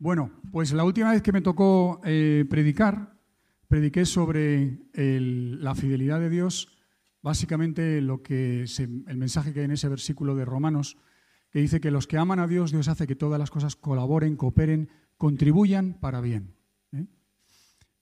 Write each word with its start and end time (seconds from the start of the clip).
Bueno, 0.00 0.30
pues 0.52 0.72
la 0.72 0.84
última 0.84 1.10
vez 1.10 1.22
que 1.22 1.32
me 1.32 1.40
tocó 1.40 2.00
eh, 2.04 2.44
predicar, 2.48 3.18
prediqué 3.66 4.06
sobre 4.06 4.78
la 4.94 5.74
fidelidad 5.74 6.20
de 6.20 6.30
Dios, 6.30 6.78
básicamente 7.20 8.00
lo 8.00 8.22
que 8.22 8.64
el 8.78 9.16
mensaje 9.16 9.52
que 9.52 9.58
hay 9.58 9.64
en 9.64 9.72
ese 9.72 9.88
versículo 9.88 10.36
de 10.36 10.44
Romanos, 10.44 10.96
que 11.50 11.58
dice 11.58 11.80
que 11.80 11.90
los 11.90 12.06
que 12.06 12.16
aman 12.16 12.38
a 12.38 12.46
Dios, 12.46 12.70
Dios 12.70 12.86
hace 12.86 13.08
que 13.08 13.16
todas 13.16 13.40
las 13.40 13.50
cosas 13.50 13.74
colaboren, 13.74 14.36
cooperen, 14.36 14.88
contribuyan 15.16 15.94
para 15.94 16.20
bien. 16.20 16.54
¿eh? 16.92 17.06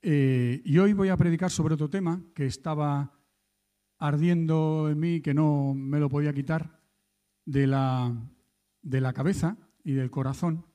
Eh, 0.03 0.63
y 0.67 0.77
hoy 0.77 0.93
voy 0.93 1.09
a 1.09 1.17
predicar 1.17 1.51
sobre 1.51 1.75
otro 1.75 1.89
tema 1.89 2.23
que 2.35 2.45
estaba 2.45 3.15
ardiendo 3.99 4.91
en 4.91 5.01
mí, 5.01 5.23
que 5.23 5.33
no 5.33 5.73
me 5.73 5.99
lo 5.99 6.11
podía 6.11 6.35
quitar 6.35 6.79
de 7.47 7.67
la, 7.67 8.15
de 8.83 9.01
la 9.01 9.15
cabeza 9.15 9.57
y 9.83 9.93
del 9.93 10.11
corazón 10.11 10.67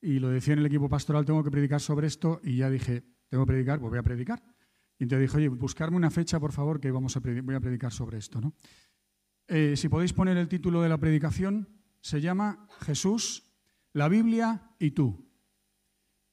y 0.00 0.18
lo 0.18 0.28
decía 0.28 0.54
en 0.54 0.60
el 0.60 0.66
equipo 0.66 0.88
pastoral, 0.88 1.24
tengo 1.24 1.42
que 1.42 1.50
predicar 1.50 1.80
sobre 1.80 2.06
esto, 2.06 2.40
y 2.42 2.56
ya 2.56 2.70
dije, 2.70 3.04
tengo 3.28 3.44
que 3.44 3.52
predicar, 3.52 3.80
pues 3.80 3.90
voy 3.90 3.98
a 3.98 4.02
predicar. 4.02 4.42
Y 4.98 5.04
entonces 5.04 5.28
dije, 5.28 5.36
oye, 5.36 5.48
buscarme 5.48 5.96
una 5.96 6.10
fecha, 6.10 6.40
por 6.40 6.52
favor, 6.52 6.80
que 6.80 6.90
vamos 6.90 7.16
a 7.16 7.20
voy 7.20 7.54
a 7.54 7.60
predicar 7.60 7.92
sobre 7.92 8.18
esto. 8.18 8.40
¿no? 8.40 8.54
Eh, 9.46 9.76
si 9.76 9.88
podéis 9.88 10.12
poner 10.12 10.36
el 10.36 10.48
título 10.48 10.82
de 10.82 10.88
la 10.88 10.98
predicación, 10.98 11.68
se 12.00 12.20
llama 12.20 12.66
Jesús, 12.80 13.44
la 13.92 14.08
Biblia 14.08 14.74
y 14.78 14.90
tú. 14.92 15.28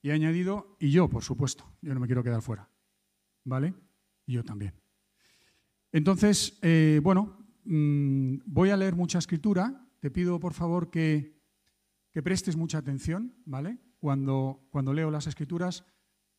Y 0.02 0.10
he 0.10 0.12
añadido, 0.12 0.76
y 0.80 0.90
yo, 0.90 1.08
por 1.08 1.22
supuesto, 1.22 1.64
yo 1.80 1.94
no 1.94 2.00
me 2.00 2.06
quiero 2.06 2.22
quedar 2.22 2.42
fuera. 2.42 2.68
¿Vale? 3.44 3.74
Y 4.26 4.34
yo 4.34 4.44
también. 4.44 4.74
Entonces, 5.92 6.58
eh, 6.62 7.00
bueno, 7.02 7.46
mm, 7.64 8.38
voy 8.46 8.70
a 8.70 8.76
leer 8.76 8.96
mucha 8.96 9.18
escritura. 9.18 9.88
Te 10.00 10.10
pido, 10.10 10.38
por 10.40 10.52
favor, 10.52 10.90
que 10.90 11.35
que 12.16 12.22
prestes 12.22 12.56
mucha 12.56 12.78
atención, 12.78 13.34
¿vale? 13.44 13.76
Cuando, 13.98 14.66
cuando 14.70 14.94
leo 14.94 15.10
las 15.10 15.26
escrituras, 15.26 15.84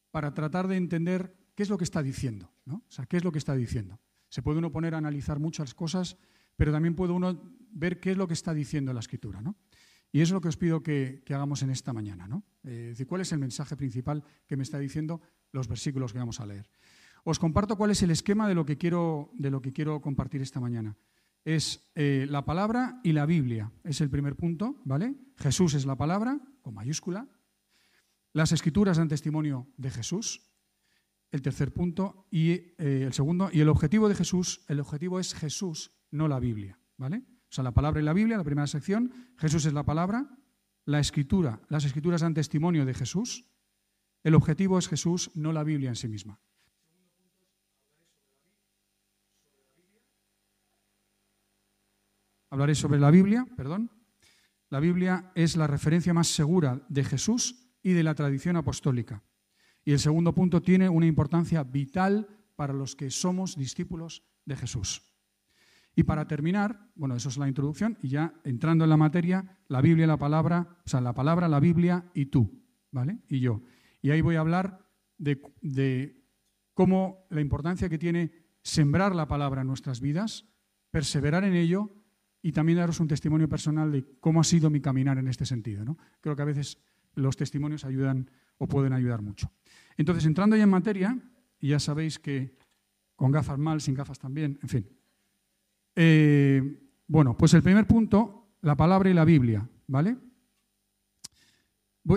para 0.09 0.33
tratar 0.33 0.67
de 0.67 0.75
entender 0.75 1.37
qué 1.53 1.61
es 1.61 1.69
lo 1.69 1.77
que 1.77 1.83
está 1.83 2.01
diciendo, 2.01 2.51
¿no? 2.65 2.77
O 2.77 2.91
sea, 2.91 3.05
qué 3.05 3.17
es 3.17 3.23
lo 3.23 3.31
que 3.31 3.37
está 3.37 3.53
diciendo. 3.53 3.99
Se 4.27 4.41
puede 4.41 4.57
uno 4.57 4.71
poner 4.71 4.95
a 4.95 4.97
analizar 4.97 5.37
muchas 5.37 5.75
cosas, 5.75 6.17
pero 6.55 6.71
también 6.71 6.95
puede 6.95 7.13
uno 7.13 7.39
ver 7.69 7.99
qué 7.99 8.09
es 8.09 8.17
lo 8.17 8.27
que 8.27 8.33
está 8.33 8.55
diciendo 8.55 8.91
la 8.91 9.01
escritura, 9.01 9.39
¿no? 9.39 9.55
Y 10.11 10.21
es 10.21 10.31
lo 10.31 10.41
que 10.41 10.47
os 10.47 10.57
pido 10.57 10.81
que, 10.81 11.21
hagamos 11.29 11.61
en 11.61 11.69
esta 11.69 11.93
mañana, 11.93 12.27
¿no? 12.27 12.43
Eh, 12.63 12.87
decir, 12.89 13.05
¿cuál 13.05 13.21
es 13.21 13.31
el 13.31 13.37
mensaje 13.37 13.77
principal 13.77 14.23
que 14.47 14.57
me 14.57 14.63
está 14.63 14.79
diciendo 14.79 15.21
los 15.51 15.67
versículos 15.67 16.11
que 16.11 16.17
vamos 16.17 16.39
a 16.39 16.47
leer? 16.47 16.71
Os 17.23 17.37
comparto 17.37 17.77
cuál 17.77 17.91
es 17.91 18.01
el 18.01 18.09
esquema 18.09 18.47
de 18.47 18.55
lo 18.55 18.65
que 18.65 18.79
quiero, 18.79 19.29
de 19.35 19.51
lo 19.51 19.61
que 19.61 19.73
quiero 19.73 20.01
compartir 20.01 20.41
esta 20.41 20.59
mañana 20.59 20.97
es 21.47 21.89
eh, 21.95 22.27
la 22.29 22.43
palabra 22.43 22.99
y 23.05 23.13
la 23.13 23.25
Biblia. 23.25 23.71
Es 23.85 24.01
el 24.01 24.09
primer 24.09 24.35
punto, 24.35 24.81
¿vale? 24.83 25.15
Jesús 25.37 25.75
es 25.75 25.85
la 25.85 25.95
palabra, 25.95 26.41
con 26.61 26.73
mayúscula. 26.73 27.25
Las 28.33 28.51
escrituras 28.51 28.97
dan 28.97 29.07
testimonio 29.07 29.71
de 29.77 29.89
Jesús. 29.89 30.41
El 31.31 31.41
tercer 31.41 31.71
punto. 31.71 32.27
Y 32.31 32.51
eh, 32.51 33.03
el 33.05 33.13
segundo, 33.13 33.49
y 33.49 33.61
el 33.61 33.69
objetivo 33.69 34.09
de 34.09 34.15
Jesús, 34.15 34.65
el 34.67 34.81
objetivo 34.81 35.21
es 35.21 35.33
Jesús, 35.33 35.93
no 36.11 36.27
la 36.27 36.41
Biblia, 36.41 36.81
¿vale? 36.97 37.23
O 37.49 37.53
sea, 37.53 37.63
la 37.63 37.73
palabra 37.73 38.01
y 38.01 38.03
la 38.03 38.11
Biblia, 38.11 38.35
la 38.35 38.43
primera 38.43 38.67
sección. 38.67 39.13
Jesús 39.37 39.65
es 39.65 39.73
la 39.73 39.85
palabra. 39.85 40.27
La 40.83 40.99
escritura, 40.99 41.61
las 41.69 41.85
escrituras 41.85 42.21
dan 42.21 42.33
testimonio 42.33 42.85
de 42.85 42.93
Jesús. 42.93 43.45
El 44.21 44.35
objetivo 44.35 44.77
es 44.79 44.89
Jesús, 44.89 45.31
no 45.33 45.53
la 45.53 45.63
Biblia 45.63 45.87
en 45.87 45.95
sí 45.95 46.09
misma. 46.09 46.41
Hablaré 52.49 52.75
sobre 52.75 52.99
la 52.99 53.11
Biblia, 53.11 53.45
perdón. 53.55 53.91
La 54.69 54.79
Biblia 54.79 55.31
es 55.35 55.55
la 55.55 55.67
referencia 55.67 56.13
más 56.13 56.27
segura 56.27 56.85
de 56.89 57.03
Jesús 57.03 57.69
y 57.81 57.93
de 57.93 58.03
la 58.03 58.15
tradición 58.15 58.57
apostólica. 58.57 59.23
Y 59.85 59.93
el 59.93 59.99
segundo 59.99 60.33
punto 60.33 60.61
tiene 60.61 60.89
una 60.89 61.05
importancia 61.05 61.63
vital 61.63 62.27
para 62.55 62.73
los 62.73 62.95
que 62.95 63.09
somos 63.09 63.55
discípulos 63.55 64.23
de 64.45 64.57
Jesús. 64.57 65.01
Y 65.95 66.03
para 66.03 66.27
terminar, 66.27 66.91
bueno, 66.95 67.15
eso 67.15 67.29
es 67.29 67.37
la 67.37 67.47
introducción, 67.47 67.97
y 68.03 68.09
ya 68.09 68.33
entrando 68.43 68.83
en 68.83 68.89
la 68.89 68.97
materia, 68.97 69.57
la 69.67 69.81
Biblia, 69.81 70.05
la 70.05 70.17
palabra, 70.17 70.77
o 70.85 70.89
sea, 70.89 71.01
la 71.01 71.13
palabra, 71.13 71.47
la 71.47 71.59
Biblia 71.59 72.11
y 72.13 72.27
tú, 72.27 72.61
¿vale? 72.91 73.19
Y 73.29 73.39
yo. 73.39 73.63
Y 74.01 74.11
ahí 74.11 74.21
voy 74.21 74.35
a 74.35 74.41
hablar 74.41 74.85
de, 75.17 75.41
de 75.61 76.23
cómo 76.73 77.25
la 77.29 77.41
importancia 77.41 77.89
que 77.89 77.97
tiene 77.97 78.31
sembrar 78.61 79.15
la 79.15 79.27
palabra 79.27 79.61
en 79.61 79.67
nuestras 79.67 80.01
vidas, 80.01 80.45
perseverar 80.91 81.43
en 81.45 81.55
ello 81.55 81.89
y 82.41 82.51
también 82.51 82.77
daros 82.77 82.99
un 82.99 83.07
testimonio 83.07 83.49
personal 83.49 83.91
de 83.91 84.05
cómo 84.19 84.41
ha 84.41 84.43
sido 84.43 84.69
mi 84.69 84.81
caminar 84.81 85.17
en 85.17 85.27
este 85.27 85.45
sentido. 85.45 85.83
¿no? 85.83 85.97
Creo 86.21 86.35
que 86.35 86.41
a 86.41 86.45
veces 86.45 86.77
los 87.15 87.35
testimonios 87.35 87.85
ayudan 87.85 88.29
o 88.57 88.67
pueden 88.67 88.93
ayudar 88.93 89.21
mucho. 89.21 89.51
Entonces, 89.97 90.25
entrando 90.25 90.55
ya 90.55 90.63
en 90.63 90.69
materia, 90.69 91.17
y 91.59 91.69
ya 91.69 91.79
sabéis 91.79 92.19
que 92.19 92.55
con 93.15 93.31
gafas 93.31 93.57
mal, 93.57 93.81
sin 93.81 93.95
gafas 93.95 94.19
también, 94.19 94.59
en 94.61 94.69
fin. 94.69 94.89
Eh, 95.95 96.91
bueno, 97.07 97.35
pues 97.35 97.53
el 97.53 97.63
primer 97.63 97.87
punto, 97.87 98.51
la 98.61 98.75
palabra 98.75 99.09
y 99.09 99.13
la 99.13 99.25
Biblia, 99.25 99.67
¿vale? 99.87 100.17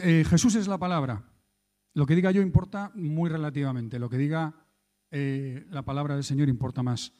Eh, 0.02 0.24
Jesús 0.28 0.54
es 0.54 0.68
la 0.68 0.78
palabra. 0.78 1.24
Lo 1.94 2.06
que 2.06 2.14
diga 2.14 2.30
yo 2.30 2.42
importa 2.42 2.92
muy 2.94 3.30
relativamente. 3.30 3.98
Lo 3.98 4.08
que 4.08 4.18
diga 4.18 4.54
eh, 5.10 5.66
la 5.70 5.82
palabra 5.82 6.14
del 6.14 6.24
Señor 6.24 6.48
importa 6.48 6.82
más. 6.82 7.12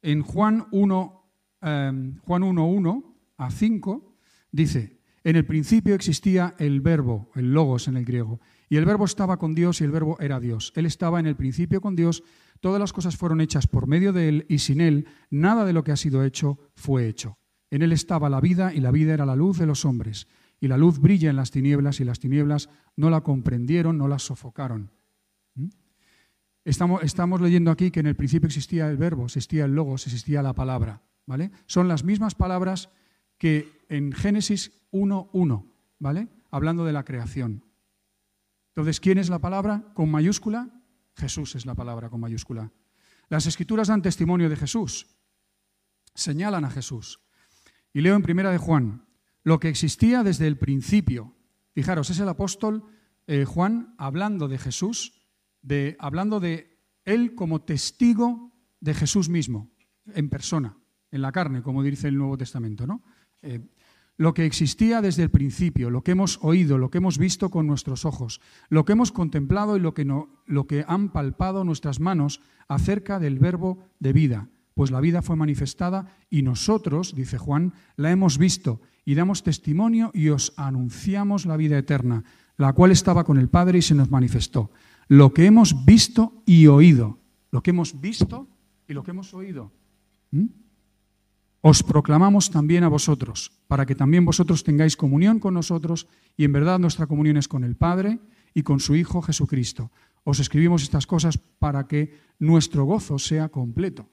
En 0.00 0.22
Juan 0.22 0.68
1, 0.70 1.21
Em, 1.62 2.18
Juan 2.26 2.42
1.1 2.42 3.04
a 3.38 3.50
5 3.50 4.16
dice, 4.50 4.98
en 5.24 5.36
el 5.36 5.46
principio 5.46 5.94
existía 5.94 6.56
el 6.58 6.80
verbo, 6.80 7.30
el 7.36 7.52
logos 7.54 7.86
en 7.86 7.96
el 7.96 8.04
griego, 8.04 8.40
y 8.68 8.76
el 8.76 8.84
verbo 8.84 9.04
estaba 9.04 9.36
con 9.36 9.54
Dios 9.54 9.80
y 9.80 9.84
el 9.84 9.92
verbo 9.92 10.18
era 10.18 10.40
Dios. 10.40 10.72
Él 10.74 10.86
estaba 10.86 11.20
en 11.20 11.26
el 11.26 11.36
principio 11.36 11.80
con 11.80 11.94
Dios, 11.94 12.24
todas 12.60 12.80
las 12.80 12.92
cosas 12.92 13.16
fueron 13.16 13.40
hechas 13.40 13.68
por 13.68 13.86
medio 13.86 14.12
de 14.12 14.28
Él 14.28 14.46
y 14.48 14.58
sin 14.58 14.80
Él 14.80 15.06
nada 15.30 15.64
de 15.64 15.72
lo 15.72 15.84
que 15.84 15.92
ha 15.92 15.96
sido 15.96 16.24
hecho 16.24 16.58
fue 16.74 17.06
hecho. 17.06 17.38
En 17.70 17.82
Él 17.82 17.92
estaba 17.92 18.28
la 18.28 18.40
vida 18.40 18.74
y 18.74 18.80
la 18.80 18.90
vida 18.90 19.14
era 19.14 19.24
la 19.24 19.36
luz 19.36 19.58
de 19.58 19.66
los 19.66 19.84
hombres. 19.84 20.26
Y 20.60 20.68
la 20.68 20.76
luz 20.76 21.00
brilla 21.00 21.30
en 21.30 21.36
las 21.36 21.50
tinieblas 21.50 22.00
y 22.00 22.04
las 22.04 22.20
tinieblas 22.20 22.68
no 22.96 23.10
la 23.10 23.22
comprendieron, 23.22 23.98
no 23.98 24.08
la 24.08 24.18
sofocaron. 24.18 24.90
¿Mm? 25.54 25.68
Estamos, 26.64 27.02
estamos 27.02 27.40
leyendo 27.40 27.70
aquí 27.70 27.90
que 27.90 28.00
en 28.00 28.06
el 28.06 28.14
principio 28.14 28.46
existía 28.46 28.88
el 28.88 28.96
verbo, 28.96 29.24
existía 29.24 29.64
el 29.64 29.74
logos, 29.74 30.06
existía 30.06 30.42
la 30.42 30.52
palabra. 30.52 31.02
Son 31.66 31.88
las 31.88 32.04
mismas 32.04 32.34
palabras 32.34 32.90
que 33.38 33.72
en 33.88 34.12
Génesis 34.12 34.72
1.1, 34.92 35.70
¿vale? 35.98 36.28
Hablando 36.50 36.84
de 36.84 36.92
la 36.92 37.04
creación. 37.04 37.64
Entonces, 38.68 39.00
¿quién 39.00 39.18
es 39.18 39.28
la 39.28 39.38
palabra 39.38 39.92
con 39.94 40.10
mayúscula? 40.10 40.68
Jesús 41.14 41.54
es 41.54 41.66
la 41.66 41.74
palabra 41.74 42.08
con 42.08 42.20
mayúscula. 42.20 42.70
Las 43.28 43.46
escrituras 43.46 43.88
dan 43.88 44.02
testimonio 44.02 44.48
de 44.48 44.56
Jesús, 44.56 45.06
señalan 46.14 46.64
a 46.64 46.70
Jesús. 46.70 47.20
Y 47.92 48.00
leo 48.00 48.16
en 48.16 48.22
primera 48.22 48.50
de 48.50 48.58
Juan, 48.58 49.06
lo 49.42 49.60
que 49.60 49.68
existía 49.68 50.22
desde 50.22 50.46
el 50.46 50.58
principio. 50.58 51.34
Fijaros, 51.72 52.10
es 52.10 52.18
el 52.18 52.28
apóstol 52.28 52.84
eh, 53.26 53.44
Juan 53.44 53.94
hablando 53.98 54.48
de 54.48 54.58
Jesús, 54.58 55.22
de, 55.62 55.96
hablando 55.98 56.40
de 56.40 56.78
él 57.04 57.34
como 57.34 57.62
testigo 57.62 58.52
de 58.80 58.94
Jesús 58.94 59.28
mismo, 59.28 59.70
en 60.06 60.28
persona 60.28 60.76
en 61.12 61.22
la 61.22 61.30
carne, 61.30 61.62
como 61.62 61.82
dice 61.82 62.08
el 62.08 62.16
Nuevo 62.16 62.36
Testamento. 62.36 62.86
¿no? 62.86 63.02
Eh, 63.42 63.60
lo 64.16 64.34
que 64.34 64.46
existía 64.46 65.00
desde 65.00 65.22
el 65.22 65.30
principio, 65.30 65.90
lo 65.90 66.02
que 66.02 66.12
hemos 66.12 66.38
oído, 66.42 66.78
lo 66.78 66.90
que 66.90 66.98
hemos 66.98 67.18
visto 67.18 67.50
con 67.50 67.66
nuestros 67.66 68.04
ojos, 68.04 68.40
lo 68.68 68.84
que 68.84 68.92
hemos 68.92 69.12
contemplado 69.12 69.76
y 69.76 69.80
lo 69.80 69.94
que, 69.94 70.04
no, 70.04 70.28
lo 70.46 70.66
que 70.66 70.84
han 70.88 71.10
palpado 71.10 71.64
nuestras 71.64 72.00
manos 72.00 72.40
acerca 72.66 73.18
del 73.18 73.38
verbo 73.38 73.78
de 74.00 74.12
vida. 74.12 74.48
Pues 74.74 74.90
la 74.90 75.00
vida 75.00 75.20
fue 75.20 75.36
manifestada 75.36 76.06
y 76.30 76.42
nosotros, 76.42 77.14
dice 77.14 77.36
Juan, 77.36 77.74
la 77.96 78.10
hemos 78.10 78.38
visto 78.38 78.80
y 79.04 79.14
damos 79.14 79.42
testimonio 79.42 80.10
y 80.14 80.30
os 80.30 80.54
anunciamos 80.56 81.44
la 81.44 81.58
vida 81.58 81.76
eterna, 81.76 82.24
la 82.56 82.72
cual 82.72 82.90
estaba 82.90 83.24
con 83.24 83.36
el 83.36 83.48
Padre 83.48 83.78
y 83.78 83.82
se 83.82 83.94
nos 83.94 84.10
manifestó. 84.10 84.70
Lo 85.08 85.34
que 85.34 85.44
hemos 85.44 85.84
visto 85.84 86.42
y 86.46 86.68
oído, 86.68 87.18
lo 87.50 87.62
que 87.62 87.70
hemos 87.70 88.00
visto 88.00 88.48
y 88.88 88.94
lo 88.94 89.02
que 89.02 89.10
hemos 89.10 89.34
oído 89.34 89.72
os 91.62 91.82
proclamamos 91.82 92.50
también 92.50 92.82
a 92.82 92.90
vosotros, 92.90 93.54
para 93.68 93.86
que 93.86 93.94
también 93.94 94.24
vosotros 94.24 94.64
tengáis 94.64 94.96
comunión 94.96 95.38
con 95.38 95.54
nosotros, 95.54 96.08
y 96.36 96.44
en 96.44 96.52
verdad 96.52 96.78
nuestra 96.78 97.06
comunión 97.06 97.36
es 97.36 97.46
con 97.46 97.62
el 97.62 97.76
Padre 97.76 98.18
y 98.52 98.62
con 98.62 98.80
su 98.80 98.96
Hijo 98.96 99.22
Jesucristo. 99.22 99.92
Os 100.24 100.40
escribimos 100.40 100.82
estas 100.82 101.06
cosas 101.06 101.38
para 101.38 101.86
que 101.86 102.18
nuestro 102.38 102.84
gozo 102.84 103.18
sea 103.18 103.48
completo. 103.48 104.10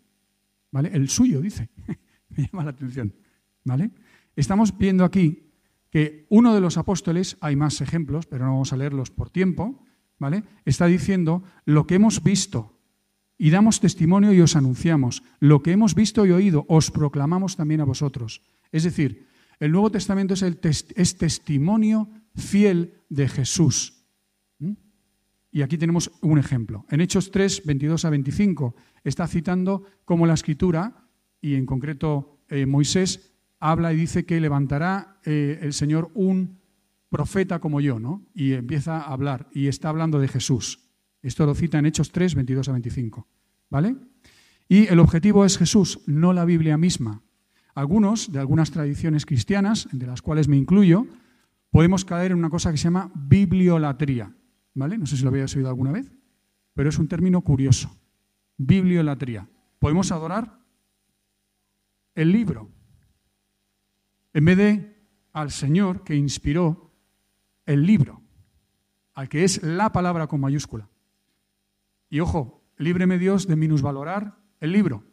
¿Vale? 0.72 0.92
El 0.94 1.10
suyo, 1.10 1.42
dice. 1.42 1.70
Me 2.30 2.46
llama 2.46 2.64
la 2.64 2.72
atención. 2.72 3.16
¿Vale? 3.64 3.92
Estamos 4.36 4.78
viendo 4.78 5.04
aquí 5.04 5.50
que 5.90 6.28
uno 6.30 6.54
de 6.54 6.62
los 6.62 6.78
apóstoles, 6.78 7.38
hay 7.42 7.56
más 7.56 7.82
ejemplos, 7.82 8.28
pero 8.28 8.46
no 8.46 8.52
vamos 8.52 8.74
a 8.74 8.78
leerlos 8.78 9.10
por 9.10 9.30
tiempo, 9.30 9.84
¿vale? 10.20 10.44
Está 10.66 10.86
diciendo 10.86 11.44
lo 11.66 11.88
que 11.88 11.96
hemos 11.96 12.22
visto, 12.22 12.79
y 13.42 13.50
damos 13.50 13.80
testimonio 13.80 14.34
y 14.34 14.42
os 14.42 14.58
anunciamos. 14.58 15.24
Lo 15.40 15.64
que 15.64 15.72
hemos 15.72 15.96
visto 15.96 16.26
y 16.26 16.32
oído 16.32 16.66
os 16.68 16.92
proclamamos 16.92 17.56
también 17.56 17.80
a 17.80 17.86
vosotros. 17.86 18.44
Es 18.72 18.84
decir, 18.84 19.26
el 19.60 19.72
Nuevo 19.72 19.90
Testamento 19.90 20.34
es, 20.34 20.42
el 20.42 20.60
es 20.62 21.18
testimonio 21.18 22.10
fiel 22.36 22.94
de 23.08 23.30
Jesús. 23.30 24.06
¿Mm? 24.60 24.74
Y 25.52 25.62
aquí 25.62 25.78
tenemos 25.78 26.12
un 26.22 26.38
ejemplo. 26.38 26.86
En 26.90 27.00
Hechos 27.00 27.32
3, 27.32 27.64
22 27.66 28.04
a 28.04 28.10
25, 28.10 28.76
está 29.06 29.26
citando 29.26 29.86
cómo 30.04 30.28
la 30.28 30.34
escritura, 30.34 31.08
y 31.42 31.56
en 31.56 31.66
concreto 31.66 32.42
eh, 32.50 32.66
Moisés, 32.66 33.34
habla 33.62 33.94
y 33.94 33.98
dice 33.98 34.26
que 34.26 34.42
levantará 34.42 35.22
eh, 35.24 35.60
el 35.62 35.72
Señor 35.72 36.12
un 36.14 36.60
profeta 37.10 37.60
como 37.60 37.80
yo, 37.80 38.00
¿no? 38.00 38.28
Y 38.34 38.52
empieza 38.52 38.98
a 38.98 39.14
hablar, 39.14 39.48
y 39.54 39.68
está 39.68 39.90
hablando 39.90 40.20
de 40.20 40.28
Jesús. 40.28 40.89
Esto 41.22 41.46
lo 41.46 41.54
cita 41.54 41.80
en 41.80 41.86
Hechos 41.86 42.12
3, 42.12 42.36
22 42.36 42.70
a 42.70 42.72
25. 42.72 43.28
¿Vale? 43.70 43.96
Y 44.68 44.88
el 44.88 45.00
objetivo 45.00 45.46
es 45.46 45.58
Jesús, 45.58 46.02
no 46.06 46.34
la 46.34 46.46
Biblia 46.46 46.78
misma. 46.78 47.22
Algunos, 47.76 48.32
de 48.32 48.40
algunas 48.40 48.72
tradiciones 48.72 49.26
cristianas, 49.26 49.88
de 49.92 50.08
las 50.08 50.22
cuales 50.22 50.48
me 50.48 50.58
incluyo, 50.58 51.08
podemos 51.72 52.06
caer 52.06 52.32
en 52.32 52.38
una 52.38 52.50
cosa 52.50 52.72
que 52.72 52.78
se 52.78 52.86
llama 52.86 53.12
bibliolatría. 53.16 54.36
¿Vale? 54.74 54.98
No 54.98 55.06
sé 55.06 55.18
si 55.18 55.24
lo 55.24 55.30
habéis 55.30 55.56
oído 55.56 55.70
alguna 55.70 55.92
vez, 55.92 56.12
pero 56.74 56.90
es 56.90 57.00
un 57.00 57.08
término 57.08 57.42
curioso. 57.42 57.96
Bibliolatría. 58.58 59.48
Podemos 59.80 60.12
adorar 60.12 60.60
el 62.16 62.32
libro 62.32 62.70
en 64.34 64.46
vez 64.46 64.58
de 64.58 65.00
al 65.34 65.52
Señor 65.52 66.04
que 66.04 66.16
inspiró 66.16 66.92
el 67.66 67.86
libro, 67.86 68.22
al 69.14 69.30
que 69.30 69.44
es 69.44 69.64
la 69.64 69.92
palabra 69.92 70.28
con 70.28 70.40
mayúscula. 70.40 70.90
Y 72.10 72.20
ojo, 72.20 72.64
líbreme 72.78 73.18
Dios 73.18 73.48
de 73.48 73.56
minusvalorar 73.56 74.38
el 74.60 74.72
libro, 74.72 75.04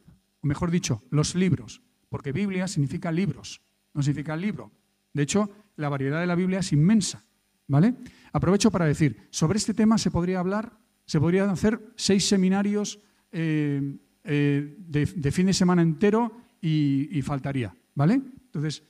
o 0.40 0.46
mejor 0.46 0.70
dicho, 0.70 1.02
los 1.10 1.34
libros, 1.34 1.82
porque 2.08 2.32
Biblia 2.32 2.68
significa 2.68 3.12
libros, 3.12 3.60
no 3.92 4.02
significa 4.02 4.36
libro. 4.36 4.72
De 5.12 5.22
hecho, 5.22 5.50
la 5.76 5.88
variedad 5.88 6.20
de 6.20 6.26
la 6.26 6.34
Biblia 6.34 6.60
es 6.60 6.72
inmensa, 6.72 7.24
¿vale? 7.68 7.94
Aprovecho 8.32 8.70
para 8.70 8.86
decir, 8.86 9.28
sobre 9.30 9.58
este 9.58 9.74
tema 9.74 9.98
se 9.98 10.10
podría 10.10 10.40
hablar, 10.40 10.78
se 11.04 11.20
podrían 11.20 11.50
hacer 11.50 11.80
seis 11.96 12.26
seminarios 12.26 12.98
eh, 13.32 13.96
eh, 14.24 14.74
de, 14.78 15.32
fin 15.32 15.46
de 15.46 15.52
semana 15.52 15.82
entero 15.82 16.32
y, 16.60 17.22
faltaría, 17.22 17.74
¿vale? 17.94 18.14
Entonces, 18.14 18.82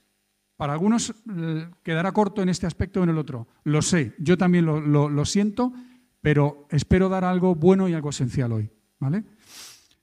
para 0.56 0.72
algunos 0.72 1.10
eh, 1.10 1.68
quedará 1.82 2.12
corto 2.12 2.42
en 2.42 2.48
este 2.48 2.66
aspecto 2.66 3.00
o 3.00 3.04
en 3.04 3.10
el 3.10 3.18
otro. 3.18 3.46
Lo 3.64 3.82
sé, 3.82 4.14
yo 4.18 4.38
también 4.38 4.64
lo, 4.64 5.24
siento, 5.24 5.72
pero 6.20 6.66
espero 6.70 7.08
dar 7.08 7.24
algo 7.24 7.54
bueno 7.54 7.88
y 7.88 7.94
algo 7.94 8.10
esencial 8.10 8.52
hoy. 8.52 8.70
¿vale? 8.98 9.24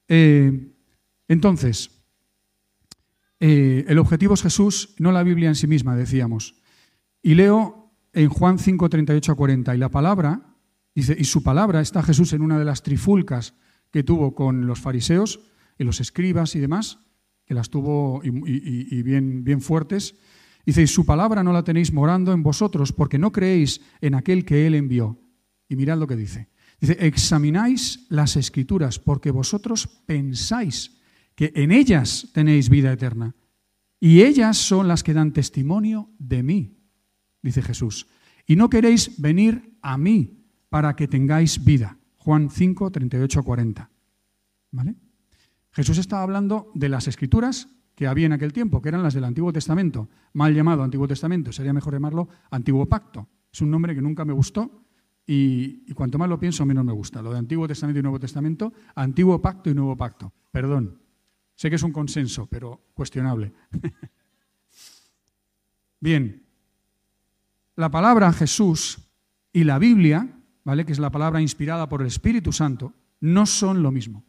Eh, 0.07 0.71
entonces, 1.27 1.91
eh, 3.39 3.85
el 3.87 3.99
objetivo 3.99 4.33
es 4.33 4.41
Jesús, 4.41 4.95
no 4.99 5.11
la 5.11 5.23
Biblia 5.23 5.49
en 5.49 5.55
sí 5.55 5.67
misma, 5.67 5.95
decíamos. 5.95 6.55
Y 7.21 7.35
leo 7.35 7.91
en 8.13 8.29
Juan 8.29 8.59
5, 8.59 8.89
38 8.89 9.31
a 9.31 9.35
40, 9.35 9.75
y 9.75 9.77
la 9.77 9.89
palabra, 9.89 10.55
dice, 10.93 11.15
y 11.17 11.23
su 11.25 11.43
palabra 11.43 11.81
está 11.81 12.03
Jesús 12.03 12.33
en 12.33 12.41
una 12.41 12.59
de 12.59 12.65
las 12.65 12.83
trifulcas 12.83 13.55
que 13.91 14.03
tuvo 14.03 14.35
con 14.35 14.67
los 14.67 14.79
fariseos 14.79 15.39
y 15.77 15.83
los 15.83 15.99
escribas 15.99 16.55
y 16.55 16.59
demás, 16.59 16.99
que 17.45 17.53
las 17.53 17.69
tuvo 17.69 18.21
y, 18.23 19.03
bien, 19.03 19.43
bien 19.43 19.61
fuertes. 19.61 20.15
Dice, 20.65 20.81
y 20.81 20.87
su 20.87 21.05
palabra 21.05 21.43
no 21.43 21.51
la 21.51 21.63
tenéis 21.63 21.91
morando 21.91 22.31
en 22.31 22.43
vosotros 22.43 22.93
porque 22.93 23.17
no 23.17 23.31
creéis 23.31 23.81
en 23.99 24.15
aquel 24.15 24.45
que 24.45 24.65
él 24.65 24.75
envió. 24.75 25.19
Y 25.73 25.75
mirad 25.75 25.97
lo 25.97 26.05
que 26.05 26.15
dice. 26.15 26.49
Dice, 26.79 26.95
examináis 26.99 28.05
las 28.09 28.35
escrituras 28.35 28.99
porque 28.99 29.31
vosotros 29.31 29.87
pensáis 30.05 30.99
que 31.33 31.51
en 31.55 31.71
ellas 31.71 32.29
tenéis 32.31 32.69
vida 32.69 32.93
eterna. 32.93 33.33
Y 33.99 34.21
ellas 34.21 34.55
son 34.55 34.87
las 34.87 35.01
que 35.01 35.15
dan 35.15 35.33
testimonio 35.33 36.11
de 36.19 36.43
mí, 36.43 36.77
dice 37.41 37.63
Jesús. 37.63 38.05
Y 38.45 38.55
no 38.55 38.69
queréis 38.69 39.19
venir 39.19 39.79
a 39.81 39.97
mí 39.97 40.45
para 40.69 40.95
que 40.95 41.07
tengáis 41.07 41.65
vida. 41.65 41.97
Juan 42.17 42.51
5, 42.51 42.91
38 42.91 43.39
a 43.39 43.43
40. 43.43 43.89
¿Vale? 44.73 44.95
Jesús 45.71 45.97
estaba 45.97 46.21
hablando 46.21 46.69
de 46.75 46.89
las 46.89 47.07
escrituras 47.07 47.67
que 47.95 48.05
había 48.05 48.27
en 48.27 48.33
aquel 48.33 48.53
tiempo, 48.53 48.79
que 48.79 48.89
eran 48.89 49.01
las 49.01 49.15
del 49.15 49.23
Antiguo 49.23 49.51
Testamento, 49.51 50.07
mal 50.33 50.53
llamado 50.53 50.83
Antiguo 50.83 51.07
Testamento, 51.07 51.51
sería 51.51 51.73
mejor 51.73 51.93
llamarlo 51.93 52.29
Antiguo 52.51 52.85
Pacto. 52.85 53.27
Es 53.51 53.61
un 53.61 53.71
nombre 53.71 53.95
que 53.95 54.03
nunca 54.03 54.23
me 54.23 54.33
gustó 54.33 54.83
y, 55.25 55.93
cuanto 55.93 56.17
más 56.17 56.27
lo 56.27 56.39
pienso, 56.39 56.65
menos 56.65 56.83
me 56.83 56.91
gusta. 56.91 57.21
Lo 57.21 57.31
de 57.31 57.39
Antiguo 57.39 57.67
Testamento 57.67 57.99
y 57.99 58.03
Nuevo 58.03 58.19
Testamento, 58.19 58.73
Antiguo 58.95 59.41
Pacto 59.41 59.69
y 59.69 59.73
Nuevo 59.73 59.95
Pacto. 59.95 60.33
Perdón, 60.51 61.01
sé 61.55 61.69
que 61.69 61.77
es 61.77 61.83
un 61.83 61.93
consenso, 61.93 62.47
pero 62.47 62.81
cuestionable. 62.93 63.53
Bien, 65.99 66.43
la 67.75 67.89
palabra 67.89 68.33
Jesús 68.33 68.99
y 69.53 69.63
la 69.63 69.79
Biblia, 69.79 70.27
¿vale? 70.65 70.85
que 70.85 70.91
es 70.91 70.99
la 70.99 71.11
palabra 71.11 71.41
inspirada 71.41 71.87
por 71.87 72.01
el 72.01 72.07
Espíritu 72.07 72.51
Santo, 72.51 72.93
no 73.21 73.45
son 73.45 73.81
lo 73.81 73.91
mismo. 73.91 74.25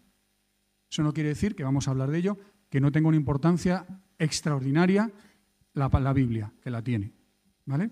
Eso 0.89 1.03
no 1.03 1.13
quiere 1.13 1.31
decir 1.31 1.57
que 1.57 1.65
vamos 1.65 1.89
a 1.89 1.91
hablar 1.91 2.11
de 2.11 2.19
ello, 2.19 2.39
que 2.71 2.81
no 2.81 2.93
tenga 2.93 3.09
una 3.09 3.17
importancia 3.17 3.85
extraordinaria 4.19 5.11
la, 5.73 5.89
la 5.89 6.13
Biblia, 6.13 6.53
que 6.63 6.71
la 6.71 6.83
tiene. 6.83 7.13
¿Vale? 7.67 7.91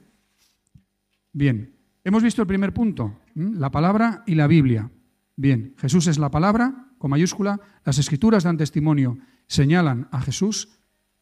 Bien, 1.32 1.75
hemos 2.04 2.22
visto 2.22 2.43
el 2.43 2.49
primer 2.49 2.72
punto, 2.72 3.20
la 3.34 3.70
palabra 3.70 4.22
y 4.26 4.34
la 4.34 4.46
Biblia. 4.46 4.90
Bien, 5.37 5.75
Jesús 5.78 6.06
es 6.06 6.19
la 6.19 6.31
palabra, 6.31 6.93
con 6.99 7.10
mayúscula, 7.10 7.60
las 7.84 7.99
escrituras 7.99 8.44
dan 8.44 8.56
testimonio, 8.56 9.19
señalan 9.46 10.08
a 10.12 10.20
Jesús 10.20 10.69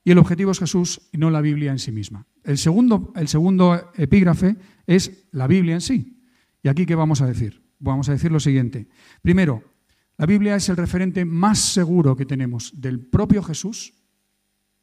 y 0.04 0.10
el 0.10 0.18
objetivo 0.18 0.50
es 0.50 0.58
Jesús 0.58 1.08
y 1.12 1.18
no 1.18 1.30
la 1.30 1.40
Biblia 1.40 1.72
en 1.72 1.78
sí 1.78 1.92
misma. 1.92 2.26
El 2.44 2.58
segundo, 2.58 3.12
el 3.16 3.28
segundo 3.28 3.90
epígrafe 3.96 4.56
es 4.86 5.26
la 5.32 5.46
Biblia 5.46 5.74
en 5.74 5.80
sí. 5.80 6.22
¿Y 6.62 6.68
aquí 6.68 6.86
qué 6.86 6.94
vamos 6.94 7.20
a 7.20 7.26
decir? 7.26 7.62
Vamos 7.78 8.08
a 8.08 8.12
decir 8.12 8.32
lo 8.32 8.40
siguiente. 8.40 8.88
Primero, 9.22 9.62
la 10.16 10.26
Biblia 10.26 10.56
es 10.56 10.68
el 10.68 10.76
referente 10.76 11.24
más 11.24 11.58
seguro 11.58 12.16
que 12.16 12.26
tenemos 12.26 12.78
del 12.78 13.00
propio 13.00 13.42
Jesús 13.42 13.94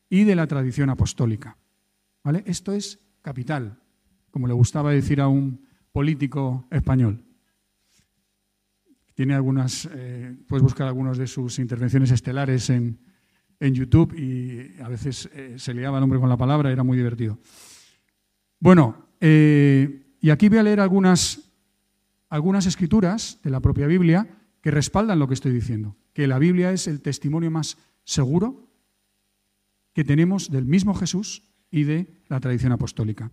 y 0.10 0.24
de 0.24 0.36
la 0.36 0.48
tradición 0.48 0.90
apostólica. 0.90 1.58
¿Vale? 2.24 2.44
Esto 2.48 2.74
es 2.74 3.00
capital, 3.22 3.80
como 4.32 4.48
le 4.48 4.54
gustaba 4.54 4.92
decir 4.92 5.22
a 5.22 5.28
un 5.28 5.67
político 5.98 6.68
español. 6.70 7.26
Tiene 9.16 9.34
algunas, 9.34 9.90
eh, 9.92 10.38
puedes 10.48 10.62
buscar 10.62 10.86
algunas 10.86 11.18
de 11.18 11.26
sus 11.26 11.58
intervenciones 11.58 12.12
estelares 12.12 12.70
en, 12.70 13.00
YouTube 13.60 14.14
y 14.14 14.80
a 14.80 14.90
veces 14.90 15.28
eh, 15.34 15.56
se 15.58 15.74
liaba 15.74 15.98
el 15.98 16.04
hombre 16.04 16.20
con 16.20 16.30
la 16.30 16.38
palabra, 16.38 16.72
era 16.72 16.84
muy 16.84 16.98
divertido. 16.98 17.40
Bueno, 18.60 19.08
eh, 19.20 20.14
y 20.22 20.30
aquí 20.30 20.50
voy 20.50 20.60
a 20.60 20.64
leer 20.64 20.82
algunas, 20.82 21.50
algunas 22.30 22.68
escrituras 22.68 23.40
de 23.42 23.50
la 23.50 23.60
propia 23.60 23.88
Biblia 23.88 24.28
que 24.62 24.70
respaldan 24.70 25.18
lo 25.18 25.28
que 25.28 25.34
estoy 25.34 25.52
diciendo, 25.52 25.96
que 26.14 26.28
la 26.28 26.38
Biblia 26.38 26.72
es 26.72 26.86
el 26.86 27.02
testimonio 27.02 27.50
más 27.50 27.76
seguro 28.04 28.70
que 29.94 30.04
tenemos 30.04 30.52
del 30.52 30.66
mismo 30.66 30.94
Jesús 30.94 31.42
y 31.72 31.84
de 31.84 32.08
la 32.28 32.40
tradición 32.40 32.72
apostólica. 32.72 33.32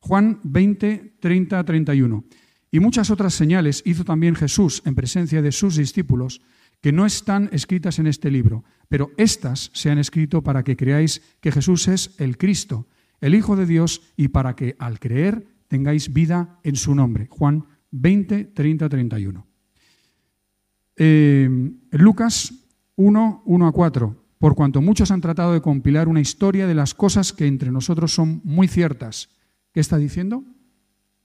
Juan 0.00 0.40
20, 0.44 1.16
30, 1.20 1.64
31. 1.64 2.24
Y 2.70 2.80
muchas 2.80 3.10
otras 3.10 3.34
señales 3.34 3.82
hizo 3.86 4.04
también 4.04 4.34
Jesús 4.34 4.82
en 4.84 4.94
presencia 4.94 5.42
de 5.42 5.52
sus 5.52 5.76
discípulos 5.76 6.42
que 6.80 6.92
no 6.92 7.06
están 7.06 7.48
escritas 7.52 7.98
en 7.98 8.06
este 8.06 8.30
libro, 8.30 8.64
pero 8.88 9.10
éstas 9.16 9.70
se 9.72 9.90
han 9.90 9.98
escrito 9.98 10.42
para 10.42 10.62
que 10.62 10.76
creáis 10.76 11.22
que 11.40 11.52
Jesús 11.52 11.88
es 11.88 12.14
el 12.18 12.36
Cristo, 12.36 12.86
el 13.20 13.34
Hijo 13.34 13.56
de 13.56 13.66
Dios, 13.66 14.02
y 14.16 14.28
para 14.28 14.54
que 14.54 14.76
al 14.78 14.98
creer 15.00 15.46
tengáis 15.68 16.12
vida 16.12 16.60
en 16.62 16.76
su 16.76 16.94
nombre. 16.94 17.28
Juan 17.30 17.64
20, 17.90 18.44
30, 18.46 18.88
31. 18.88 19.46
Eh, 20.96 21.48
Lucas 21.92 22.52
1, 22.96 23.42
1 23.44 23.66
a 23.66 23.72
4. 23.72 24.25
Por 24.46 24.54
cuanto 24.54 24.80
muchos 24.80 25.10
han 25.10 25.20
tratado 25.20 25.54
de 25.54 25.60
compilar 25.60 26.06
una 26.06 26.20
historia 26.20 26.68
de 26.68 26.74
las 26.76 26.94
cosas 26.94 27.32
que 27.32 27.48
entre 27.48 27.72
nosotros 27.72 28.14
son 28.14 28.40
muy 28.44 28.68
ciertas. 28.68 29.28
¿Qué 29.72 29.80
está 29.80 29.98
diciendo? 29.98 30.44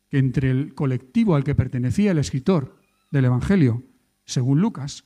Que 0.10 0.18
entre 0.18 0.50
el 0.50 0.74
colectivo 0.74 1.36
al 1.36 1.44
que 1.44 1.54
pertenecía 1.54 2.14
el 2.14 2.18
escritor 2.18 2.82
del 3.12 3.26
Evangelio, 3.26 3.84
según 4.26 4.60
Lucas, 4.60 5.04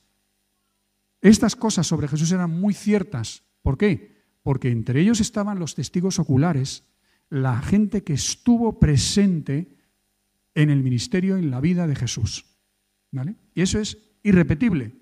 estas 1.20 1.56
cosas 1.56 1.86
sobre 1.86 2.08
Jesús 2.08 2.32
eran 2.32 2.58
muy 2.58 2.72
ciertas. 2.72 3.42
¿Por 3.60 3.76
qué? 3.76 4.16
Porque 4.42 4.70
entre 4.70 5.02
ellos 5.02 5.20
estaban 5.20 5.58
los 5.58 5.74
testigos 5.74 6.18
oculares, 6.18 6.84
la 7.28 7.60
gente 7.60 8.02
que 8.02 8.14
estuvo 8.14 8.78
presente 8.80 9.76
en 10.54 10.70
el 10.70 10.82
ministerio, 10.82 11.36
en 11.36 11.50
la 11.50 11.60
vida 11.60 11.86
de 11.86 11.96
Jesús. 11.96 12.46
¿Vale? 13.12 13.36
Y 13.52 13.60
eso 13.60 13.78
es 13.78 13.98
irrepetible, 14.22 14.96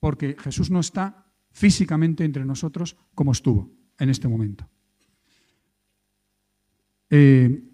porque 0.00 0.34
Jesús 0.40 0.72
no 0.72 0.80
está 0.80 1.27
físicamente 1.50 2.24
entre 2.24 2.44
nosotros 2.44 2.96
como 3.14 3.32
estuvo 3.32 3.70
en 3.98 4.10
este 4.10 4.28
momento. 4.28 4.68
Eh, 7.10 7.64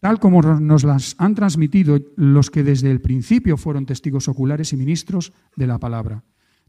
tal 0.00 0.20
como 0.20 0.42
nos 0.42 0.84
las 0.84 1.16
han 1.18 1.34
transmitido 1.34 1.98
los 2.16 2.50
que 2.50 2.62
desde 2.62 2.90
el 2.90 3.00
principio 3.00 3.56
fueron 3.56 3.86
testigos 3.86 4.28
oculares 4.28 4.72
y 4.72 4.76
ministros 4.76 5.32
de 5.56 5.66
la 5.66 5.78
palabra. 5.78 6.22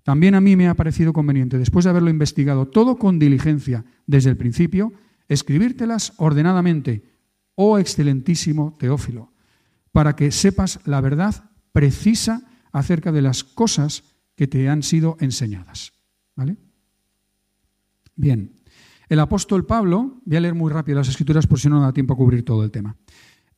También 0.03 0.35
a 0.35 0.41
mí 0.41 0.55
me 0.55 0.67
ha 0.67 0.75
parecido 0.75 1.13
conveniente, 1.13 1.57
después 1.57 1.83
de 1.83 1.91
haberlo 1.91 2.09
investigado 2.09 2.67
todo 2.67 2.97
con 2.97 3.19
diligencia 3.19 3.83
desde 4.05 4.29
el 4.29 4.37
principio, 4.37 4.93
escribírtelas 5.27 6.13
ordenadamente, 6.17 7.03
oh 7.55 7.79
excelentísimo 7.79 8.75
Teófilo 8.79 9.35
para 9.95 10.17
que 10.17 10.29
sepas 10.29 10.81
la 10.83 10.99
verdad 10.99 11.51
precisa 11.71 12.43
acerca 12.73 13.13
de 13.13 13.21
las 13.21 13.45
cosas 13.45 14.03
que 14.35 14.45
te 14.45 14.67
han 14.67 14.83
sido 14.83 15.15
enseñadas. 15.21 15.93
¿Vale? 16.35 16.57
Bien, 18.15 18.53
el 19.07 19.19
apóstol 19.19 19.65
Pablo, 19.65 20.21
voy 20.25 20.37
a 20.37 20.41
leer 20.41 20.55
muy 20.55 20.71
rápido 20.71 20.97
las 20.97 21.09
escrituras 21.09 21.47
por 21.47 21.59
si 21.59 21.69
no 21.69 21.81
da 21.81 21.93
tiempo 21.93 22.13
a 22.13 22.17
cubrir 22.17 22.43
todo 22.43 22.63
el 22.63 22.71
tema. 22.71 22.95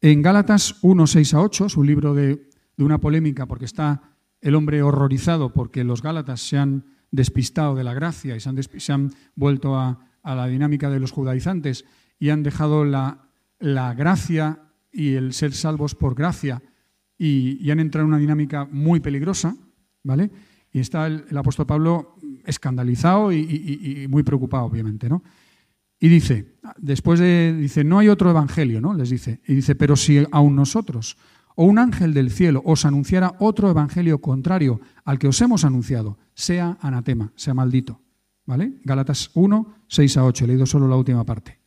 En 0.01 0.21
Gálatas 0.21 0.77
1, 0.81 1.07
6 1.07 1.33
a 1.33 1.41
8, 1.41 1.65
es 1.65 1.77
un 1.77 1.87
libro 1.87 2.13
de, 2.13 2.49
una 2.77 2.99
polémica 2.99 3.47
porque 3.47 3.65
está 3.65 4.15
el 4.41 4.55
hombre 4.55 4.83
horrorizado 4.83 5.53
porque 5.53 5.83
los 5.83 6.03
Gálatas 6.03 6.41
se 6.41 6.57
han 6.57 6.85
despistado 7.09 7.73
de 7.75 7.83
la 7.83 7.93
gracia 7.93 8.35
y 8.35 8.39
se 8.39 8.91
han, 8.91 9.11
vuelto 9.35 9.75
a, 9.75 9.99
la 10.23 10.47
dinámica 10.47 10.89
de 10.89 10.99
los 10.99 11.11
judaizantes 11.11 11.85
y 12.19 12.29
han 12.29 12.43
dejado 12.43 12.83
la, 12.85 13.29
gracia 13.59 14.59
y 14.91 15.13
el 15.13 15.33
ser 15.33 15.53
salvos 15.53 15.95
por 15.95 16.13
gracia 16.13 16.61
y, 17.17 17.71
han 17.71 17.79
entrado 17.79 18.05
en 18.05 18.09
una 18.09 18.19
dinámica 18.19 18.67
muy 18.69 18.99
peligrosa, 18.99 19.55
¿vale? 20.03 20.29
Y 20.71 20.79
está 20.79 21.07
el, 21.07 21.25
apóstol 21.35 21.65
Pablo 21.65 22.16
escandalizado 22.47 23.31
y, 23.31 24.07
muy 24.09 24.23
preocupado, 24.23 24.65
obviamente, 24.65 25.09
¿no? 25.09 25.23
Y 25.99 26.09
dice, 26.09 26.57
después 26.77 27.19
de, 27.19 27.55
dice, 27.59 27.83
no 27.83 27.99
hay 27.99 28.09
otro 28.09 28.29
evangelio, 28.29 28.81
¿no? 28.81 28.93
Les 28.93 29.09
dice, 29.09 29.41
y 29.47 29.55
dice, 29.55 29.75
pero 29.75 29.95
si 29.95 30.23
aún 30.31 30.55
nosotros 30.55 31.17
o 31.55 31.65
un 31.65 31.79
ángel 31.79 32.13
del 32.13 32.29
cielo 32.29 32.61
os 32.65 32.85
anunciara 32.85 33.33
otro 33.39 33.69
evangelio 33.69 34.21
contrario 34.21 34.79
al 35.05 35.17
que 35.17 35.27
os 35.27 35.41
hemos 35.41 35.65
anunciado, 35.65 36.19
sea 36.35 36.77
anatema, 36.81 37.33
sea 37.35 37.53
maldito. 37.55 38.01
¿Vale? 38.45 38.75
Gálatas 38.83 39.31
1, 39.33 39.75
6 39.87 40.17
a 40.17 40.23
8, 40.23 40.45
he 40.45 40.47
leído 40.47 40.65
solo 40.65 40.87
la 40.87 40.95
última 40.95 41.25
parte. 41.25 41.59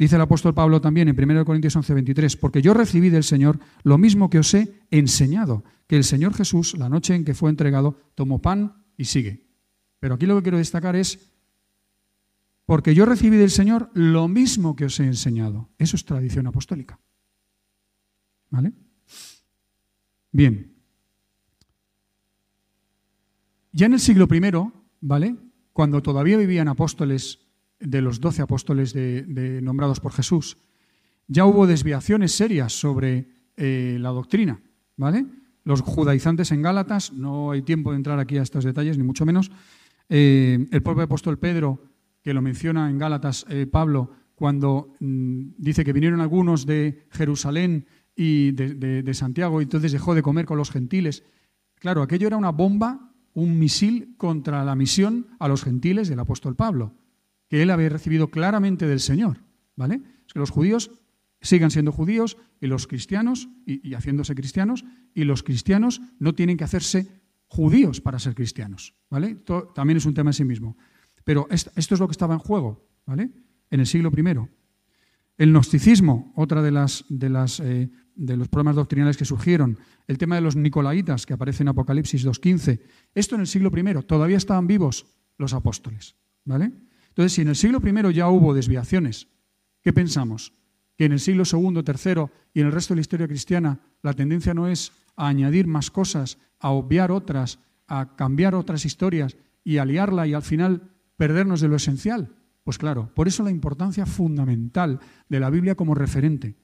Dice 0.00 0.16
el 0.16 0.22
apóstol 0.22 0.54
Pablo 0.54 0.80
también 0.80 1.08
en 1.08 1.30
1 1.30 1.44
Corintios 1.44 1.76
11, 1.76 1.94
23, 1.94 2.36
porque 2.38 2.62
yo 2.62 2.74
recibí 2.74 3.08
del 3.10 3.22
Señor 3.22 3.58
lo 3.82 3.98
mismo 3.98 4.30
que 4.30 4.38
os 4.38 4.52
he 4.54 4.80
enseñado, 4.90 5.62
que 5.86 5.96
el 5.96 6.04
Señor 6.04 6.34
Jesús, 6.34 6.76
la 6.76 6.88
noche 6.88 7.14
en 7.14 7.24
que 7.24 7.34
fue 7.34 7.50
entregado, 7.50 7.98
tomó 8.14 8.40
pan 8.40 8.82
y 8.96 9.04
sigue. 9.04 9.49
Pero 10.00 10.14
aquí 10.14 10.26
lo 10.26 10.36
que 10.36 10.42
quiero 10.42 10.58
destacar 10.58 10.96
es, 10.96 11.30
porque 12.66 12.94
yo 12.94 13.04
recibí 13.04 13.36
del 13.36 13.50
Señor 13.50 13.90
lo 13.94 14.28
mismo 14.28 14.74
que 14.74 14.86
os 14.86 14.98
he 14.98 15.04
enseñado. 15.04 15.68
Eso 15.78 15.96
es 15.96 16.04
tradición 16.04 16.46
apostólica. 16.46 16.98
¿Vale? 18.48 18.72
Bien. 20.32 20.74
Ya 23.72 23.86
en 23.86 23.92
el 23.92 24.00
siglo 24.00 24.26
I, 24.30 24.40
¿vale? 25.00 25.36
Cuando 25.72 26.02
todavía 26.02 26.36
vivían 26.36 26.68
apóstoles 26.68 27.38
de 27.78 28.02
los 28.02 28.20
doce 28.20 28.42
apóstoles 28.42 28.94
nombrados 28.94 30.00
por 30.00 30.12
Jesús, 30.12 30.56
ya 31.28 31.44
hubo 31.44 31.66
desviaciones 31.66 32.32
serias 32.32 32.72
sobre 32.72 33.28
eh, 33.56 33.96
la 34.00 34.10
doctrina, 34.10 34.60
¿vale? 34.96 35.26
los 35.64 35.82
judaizantes 35.82 36.52
en 36.52 36.62
Gálatas, 36.62 37.12
no 37.12 37.50
hay 37.50 37.62
tiempo 37.62 37.90
de 37.90 37.96
entrar 37.96 38.18
aquí 38.18 38.38
a 38.38 38.42
estos 38.42 38.64
detalles, 38.64 38.98
ni 38.98 39.04
mucho 39.04 39.26
menos. 39.26 39.50
Eh, 40.12 40.66
el 40.72 40.82
propio 40.82 41.04
apóstol 41.04 41.38
Pedro, 41.38 41.84
que 42.20 42.34
lo 42.34 42.42
menciona 42.42 42.90
en 42.90 42.98
Gálatas 42.98 43.46
eh, 43.48 43.66
Pablo, 43.66 44.10
cuando 44.34 44.94
mm, 44.98 45.52
dice 45.56 45.84
que 45.84 45.92
vinieron 45.92 46.20
algunos 46.20 46.66
de 46.66 47.06
Jerusalén 47.10 47.86
y 48.16 48.50
de, 48.50 49.14
Santiago, 49.14 49.60
y 49.60 49.64
entonces 49.64 49.92
dejó 49.92 50.14
de 50.14 50.22
comer 50.22 50.46
con 50.46 50.58
los 50.58 50.70
gentiles. 50.70 51.22
Claro, 51.76 52.02
aquello 52.02 52.26
era 52.26 52.36
una 52.36 52.50
bomba, 52.50 53.12
un 53.34 53.58
misil 53.58 54.14
contra 54.18 54.64
la 54.64 54.74
misión 54.74 55.28
a 55.38 55.46
los 55.46 55.62
gentiles 55.62 56.08
del 56.08 56.18
apóstol 56.18 56.56
Pablo, 56.56 56.92
que 57.48 57.62
él 57.62 57.70
había 57.70 57.88
recibido 57.88 58.28
claramente 58.28 58.86
del 58.86 59.00
Señor. 59.00 59.38
¿Vale? 59.76 60.02
Es 60.26 60.32
que 60.32 60.40
los 60.40 60.50
judíos 60.50 60.90
sigan 61.40 61.70
siendo 61.70 61.92
judíos 61.92 62.36
y 62.60 62.66
los 62.66 62.86
cristianos, 62.86 63.48
y, 63.64 63.94
haciéndose 63.94 64.34
cristianos, 64.34 64.84
y 65.14 65.24
los 65.24 65.42
cristianos 65.42 66.02
no 66.18 66.34
tienen 66.34 66.56
que 66.56 66.64
hacerse 66.64 67.19
judíos 67.50 68.00
para 68.00 68.18
ser 68.18 68.34
cristianos. 68.34 68.94
¿vale? 69.10 69.36
también 69.74 69.96
es 69.98 70.06
un 70.06 70.14
tema 70.14 70.30
en 70.30 70.34
sí 70.34 70.44
mismo. 70.44 70.76
Pero 71.24 71.48
esto, 71.50 71.70
es 71.74 72.00
lo 72.00 72.06
que 72.06 72.12
estaba 72.12 72.34
en 72.34 72.40
juego 72.40 72.88
¿vale? 73.04 73.30
en 73.70 73.80
el 73.80 73.86
siglo 73.86 74.10
I. 74.16 74.48
El 75.36 75.52
gnosticismo, 75.52 76.32
otra 76.36 76.62
de, 76.62 76.70
las, 76.70 77.04
de, 77.08 77.28
las, 77.28 77.60
eh, 77.60 77.90
de 78.14 78.36
los 78.36 78.48
problemas 78.48 78.76
doctrinales 78.76 79.16
que 79.16 79.24
surgieron, 79.24 79.78
el 80.06 80.18
tema 80.18 80.36
de 80.36 80.42
los 80.42 80.54
nicolaitas, 80.54 81.26
que 81.26 81.32
aparece 81.32 81.62
en 81.62 81.68
Apocalipsis 81.68 82.26
2.15, 82.26 82.80
esto 83.14 83.34
en 83.34 83.40
el 83.42 83.46
siglo 83.46 83.70
I, 83.74 84.02
todavía 84.04 84.36
estaban 84.36 84.66
vivos 84.66 85.06
los 85.38 85.54
apóstoles. 85.54 86.16
¿vale? 86.44 86.72
Entonces, 87.08 87.32
si 87.32 87.42
en 87.42 87.48
el 87.48 87.56
siglo 87.56 87.80
I 87.84 88.12
ya 88.14 88.28
hubo 88.28 88.54
desviaciones, 88.54 89.28
¿qué 89.82 89.92
pensamos? 89.92 90.52
que 91.00 91.06
en 91.06 91.12
el 91.12 91.20
siglo 91.20 91.44
II, 91.50 91.82
III 91.86 92.26
y 92.52 92.60
en 92.60 92.66
el 92.66 92.72
resto 92.72 92.92
de 92.92 92.96
la 92.96 93.00
historia 93.00 93.26
cristiana 93.26 93.80
la 94.02 94.12
tendencia 94.12 94.52
no 94.52 94.68
es 94.68 94.92
a 95.16 95.28
añadir 95.28 95.66
más 95.66 95.90
cosas, 95.90 96.38
a 96.58 96.70
obviar 96.70 97.10
otras, 97.10 97.58
a 97.86 98.16
cambiar 98.16 98.54
otras 98.54 98.84
historias 98.84 99.36
y 99.64 99.78
a 99.78 99.84
liarla 99.84 100.26
y 100.26 100.34
al 100.34 100.42
final 100.42 100.90
perdernos 101.16 101.60
de 101.60 101.68
lo 101.68 101.76
esencial. 101.76 102.34
Pues 102.64 102.78
claro, 102.78 103.12
por 103.14 103.28
eso 103.28 103.42
la 103.42 103.50
importancia 103.50 104.06
fundamental 104.06 105.00
de 105.28 105.40
la 105.40 105.50
Biblia 105.50 105.74
como 105.74 105.94
referente. 105.94 106.56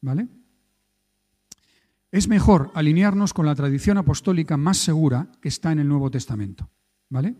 ¿Vale? 0.00 0.28
Es 2.10 2.28
mejor 2.28 2.70
alinearnos 2.74 3.34
con 3.34 3.46
la 3.46 3.54
tradición 3.54 3.98
apostólica 3.98 4.56
más 4.56 4.78
segura 4.78 5.28
que 5.40 5.48
está 5.48 5.72
en 5.72 5.80
el 5.80 5.88
Nuevo 5.88 6.10
Testamento. 6.10 6.70
¿Vale? 7.08 7.34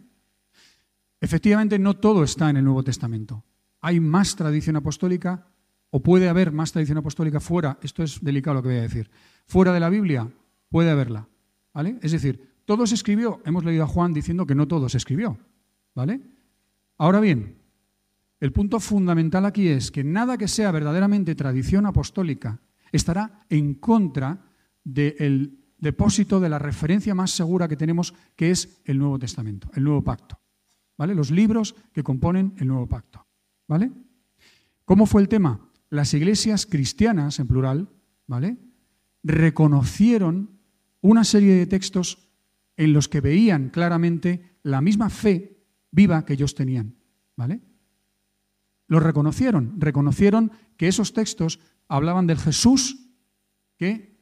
Efectivamente, 1.20 1.78
no 1.78 1.94
todo 1.94 2.24
está 2.24 2.50
en 2.50 2.58
el 2.58 2.64
Nuevo 2.64 2.82
Testamento. 2.82 3.44
Hay 3.80 4.00
más 4.00 4.36
tradición 4.36 4.76
apostólica 4.76 5.46
o 5.90 6.02
puede 6.02 6.28
haber 6.28 6.52
más 6.52 6.72
tradición 6.72 6.98
apostólica 6.98 7.40
fuera, 7.40 7.78
esto 7.82 8.02
es 8.02 8.20
delicado 8.22 8.54
lo 8.56 8.62
que 8.62 8.68
voy 8.68 8.78
a 8.78 8.82
decir, 8.82 9.10
fuera 9.46 9.72
de 9.72 9.80
la 9.80 9.88
Biblia, 9.88 10.28
puede 10.68 10.90
haberla. 10.90 11.28
¿vale? 11.72 11.98
Es 12.02 12.12
decir, 12.12 12.54
todo 12.64 12.86
se 12.86 12.94
escribió, 12.94 13.40
hemos 13.44 13.64
leído 13.64 13.84
a 13.84 13.88
Juan 13.88 14.12
diciendo 14.12 14.46
que 14.46 14.54
no 14.54 14.68
todo 14.68 14.88
se 14.88 14.98
escribió. 14.98 15.38
¿vale? 15.94 16.20
Ahora 16.98 17.20
bien, 17.20 17.56
el 18.40 18.52
punto 18.52 18.80
fundamental 18.80 19.46
aquí 19.46 19.68
es 19.68 19.90
que 19.90 20.04
nada 20.04 20.36
que 20.36 20.48
sea 20.48 20.70
verdaderamente 20.70 21.34
tradición 21.34 21.86
apostólica 21.86 22.60
estará 22.92 23.46
en 23.48 23.74
contra 23.74 24.44
del 24.84 25.58
depósito 25.78 26.40
de 26.40 26.48
la 26.48 26.58
referencia 26.58 27.14
más 27.14 27.30
segura 27.30 27.68
que 27.68 27.76
tenemos, 27.76 28.14
que 28.34 28.50
es 28.50 28.80
el 28.84 28.98
Nuevo 28.98 29.18
Testamento, 29.18 29.70
el 29.74 29.84
Nuevo 29.84 30.02
Pacto. 30.02 30.38
¿Vale? 30.98 31.14
Los 31.14 31.30
libros 31.30 31.74
que 31.92 32.02
componen 32.02 32.54
el 32.58 32.68
Nuevo 32.68 32.86
Pacto. 32.86 33.26
¿Vale? 33.68 33.90
¿Cómo 34.84 35.04
fue 35.04 35.20
el 35.20 35.28
tema? 35.28 35.60
las 35.90 36.14
iglesias 36.14 36.66
cristianas, 36.66 37.38
en 37.38 37.46
plural, 37.46 37.88
¿vale? 38.26 38.56
Reconocieron 39.26 40.60
una 41.00 41.24
serie 41.24 41.54
de 41.54 41.66
textos 41.66 42.30
en 42.76 42.92
los 42.92 43.08
que 43.08 43.20
veían 43.20 43.70
claramente 43.70 44.58
la 44.62 44.80
misma 44.80 45.10
fe 45.10 45.64
viva 45.90 46.24
que 46.24 46.34
ellos 46.34 46.54
tenían. 46.54 46.96
¿Vale? 47.36 47.60
Lo 48.86 49.00
reconocieron, 49.00 49.74
reconocieron 49.80 50.52
que 50.76 50.88
esos 50.88 51.12
textos 51.12 51.58
hablaban 51.88 52.26
del 52.26 52.38
Jesús 52.38 53.10
que 53.76 54.16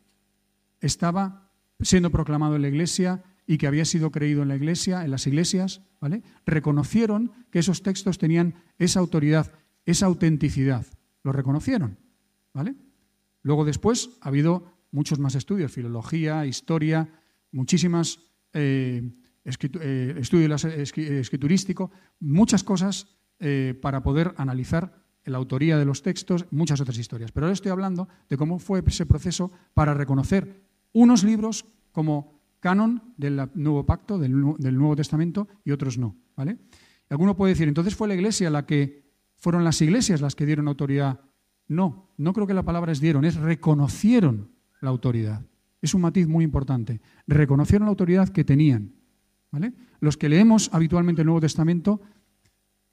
estaba 0.81 1.53
siendo 1.81 2.11
proclamado 2.11 2.57
en 2.57 2.63
la 2.63 2.69
iglesia 2.69 3.23
y 3.47 3.59
que 3.59 3.67
había 3.67 3.85
sido 3.85 4.11
creído 4.11 4.43
en 4.43 4.49
la 4.49 4.57
iglesia, 4.57 5.05
en 5.05 5.11
las 5.11 5.27
iglesias, 5.27 5.83
¿vale? 6.01 6.23
Reconocieron 6.47 7.33
que 7.51 7.59
esos 7.59 7.83
textos 7.83 8.19
tenían 8.19 8.55
esa 8.79 9.01
autoridad, 9.01 9.53
esa 9.85 10.07
autenticidad 10.07 10.87
lo 11.23 11.33
reconocieron. 11.33 11.99
¿vale? 12.55 12.75
Luego 13.43 13.65
después 13.65 14.11
ha 14.23 14.29
habido 14.29 14.74
muchos 14.95 15.19
más 15.19 15.35
estudios, 15.35 15.73
filología, 15.73 16.47
historia, 16.47 17.09
muchísimas 17.53 18.19
eh, 18.53 19.11
eh, 19.45 20.15
estudios 20.19 20.65
escriturísticos, 20.65 21.91
muchas 22.21 22.65
cosas 22.65 23.07
eh, 23.41 23.79
para 23.83 24.03
poder 24.03 24.35
analizar 24.37 25.05
la 25.25 25.39
autoría 25.39 25.79
de 25.79 25.85
los 25.85 26.03
textos, 26.03 26.47
muchas 26.51 26.81
otras 26.81 26.99
historias. 26.99 27.33
Pero 27.33 27.47
ahora 27.47 27.55
estoy 27.55 27.71
hablando 27.73 28.09
de 28.29 28.37
cómo 28.37 28.59
fue 28.59 28.83
ese 28.87 29.07
proceso 29.07 29.51
para 29.75 29.95
reconocer 29.95 30.63
unos 30.93 31.25
libros 31.25 31.65
como 31.93 32.41
canon 32.61 33.15
del 33.17 33.49
Nuevo 33.55 33.85
Pacto, 33.85 34.19
del, 34.19 34.39
Nuevo 34.41 34.97
Testamento, 34.97 35.49
y 35.65 35.73
otros 35.73 35.99
no. 35.99 36.17
¿vale? 36.37 36.59
Alguno 37.09 37.37
puede 37.37 37.53
decir, 37.53 37.69
entonces 37.69 37.95
fue 37.95 38.09
la 38.09 38.15
Iglesia 38.15 38.49
la 38.49 38.65
que 38.65 39.05
¿Fueron 39.45 39.63
las 39.63 39.83
iglesias 39.83 40.23
las 40.23 40.35
que 40.35 40.47
dieron 40.47 40.69
autoridad? 40.69 41.21
No, 41.69 42.15
no 42.17 42.33
creo 42.33 42.47
que 42.47 42.55
la 42.55 42.63
palabra 42.63 42.93
es 42.93 43.01
dieron, 43.01 43.27
es 43.27 43.35
reconocieron 43.35 44.54
la 44.85 44.91
autoridad. 44.91 45.45
Es 45.83 45.95
un 45.95 46.03
matiz 46.03 46.29
muy 46.29 46.45
importante. 46.45 47.01
Reconocieron 47.27 47.87
la 47.87 47.91
autoridad 47.91 48.29
que 48.29 48.45
tenían. 48.45 48.95
Los 50.01 50.17
que 50.17 50.29
leemos 50.29 50.71
habitualmente 50.73 51.23
el 51.23 51.27
Nuevo 51.27 51.41
Testamento 51.41 52.01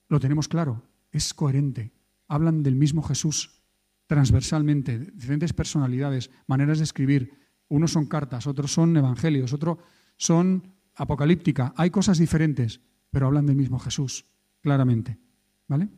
lo 0.07 0.19
tenemos 0.19 0.47
claro, 0.47 0.83
es 1.11 1.33
coherente. 1.33 1.93
Hablan 2.27 2.63
del 2.63 2.75
mismo 2.75 3.01
Jesús 3.01 3.61
transversalmente, 4.07 4.99
diferentes 4.99 5.53
personalidades, 5.53 6.29
maneras 6.45 6.79
de 6.79 6.83
escribir. 6.83 7.31
Unos 7.69 7.91
son 7.91 8.07
cartas, 8.07 8.45
otros 8.45 8.73
son 8.73 8.95
evangelios, 8.97 9.53
otros 9.53 9.77
son 10.17 10.73
apocalíptica. 10.95 11.73
Hay 11.77 11.89
cosas 11.89 12.17
diferentes, 12.17 12.81
pero 13.09 13.27
hablan 13.27 13.45
del 13.45 13.55
mismo 13.55 13.79
Jesús, 13.79 14.25
claramente. 14.59 15.17
¿Vale? 15.67 15.89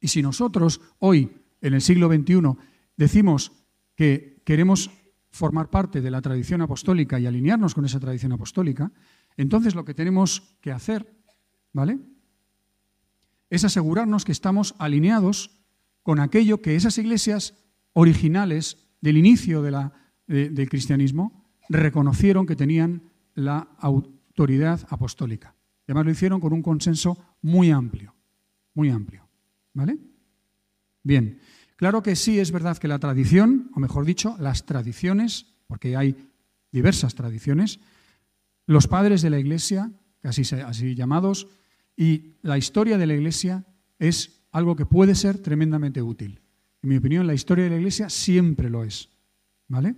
Y 0.00 0.08
si 0.08 0.20
nosotros 0.20 0.82
hoy, 0.98 1.32
en 1.62 1.72
el 1.72 1.80
siglo 1.80 2.12
XXI, 2.12 2.42
decimos 2.96 3.52
que 3.96 4.33
queremos 4.44 4.90
formar 5.30 5.68
parte 5.68 6.00
de 6.00 6.10
la 6.10 6.22
tradición 6.22 6.62
apostólica 6.62 7.18
y 7.18 7.26
alinearnos 7.26 7.74
con 7.74 7.84
esa 7.84 7.98
tradición 7.98 8.32
apostólica, 8.32 8.92
entonces 9.36 9.74
lo 9.74 9.84
que 9.84 9.94
tenemos 9.94 10.56
que 10.60 10.70
hacer, 10.70 11.12
¿vale? 11.72 11.98
Es 13.50 13.64
asegurarnos 13.64 14.24
que 14.24 14.32
estamos 14.32 14.74
alineados 14.78 15.50
con 16.02 16.20
aquello 16.20 16.62
que 16.62 16.76
esas 16.76 16.98
iglesias 16.98 17.54
originales 17.94 18.76
del 19.00 19.16
inicio 19.16 19.62
del 19.62 20.68
cristianismo 20.68 21.50
reconocieron 21.68 22.46
que 22.46 22.56
tenían 22.56 23.10
la 23.34 23.68
autoridad 23.78 24.86
apostólica. 24.88 25.54
además 25.86 26.04
lo 26.04 26.12
hicieron 26.12 26.40
con 26.40 26.52
un 26.52 26.62
consenso 26.62 27.18
muy 27.42 27.70
amplio, 27.70 28.14
muy 28.74 28.90
amplio. 28.90 29.28
¿Vale? 29.72 29.98
Bien, 31.02 31.40
claro 31.76 32.02
que 32.02 32.16
sí 32.16 32.38
es 32.38 32.52
verdad 32.52 32.78
que 32.78 32.88
la 32.88 32.98
tradición, 32.98 33.70
o 33.74 33.80
mejor 33.80 34.04
dicho, 34.04 34.36
las 34.38 34.66
tradiciones, 34.66 35.54
porque 35.66 35.96
hay 35.96 36.16
diversas 36.72 37.14
tradiciones, 37.14 37.80
los 38.66 38.88
padres 38.88 39.22
de 39.22 39.30
la 39.30 39.38
Iglesia, 39.38 39.92
así, 40.22 40.42
así 40.54 40.94
llamados, 40.94 41.48
y 41.96 42.34
la 42.42 42.58
historia 42.58 42.98
de 42.98 43.06
la 43.06 43.14
Iglesia 43.14 43.64
es 43.98 44.42
algo 44.50 44.76
que 44.76 44.86
puede 44.86 45.14
ser 45.14 45.38
tremendamente 45.38 46.02
útil. 46.02 46.40
En 46.82 46.90
mi 46.90 46.96
opinión, 46.96 47.26
la 47.26 47.34
historia 47.34 47.64
de 47.64 47.70
la 47.70 47.76
Iglesia 47.76 48.08
siempre 48.08 48.70
lo 48.70 48.84
es. 48.84 49.10
¿Vale? 49.68 49.94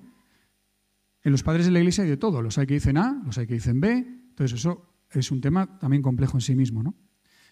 En 1.23 1.33
los 1.33 1.43
padres 1.43 1.67
de 1.67 1.73
la 1.73 1.81
Iglesia 1.81 2.05
hay 2.05 2.11
de 2.11 2.17
todo. 2.17 2.41
Los 2.41 2.57
hay 2.59 2.67
que 2.67 2.75
dicen 2.75 2.97
A, 2.97 3.21
los 3.25 3.37
hay 3.39 3.47
que 3.47 3.55
dicen 3.55 3.81
B. 3.81 3.93
Entonces, 4.31 4.61
eso 4.61 4.87
es 5.11 5.31
un 5.31 5.41
tema 5.41 5.79
también 5.79 6.03
complejo 6.03 6.37
en 6.37 6.41
sí 6.41 6.55
mismo. 6.55 6.83
¿no? 6.83 6.95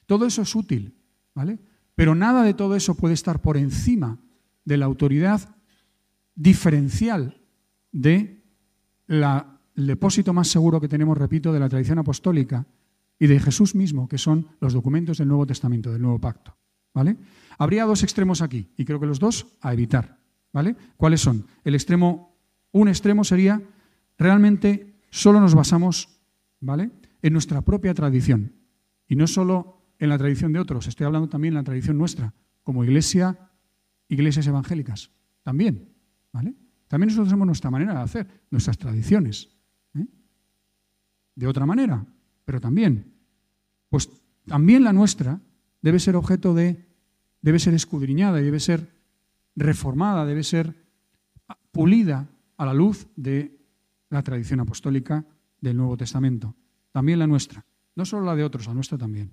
Todo 0.07 0.27
eso 0.27 0.43
es 0.43 0.55
útil. 0.55 0.95
¿vale? 1.35 1.59
Pero 1.95 2.15
nada 2.15 2.43
de 2.43 2.55
todo 2.55 2.77
eso 2.77 2.95
puede 2.97 3.15
estar 3.15 3.41
por 3.41 3.57
encima 3.57 4.19
de 4.65 4.77
la 4.77 4.87
autoridad 4.87 5.57
diferencial 6.35 7.41
de 7.93 8.43
la, 9.07 9.55
depósito 9.75 10.33
más 10.33 10.49
seguro 10.49 10.81
que 10.81 10.89
tenemos, 10.89 11.19
repito, 11.19 11.53
de 11.53 11.61
la 11.61 11.69
tradición 11.69 11.99
apostólica 11.99 12.67
y 13.19 13.27
de 13.27 13.41
Jesús 13.41 13.75
mismo, 13.75 14.09
que 14.09 14.19
son 14.19 14.49
los 14.61 14.73
documentos 14.73 15.19
del 15.19 15.29
Nuevo 15.29 15.47
Testamento, 15.47 15.93
del 15.93 16.03
Nuevo 16.03 16.21
Pacto. 16.21 16.57
¿Vale? 16.93 17.17
Habría 17.59 17.85
dos 17.85 18.03
extremos 18.03 18.41
aquí, 18.41 18.71
y 18.77 18.85
creo 18.85 19.01
que 19.01 19.07
los 19.07 19.19
dos 19.19 19.47
a 19.61 19.73
evitar. 19.73 20.19
¿Vale? 20.53 20.77
¿Cuáles 20.97 21.21
son? 21.21 21.47
El 21.65 21.75
extremo, 21.75 22.37
un 22.71 22.89
extremo 22.89 23.25
sería 23.25 23.61
realmente 24.17 24.95
solo 25.11 25.41
nos 25.41 25.55
basamos 25.55 26.09
¿vale? 26.61 26.91
en 27.23 27.33
nuestra 27.33 27.63
propia 27.63 27.95
tradición. 27.95 28.53
Y 29.09 29.17
no 29.17 29.27
solo 29.27 29.84
en 29.99 30.09
la 30.09 30.19
tradición 30.19 30.53
de 30.53 30.61
otros, 30.61 30.87
estoy 30.87 31.07
hablando 31.07 31.29
también 31.29 31.53
en 31.53 31.59
la 31.59 31.65
tradición 31.65 31.99
nuestra, 31.99 32.33
como 32.63 32.85
iglesia, 32.85 33.51
iglesias 34.09 34.47
evangélicas. 34.47 35.11
También. 35.43 35.89
¿Vale? 36.33 36.55
También 36.89 37.09
nosotros 37.09 37.29
tenemos 37.29 37.47
nuestra 37.47 37.71
manera 37.71 37.95
de 37.95 38.01
hacer, 38.01 38.27
nuestras 38.51 38.79
tradiciones. 38.79 39.51
¿eh? 39.95 40.07
De 41.35 41.47
otra 41.47 41.67
manera, 41.67 42.05
pero 42.45 42.61
también. 42.61 43.13
Pues 43.89 44.11
también 44.47 44.85
la 44.85 44.93
nuestra 44.93 45.41
debe 45.81 46.01
ser 46.01 46.17
objeto 46.17 46.55
de, 46.55 46.87
debe 47.41 47.59
ser 47.59 47.75
escudriñada 47.75 48.39
debe 48.39 48.61
ser 48.61 48.91
reformada, 49.55 50.25
debe 50.25 50.43
ser 50.43 50.75
pulida 51.71 52.29
a 52.57 52.67
la 52.67 52.75
luz 52.75 53.07
de 53.17 53.59
la 54.11 54.23
tradición 54.23 54.61
apostólica 54.61 55.25
del 55.61 55.77
Nuevo 55.77 55.97
Testamento. 55.97 56.55
También 56.93 57.19
la 57.19 57.27
nuestra. 57.27 57.65
No 57.97 58.05
solo 58.05 58.25
la 58.25 58.35
de 58.35 58.45
otros, 58.45 58.67
la 58.67 58.75
nuestra 58.75 58.99
también. 58.99 59.33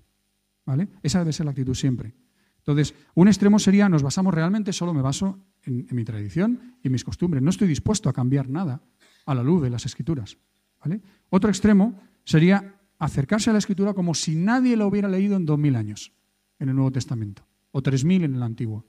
¿Vale? 0.66 0.90
Esa 1.04 1.20
debe 1.20 1.34
ser 1.34 1.46
la 1.46 1.52
actitud 1.52 1.76
siempre. 1.76 2.14
Entonces, 2.58 2.94
un 3.16 3.28
extremo 3.28 3.58
sería, 3.58 3.90
nos 3.90 4.04
basamos 4.04 4.34
realmente, 4.34 4.72
solo 4.72 4.94
me 4.94 5.02
baso 5.02 5.40
en, 5.64 5.88
mi 5.92 6.06
tradición 6.06 6.78
y 6.84 6.90
mis 6.90 7.04
costumbres. 7.04 7.42
No 7.42 7.50
estoy 7.50 7.68
dispuesto 7.68 8.08
a 8.08 8.14
cambiar 8.14 8.50
nada 8.50 8.84
a 9.26 9.34
la 9.34 9.44
luz 9.44 9.64
de 9.64 9.72
las 9.72 9.86
escrituras. 9.86 10.38
¿vale? 10.80 11.02
Otro 11.30 11.50
extremo 11.50 12.00
sería 12.24 12.80
acercarse 13.00 13.50
a 13.50 13.54
la 13.54 13.60
escritura 13.60 13.94
como 13.94 14.14
si 14.14 14.36
nadie 14.36 14.78
la 14.78 14.86
hubiera 14.86 15.10
leído 15.10 15.36
en 15.36 15.46
dos 15.46 15.58
mil 15.58 15.76
años 15.76 16.14
en 16.60 16.70
el 16.70 16.76
Nuevo 16.76 16.92
Testamento, 16.92 17.48
o 17.72 17.82
3.000 17.82 18.26
en 18.26 18.36
el 18.36 18.44
Antiguo, 18.44 18.86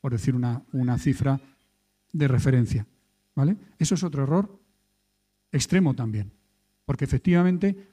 por 0.00 0.12
decir 0.12 0.34
una, 0.34 0.64
una 0.72 0.96
cifra 0.96 1.38
de 2.12 2.28
referencia. 2.28 2.86
¿vale? 3.34 3.58
Eso 3.78 3.94
es 3.94 4.02
otro 4.02 4.22
error 4.22 4.58
extremo 5.52 5.92
también, 5.94 6.32
porque 6.86 7.04
efectivamente 7.04 7.92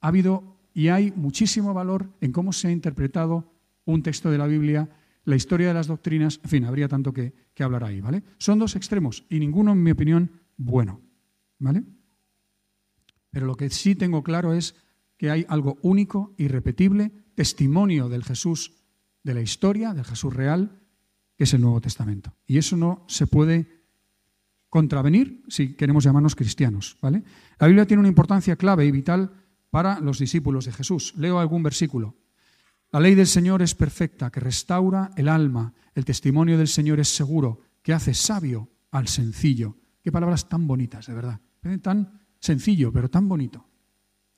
ha 0.00 0.08
habido 0.08 0.57
y 0.78 0.90
hay 0.90 1.12
muchísimo 1.16 1.74
valor 1.74 2.08
en 2.20 2.30
cómo 2.30 2.52
se 2.52 2.68
ha 2.68 2.70
interpretado 2.70 3.52
un 3.84 4.00
texto 4.00 4.30
de 4.30 4.38
la 4.38 4.46
Biblia, 4.46 4.88
la 5.24 5.34
historia 5.34 5.66
de 5.66 5.74
las 5.74 5.88
doctrinas, 5.88 6.38
en 6.44 6.48
fin, 6.48 6.64
habría 6.64 6.86
tanto 6.86 7.12
que, 7.12 7.34
hablar 7.58 7.82
ahí, 7.82 8.00
¿vale? 8.00 8.22
Son 8.38 8.60
dos 8.60 8.76
extremos 8.76 9.24
y 9.28 9.40
ninguno, 9.40 9.72
en 9.72 9.82
mi 9.82 9.90
opinión, 9.90 10.30
bueno, 10.56 11.00
¿vale? 11.58 11.82
Pero 13.30 13.46
lo 13.46 13.56
que 13.56 13.70
sí 13.70 13.96
tengo 13.96 14.22
claro 14.22 14.54
es 14.54 14.76
que 15.16 15.32
hay 15.32 15.44
algo 15.48 15.78
único, 15.82 16.32
irrepetible, 16.38 17.10
testimonio 17.34 18.08
del 18.08 18.22
Jesús 18.22 18.76
de 19.24 19.34
la 19.34 19.40
historia, 19.40 19.94
del 19.94 20.04
Jesús 20.04 20.32
real, 20.32 20.78
que 21.36 21.42
es 21.42 21.54
el 21.54 21.60
Nuevo 21.60 21.80
Testamento. 21.80 22.36
Y 22.46 22.56
eso 22.56 22.76
no 22.76 23.04
se 23.08 23.26
puede 23.26 23.82
contravenir 24.68 25.42
si 25.48 25.74
queremos 25.74 26.04
llamarnos 26.04 26.36
cristianos. 26.36 26.96
¿vale? 27.02 27.24
La 27.58 27.66
Biblia 27.66 27.84
tiene 27.84 27.98
una 27.98 28.08
importancia 28.08 28.54
clave 28.54 28.86
y 28.86 28.92
vital 28.92 29.32
para 29.70 30.00
los 30.00 30.18
discípulos 30.18 30.64
de 30.64 30.72
Jesús. 30.72 31.14
Leo 31.16 31.38
algún 31.38 31.62
versículo. 31.62 32.16
La 32.90 33.00
ley 33.00 33.14
del 33.14 33.26
Señor 33.26 33.60
es 33.62 33.74
perfecta, 33.74 34.30
que 34.30 34.40
restaura 34.40 35.10
el 35.16 35.28
alma. 35.28 35.74
El 35.94 36.04
testimonio 36.04 36.56
del 36.56 36.68
Señor 36.68 37.00
es 37.00 37.08
seguro, 37.08 37.60
que 37.82 37.92
hace 37.92 38.14
sabio 38.14 38.70
al 38.90 39.08
sencillo. 39.08 39.76
Qué 40.02 40.10
palabras 40.10 40.48
tan 40.48 40.66
bonitas, 40.66 41.06
de 41.06 41.14
verdad. 41.14 41.40
Tan 41.82 42.22
sencillo, 42.40 42.92
pero 42.92 43.10
tan 43.10 43.28
bonito. 43.28 43.66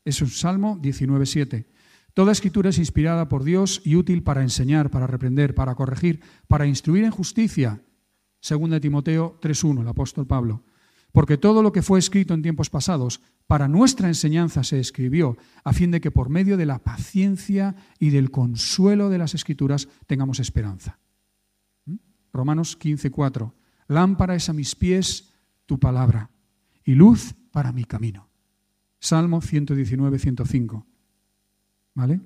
Es 0.04 0.20
un 0.20 0.28
Salmo 0.28 0.78
19.7. 0.80 1.66
Toda 2.14 2.32
escritura 2.32 2.70
es 2.70 2.78
inspirada 2.78 3.28
por 3.28 3.44
Dios 3.44 3.82
y 3.84 3.94
útil 3.94 4.22
para 4.24 4.42
enseñar, 4.42 4.90
para 4.90 5.06
reprender, 5.06 5.54
para 5.54 5.76
corregir, 5.76 6.20
para 6.48 6.66
instruir 6.66 7.04
en 7.04 7.12
justicia. 7.12 7.82
Según 8.40 8.70
de 8.70 8.80
Timoteo 8.80 9.38
3.1, 9.40 9.82
el 9.82 9.88
apóstol 9.88 10.26
Pablo. 10.26 10.64
Porque 11.12 11.36
todo 11.36 11.62
lo 11.62 11.72
que 11.72 11.82
fue 11.82 11.98
escrito 11.98 12.34
en 12.34 12.42
tiempos 12.42 12.70
pasados 12.70 13.20
para 13.46 13.68
nuestra 13.68 14.08
enseñanza 14.08 14.62
se 14.62 14.78
escribió, 14.78 15.36
a 15.64 15.72
fin 15.72 15.90
de 15.90 16.00
que 16.00 16.10
por 16.10 16.28
medio 16.28 16.56
de 16.56 16.66
la 16.66 16.78
paciencia 16.78 17.74
y 17.98 18.10
del 18.10 18.30
consuelo 18.30 19.08
de 19.08 19.18
las 19.18 19.34
escrituras 19.34 19.88
tengamos 20.06 20.38
esperanza. 20.38 20.98
¿Mm? 21.86 21.96
Romanos 22.32 22.78
15.4. 22.78 23.52
Lámpara 23.88 24.36
es 24.36 24.48
a 24.48 24.52
mis 24.52 24.76
pies 24.76 25.30
tu 25.66 25.80
palabra 25.80 26.30
y 26.84 26.94
luz 26.94 27.34
para 27.50 27.72
mi 27.72 27.84
camino. 27.84 28.28
Salmo 29.00 29.40
119, 29.40 30.18
105. 30.18 30.86
¿Vale? 31.94 32.20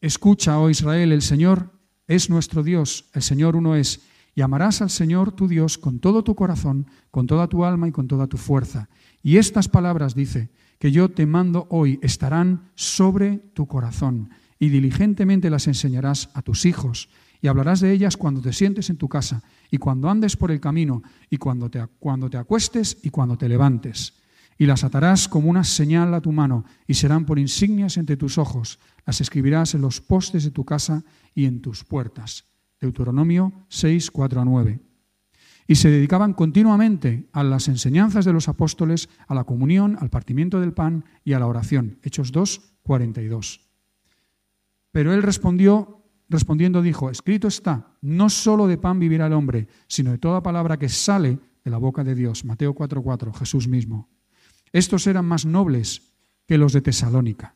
Escucha, 0.00 0.58
oh 0.58 0.68
Israel, 0.68 1.12
el 1.12 1.22
Señor 1.22 1.70
es 2.06 2.28
nuestro 2.28 2.62
Dios, 2.62 3.08
el 3.14 3.22
Señor 3.22 3.56
uno 3.56 3.76
es, 3.76 4.02
y 4.34 4.40
amarás 4.40 4.82
al 4.82 4.90
Señor 4.90 5.32
tu 5.32 5.48
Dios 5.48 5.78
con 5.78 5.98
todo 5.98 6.24
tu 6.24 6.34
corazón, 6.34 6.86
con 7.10 7.26
toda 7.26 7.48
tu 7.48 7.64
alma 7.64 7.88
y 7.88 7.92
con 7.92 8.08
toda 8.08 8.26
tu 8.26 8.36
fuerza. 8.36 8.88
Y 9.22 9.36
estas 9.36 9.68
palabras, 9.68 10.14
dice, 10.14 10.50
que 10.78 10.90
yo 10.90 11.10
te 11.10 11.26
mando 11.26 11.66
hoy, 11.70 11.98
estarán 12.02 12.70
sobre 12.74 13.38
tu 13.54 13.66
corazón, 13.66 14.30
y 14.58 14.68
diligentemente 14.68 15.50
las 15.50 15.66
enseñarás 15.66 16.30
a 16.34 16.42
tus 16.42 16.64
hijos, 16.64 17.08
y 17.40 17.48
hablarás 17.48 17.80
de 17.80 17.92
ellas 17.92 18.16
cuando 18.16 18.40
te 18.40 18.52
sientes 18.52 18.90
en 18.90 18.96
tu 18.96 19.08
casa, 19.08 19.42
y 19.70 19.78
cuando 19.78 20.08
andes 20.08 20.36
por 20.36 20.50
el 20.50 20.60
camino, 20.60 21.02
y 21.30 21.36
cuando 21.36 21.70
te, 21.70 21.86
cuando 21.98 22.30
te 22.30 22.38
acuestes 22.38 22.98
y 23.02 23.10
cuando 23.10 23.36
te 23.36 23.48
levantes 23.48 24.14
y 24.58 24.66
las 24.66 24.84
atarás 24.84 25.26
como 25.26 25.50
una 25.50 25.64
señal 25.64 26.14
a 26.14 26.20
tu 26.20 26.30
mano 26.30 26.64
y 26.86 26.94
serán 26.94 27.24
por 27.24 27.40
insignias 27.40 27.96
entre 27.96 28.16
tus 28.16 28.38
ojos. 28.38 28.78
Las 29.04 29.20
escribirás 29.20 29.74
en 29.74 29.80
los 29.80 30.00
postes 30.00 30.44
de 30.44 30.52
tu 30.52 30.64
casa 30.64 31.02
y 31.34 31.46
en 31.46 31.60
tus 31.60 31.82
puertas. 31.82 32.51
Deuteronomio 32.82 33.52
6, 33.68 34.10
4 34.10 34.40
a 34.40 34.44
9. 34.44 34.80
Y 35.68 35.76
se 35.76 35.88
dedicaban 35.88 36.34
continuamente 36.34 37.28
a 37.32 37.44
las 37.44 37.68
enseñanzas 37.68 38.24
de 38.24 38.32
los 38.32 38.48
apóstoles, 38.48 39.08
a 39.28 39.34
la 39.34 39.44
comunión, 39.44 39.96
al 40.00 40.10
partimiento 40.10 40.60
del 40.60 40.74
pan 40.74 41.04
y 41.24 41.32
a 41.32 41.38
la 41.38 41.46
oración. 41.46 41.98
Hechos 42.02 42.32
2, 42.32 42.78
42. 42.82 43.60
Pero 44.90 45.14
él 45.14 45.22
respondió, 45.22 46.02
respondiendo 46.28 46.82
dijo, 46.82 47.08
escrito 47.08 47.46
está, 47.46 47.96
no 48.02 48.28
solo 48.28 48.66
de 48.66 48.76
pan 48.76 48.98
vivirá 48.98 49.28
el 49.28 49.32
hombre, 49.32 49.68
sino 49.86 50.10
de 50.10 50.18
toda 50.18 50.42
palabra 50.42 50.76
que 50.76 50.88
sale 50.88 51.38
de 51.64 51.70
la 51.70 51.78
boca 51.78 52.02
de 52.02 52.16
Dios. 52.16 52.44
Mateo 52.44 52.74
4, 52.74 53.00
4, 53.00 53.32
Jesús 53.32 53.68
mismo. 53.68 54.10
Estos 54.72 55.06
eran 55.06 55.24
más 55.24 55.46
nobles 55.46 56.16
que 56.46 56.58
los 56.58 56.72
de 56.72 56.82
Tesalónica. 56.82 57.54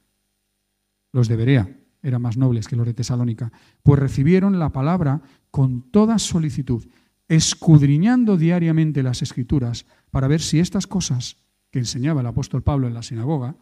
Los 1.11 1.27
de 1.27 1.37
Berea 1.37 1.86
eran 2.07 2.23
más 2.23 2.37
nobles 2.37 2.69
que 2.69 2.77
los 2.77 2.87
de 2.87 2.95
Tesalónica, 2.95 3.53
pues 3.83 3.99
recibieron 3.99 4.61
la 4.61 4.71
palabra 4.71 5.23
con 5.51 5.91
toda 5.91 6.19
solicitud, 6.21 6.87
escudriñando 7.27 8.37
diariamente 8.37 9.03
las 9.03 9.23
escrituras 9.23 9.87
para 10.13 10.29
ver 10.29 10.41
si 10.41 10.61
estas 10.61 10.87
cosas 10.87 11.37
que 11.71 11.81
enseñaba 11.81 12.21
el 12.21 12.29
apóstol 12.29 12.63
Pablo 12.63 12.87
en 12.87 12.95
la 12.95 13.03
sinagoga 13.03 13.57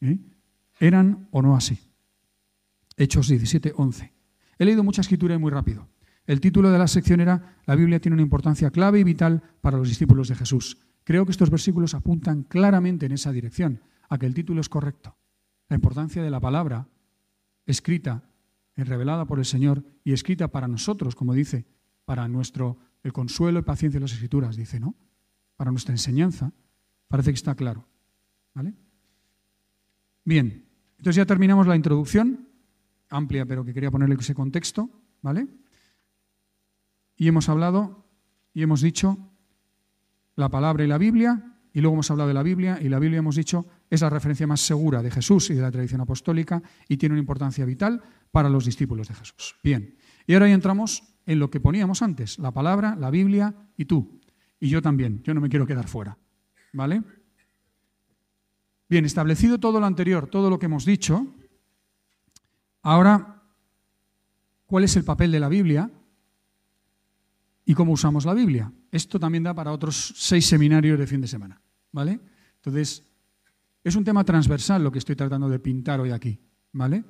¿eh? 0.00 0.18
eran 0.80 1.28
o 1.30 1.40
no 1.40 1.54
así. 1.54 1.78
Hechos 2.96 3.28
17, 3.28 3.74
11. 3.76 4.12
He 4.58 4.64
leído 4.64 4.82
mucha 4.82 5.00
escritura 5.00 5.36
y 5.36 5.38
muy 5.38 5.52
rápido. 5.52 5.88
El 6.26 6.40
título 6.40 6.70
de 6.70 6.78
la 6.78 6.88
sección 6.88 7.20
era 7.20 7.58
La 7.64 7.76
Biblia 7.76 8.00
tiene 8.00 8.14
una 8.14 8.22
importancia 8.22 8.70
clave 8.70 8.98
y 8.98 9.04
vital 9.04 9.42
para 9.60 9.78
los 9.78 9.88
discípulos 9.88 10.28
de 10.28 10.34
Jesús. 10.34 10.78
creo 11.04 11.26
que 11.26 11.32
estos 11.32 11.50
versículos 11.50 11.94
apuntan 11.94 12.42
claramente 12.42 13.06
en 13.06 13.12
esa 13.12 13.30
dirección, 13.30 13.82
a 14.08 14.18
que 14.18 14.26
el 14.26 14.34
título 14.34 14.60
es 14.60 14.68
correcto. 14.68 15.16
La 15.68 15.76
importancia 15.76 16.22
de 16.22 16.30
la 16.30 16.40
palabra 16.40 16.88
escrita, 17.66 18.22
revelada 18.76 19.24
por 19.24 19.38
el 19.38 19.44
Señor 19.44 19.84
y 20.02 20.12
escrita 20.12 20.48
para 20.48 20.68
nosotros, 20.68 21.14
como 21.14 21.34
dice, 21.34 21.66
para 22.04 22.28
nuestro 22.28 22.78
el 23.02 23.12
consuelo 23.12 23.58
y 23.58 23.62
paciencia 23.62 23.98
de 23.98 24.04
las 24.04 24.12
escrituras, 24.12 24.56
dice, 24.56 24.80
¿no? 24.80 24.94
Para 25.56 25.70
nuestra 25.70 25.92
enseñanza, 25.92 26.52
parece 27.08 27.30
que 27.30 27.36
está 27.36 27.54
claro. 27.54 27.86
¿Vale? 28.54 28.74
Bien, 30.24 30.66
entonces 30.96 31.16
ya 31.16 31.26
terminamos 31.26 31.66
la 31.66 31.76
introducción, 31.76 32.48
amplia, 33.10 33.44
pero 33.44 33.64
que 33.64 33.74
quería 33.74 33.90
ponerle 33.90 34.16
ese 34.18 34.34
contexto, 34.34 34.90
¿vale? 35.20 35.48
Y 37.16 37.28
hemos 37.28 37.48
hablado 37.48 38.04
y 38.54 38.62
hemos 38.62 38.80
dicho 38.80 39.18
la 40.34 40.48
palabra 40.48 40.84
y 40.84 40.88
la 40.88 40.98
Biblia, 40.98 41.53
y 41.74 41.80
luego 41.80 41.96
hemos 41.96 42.10
hablado 42.12 42.28
de 42.28 42.34
la 42.34 42.44
Biblia, 42.44 42.78
y 42.80 42.88
la 42.88 43.00
Biblia 43.00 43.18
hemos 43.18 43.34
dicho 43.34 43.66
es 43.90 44.00
la 44.00 44.08
referencia 44.08 44.46
más 44.46 44.60
segura 44.60 45.02
de 45.02 45.10
Jesús 45.10 45.50
y 45.50 45.54
de 45.54 45.60
la 45.60 45.72
tradición 45.72 46.00
apostólica 46.00 46.62
y 46.88 46.96
tiene 46.96 47.14
una 47.14 47.20
importancia 47.20 47.64
vital 47.64 48.00
para 48.30 48.48
los 48.48 48.64
discípulos 48.64 49.08
de 49.08 49.14
Jesús. 49.14 49.56
Bien, 49.62 49.96
y 50.24 50.34
ahora 50.34 50.46
ya 50.46 50.54
entramos 50.54 51.02
en 51.26 51.40
lo 51.40 51.50
que 51.50 51.58
poníamos 51.58 52.00
antes, 52.00 52.38
la 52.38 52.52
palabra, 52.52 52.94
la 52.94 53.10
Biblia 53.10 53.52
y 53.76 53.86
tú. 53.86 54.20
Y 54.60 54.68
yo 54.68 54.80
también, 54.80 55.20
yo 55.24 55.34
no 55.34 55.40
me 55.40 55.48
quiero 55.48 55.66
quedar 55.66 55.88
fuera. 55.88 56.16
¿Vale? 56.72 57.02
Bien, 58.88 59.04
establecido 59.04 59.58
todo 59.58 59.80
lo 59.80 59.86
anterior, 59.86 60.28
todo 60.28 60.50
lo 60.50 60.60
que 60.60 60.66
hemos 60.66 60.84
dicho, 60.84 61.34
ahora, 62.82 63.42
¿cuál 64.66 64.84
es 64.84 64.94
el 64.94 65.04
papel 65.04 65.32
de 65.32 65.40
la 65.40 65.48
Biblia? 65.48 65.90
¿Y 67.64 67.74
cómo 67.74 67.92
usamos 67.92 68.24
la 68.24 68.34
Biblia? 68.34 68.70
Esto 68.92 69.18
también 69.18 69.42
da 69.42 69.54
para 69.54 69.72
otros 69.72 70.14
seis 70.16 70.46
seminarios 70.46 70.98
de 70.98 71.06
fin 71.08 71.20
de 71.20 71.26
semana. 71.26 71.60
¿Vale? 71.94 72.18
Entonces, 72.56 73.06
es 73.84 73.94
un 73.94 74.02
tema 74.02 74.24
transversal 74.24 74.82
lo 74.82 74.90
que 74.90 74.98
estoy 74.98 75.14
tratando 75.14 75.48
de 75.48 75.60
pintar 75.60 76.00
hoy 76.00 76.10
aquí. 76.10 76.40
¿Vale? 76.72 77.04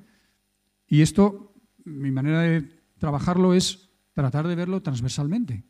Y 0.87 1.01
esto, 1.01 1.55
mi 1.85 2.11
manera 2.11 2.41
de 2.41 2.61
trabajarlo 2.99 3.55
es 3.55 3.89
tratar 4.13 4.47
de 4.47 4.53
verlo 4.53 4.83
transversalmente 4.83 5.65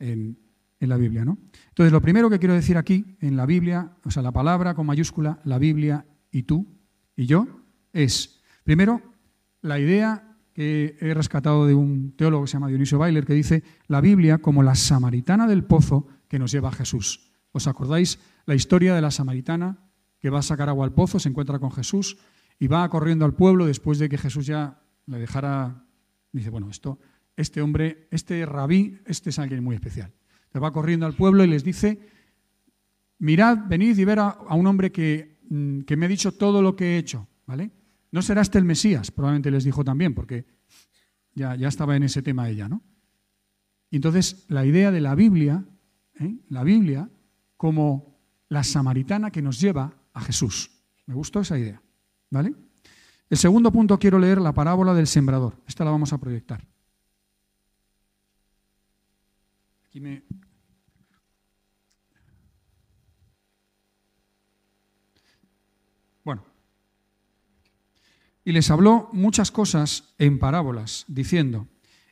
en, 0.00 0.36
la 0.80 0.96
Biblia. 0.96 1.24
¿no? 1.24 1.38
Entonces, 1.68 1.92
lo 1.92 2.02
primero 2.02 2.28
que 2.28 2.40
quiero 2.40 2.54
decir 2.54 2.76
aquí, 2.76 3.16
en 3.20 3.36
la 3.36 3.46
Biblia, 3.46 3.92
o 4.02 4.10
sea, 4.10 4.24
la 4.24 4.32
palabra 4.32 4.74
con 4.74 4.86
mayúscula, 4.86 5.40
la 5.44 5.58
Biblia 5.58 6.04
y 6.32 6.42
tú 6.42 6.66
y 7.14 7.26
yo, 7.26 7.46
es, 7.92 8.40
primero, 8.64 9.00
la 9.60 9.78
idea 9.78 10.36
que 10.52 10.96
he 10.98 11.14
rescatado 11.14 11.68
de 11.68 11.74
un 11.74 12.16
teólogo 12.16 12.42
que 12.42 12.48
se 12.48 12.54
llama 12.54 12.66
Dionisio 12.66 12.98
Bailer, 12.98 13.24
que 13.24 13.34
dice 13.34 13.62
la 13.86 14.00
Biblia 14.00 14.38
como 14.38 14.64
la 14.64 14.74
samaritana 14.74 15.46
del 15.46 15.62
pozo 15.62 16.08
que 16.26 16.40
nos 16.40 16.50
lleva 16.50 16.70
a 16.70 16.72
Jesús. 16.72 17.30
¿Os 17.52 17.68
acordáis 17.68 18.18
la 18.46 18.54
historia 18.54 18.94
de 18.94 19.00
la 19.00 19.10
samaritana 19.10 19.78
que 20.20 20.30
va 20.30 20.38
a 20.38 20.42
sacar 20.42 20.68
agua 20.68 20.84
al 20.84 20.92
pozo, 20.92 21.18
se 21.18 21.28
encuentra 21.28 21.58
con 21.58 21.72
Jesús 21.72 22.16
y 22.58 22.68
va 22.68 22.88
corriendo 22.88 23.24
al 23.24 23.34
pueblo 23.34 23.66
después 23.66 23.98
de 23.98 24.08
que 24.08 24.18
Jesús 24.18 24.46
ya 24.46 24.80
le 25.06 25.18
dejara, 25.18 25.84
dice, 26.30 26.50
bueno, 26.50 26.70
esto, 26.70 26.98
este 27.36 27.60
hombre, 27.60 28.06
este 28.10 28.46
rabí, 28.46 29.00
este 29.06 29.30
es 29.30 29.38
alguien 29.38 29.64
muy 29.64 29.74
especial. 29.74 30.12
Le 30.52 30.60
va 30.60 30.72
corriendo 30.72 31.06
al 31.06 31.14
pueblo 31.14 31.42
y 31.44 31.48
les 31.48 31.64
dice, 31.64 31.98
mirad, 33.18 33.58
venid 33.66 33.98
y 33.98 34.04
ver 34.04 34.20
a, 34.20 34.38
un 34.50 34.66
hombre 34.66 34.92
que, 34.92 35.40
mm, 35.48 35.80
que, 35.80 35.96
me 35.96 36.06
ha 36.06 36.08
dicho 36.08 36.32
todo 36.32 36.62
lo 36.62 36.76
que 36.76 36.94
he 36.94 36.98
hecho, 36.98 37.26
¿vale? 37.46 37.72
No 38.12 38.22
será 38.22 38.42
este 38.42 38.58
el 38.58 38.64
Mesías, 38.64 39.10
probablemente 39.10 39.50
les 39.50 39.64
dijo 39.64 39.82
también, 39.82 40.14
porque 40.14 40.44
ya, 41.34 41.56
ya 41.56 41.68
estaba 41.68 41.96
en 41.96 42.02
ese 42.02 42.22
tema 42.22 42.48
ella, 42.48 42.68
¿no? 42.68 42.82
Y 43.90 43.96
entonces 43.96 44.46
la 44.48 44.64
idea 44.64 44.90
de 44.90 45.00
la 45.00 45.14
Biblia, 45.14 45.64
¿eh? 46.18 46.36
la 46.48 46.64
Biblia 46.64 47.10
como 47.56 48.11
la 48.52 48.62
samaritana 48.62 49.30
que 49.30 49.40
nos 49.40 49.58
lleva 49.58 49.94
a 50.12 50.20
Jesús. 50.20 50.70
Me 51.06 51.14
gustó 51.14 51.40
esa 51.40 51.58
idea, 51.58 51.80
¿vale? 52.28 52.54
El 53.30 53.38
segundo 53.38 53.72
punto 53.72 53.98
quiero 53.98 54.18
leer 54.18 54.42
la 54.42 54.52
parábola 54.52 54.92
del 54.92 55.06
sembrador. 55.06 55.56
Esta 55.66 55.86
la 55.86 55.90
vamos 55.90 56.12
a 56.12 56.18
proyectar. 56.18 56.62
Aquí 59.86 60.00
me... 60.00 60.22
Bueno. 66.22 66.44
Y 68.44 68.52
les 68.52 68.70
habló 68.70 69.08
muchas 69.14 69.50
cosas 69.50 70.14
en 70.18 70.38
parábolas, 70.38 71.06
diciendo, 71.08 71.68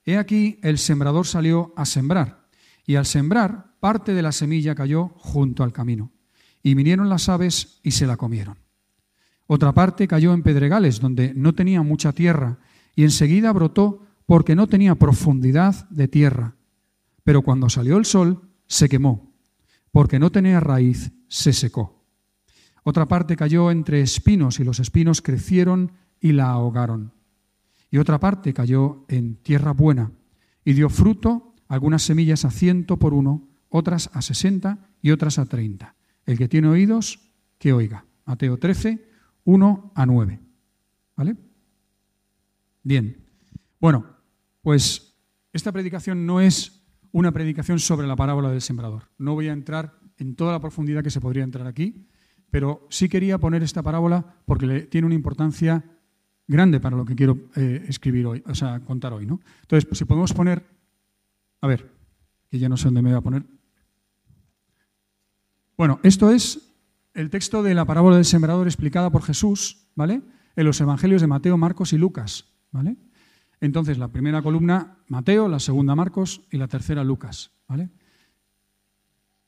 He 0.06 0.16
aquí 0.16 0.58
el 0.62 0.78
sembrador 0.78 1.26
salió 1.26 1.74
a 1.76 1.84
sembrar, 1.84 2.48
y 2.86 2.96
al 2.96 3.04
sembrar 3.04 3.78
parte 3.78 4.14
de 4.14 4.22
la 4.22 4.32
semilla 4.32 4.74
cayó 4.74 5.08
junto 5.18 5.64
al 5.64 5.74
camino, 5.74 6.10
y 6.62 6.74
vinieron 6.74 7.08
las 7.08 7.28
aves 7.28 7.80
y 7.82 7.92
se 7.92 8.06
la 8.06 8.16
comieron. 8.16 8.58
Otra 9.46 9.72
parte 9.72 10.06
cayó 10.06 10.32
en 10.32 10.42
pedregales, 10.42 11.00
donde 11.00 11.34
no 11.34 11.54
tenía 11.54 11.82
mucha 11.82 12.12
tierra, 12.12 12.58
y 12.94 13.04
enseguida 13.04 13.52
brotó 13.52 14.06
porque 14.26 14.54
no 14.54 14.68
tenía 14.68 14.94
profundidad 14.94 15.88
de 15.90 16.08
tierra 16.08 16.54
pero 17.24 17.42
cuando 17.42 17.68
salió 17.68 17.96
el 17.96 18.04
sol 18.04 18.42
se 18.66 18.88
quemó, 18.88 19.32
porque 19.92 20.18
no 20.18 20.30
tenía 20.30 20.60
raíz, 20.60 21.12
se 21.28 21.52
secó. 21.52 22.04
Otra 22.82 23.06
parte 23.06 23.36
cayó 23.36 23.70
entre 23.70 24.00
espinos 24.00 24.58
y 24.60 24.64
los 24.64 24.80
espinos 24.80 25.22
crecieron 25.22 25.92
y 26.20 26.32
la 26.32 26.50
ahogaron. 26.50 27.12
Y 27.90 27.98
otra 27.98 28.18
parte 28.18 28.54
cayó 28.54 29.04
en 29.08 29.36
tierra 29.36 29.72
buena 29.72 30.12
y 30.64 30.72
dio 30.72 30.88
fruto, 30.88 31.54
algunas 31.68 32.02
semillas 32.02 32.44
a 32.44 32.50
ciento 32.50 32.98
por 32.98 33.14
uno, 33.14 33.48
otras 33.68 34.10
a 34.12 34.22
sesenta 34.22 34.88
y 35.02 35.10
otras 35.10 35.38
a 35.38 35.46
treinta. 35.46 35.94
El 36.26 36.38
que 36.38 36.48
tiene 36.48 36.68
oídos, 36.68 37.20
que 37.58 37.72
oiga. 37.72 38.04
Mateo 38.24 38.58
13, 38.58 39.04
1 39.44 39.92
a 39.94 40.06
9. 40.06 40.40
¿Vale? 41.16 41.36
Bien. 42.82 43.16
Bueno, 43.80 44.06
pues 44.62 45.16
esta 45.52 45.72
predicación 45.72 46.26
no 46.26 46.40
es 46.40 46.82
una 47.12 47.32
predicación 47.32 47.78
sobre 47.78 48.06
la 48.06 48.16
parábola 48.16 48.50
del 48.50 48.60
sembrador. 48.60 49.10
No 49.18 49.34
voy 49.34 49.48
a 49.48 49.52
entrar 49.52 49.98
en 50.18 50.36
toda 50.36 50.52
la 50.52 50.60
profundidad 50.60 51.02
que 51.02 51.10
se 51.10 51.20
podría 51.20 51.42
entrar 51.42 51.66
aquí, 51.66 52.06
pero 52.50 52.86
sí 52.90 53.08
quería 53.08 53.38
poner 53.38 53.62
esta 53.62 53.82
parábola 53.82 54.36
porque 54.44 54.82
tiene 54.82 55.06
una 55.06 55.14
importancia 55.14 55.84
grande 56.46 56.80
para 56.80 56.96
lo 56.96 57.04
que 57.04 57.14
quiero 57.14 57.38
eh, 57.56 57.84
escribir 57.88 58.26
hoy, 58.26 58.42
o 58.46 58.54
sea, 58.54 58.80
contar 58.80 59.12
hoy, 59.12 59.26
¿no? 59.26 59.40
Entonces, 59.62 59.88
si 59.96 60.04
podemos 60.04 60.32
poner, 60.32 60.64
a 61.60 61.66
ver, 61.66 61.90
que 62.50 62.58
ya 62.58 62.68
no 62.68 62.76
sé 62.76 62.84
dónde 62.86 63.02
me 63.02 63.10
voy 63.10 63.18
a 63.18 63.22
poner. 63.22 63.44
Bueno, 65.80 65.98
esto 66.02 66.30
es 66.30 66.74
el 67.14 67.30
texto 67.30 67.62
de 67.62 67.72
la 67.72 67.86
parábola 67.86 68.16
del 68.16 68.26
sembrador 68.26 68.66
explicada 68.66 69.08
por 69.08 69.22
Jesús, 69.22 69.88
¿vale? 69.94 70.20
En 70.54 70.66
los 70.66 70.78
evangelios 70.78 71.22
de 71.22 71.26
Mateo, 71.26 71.56
Marcos 71.56 71.94
y 71.94 71.96
Lucas, 71.96 72.44
¿vale? 72.70 72.98
Entonces, 73.62 73.96
la 73.96 74.08
primera 74.08 74.42
columna, 74.42 74.98
Mateo, 75.08 75.48
la 75.48 75.58
segunda, 75.58 75.94
Marcos 75.94 76.42
y 76.50 76.58
la 76.58 76.68
tercera, 76.68 77.02
Lucas. 77.02 77.52
¿vale? 77.66 77.88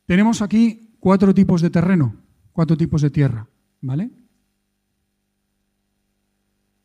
Tenemos 0.06 0.40
aquí 0.40 0.96
cuatro 1.00 1.34
tipos 1.34 1.60
de 1.60 1.68
terreno, 1.68 2.16
cuatro 2.52 2.78
tipos 2.78 3.02
de 3.02 3.10
tierra. 3.10 3.46
¿vale? 3.82 4.10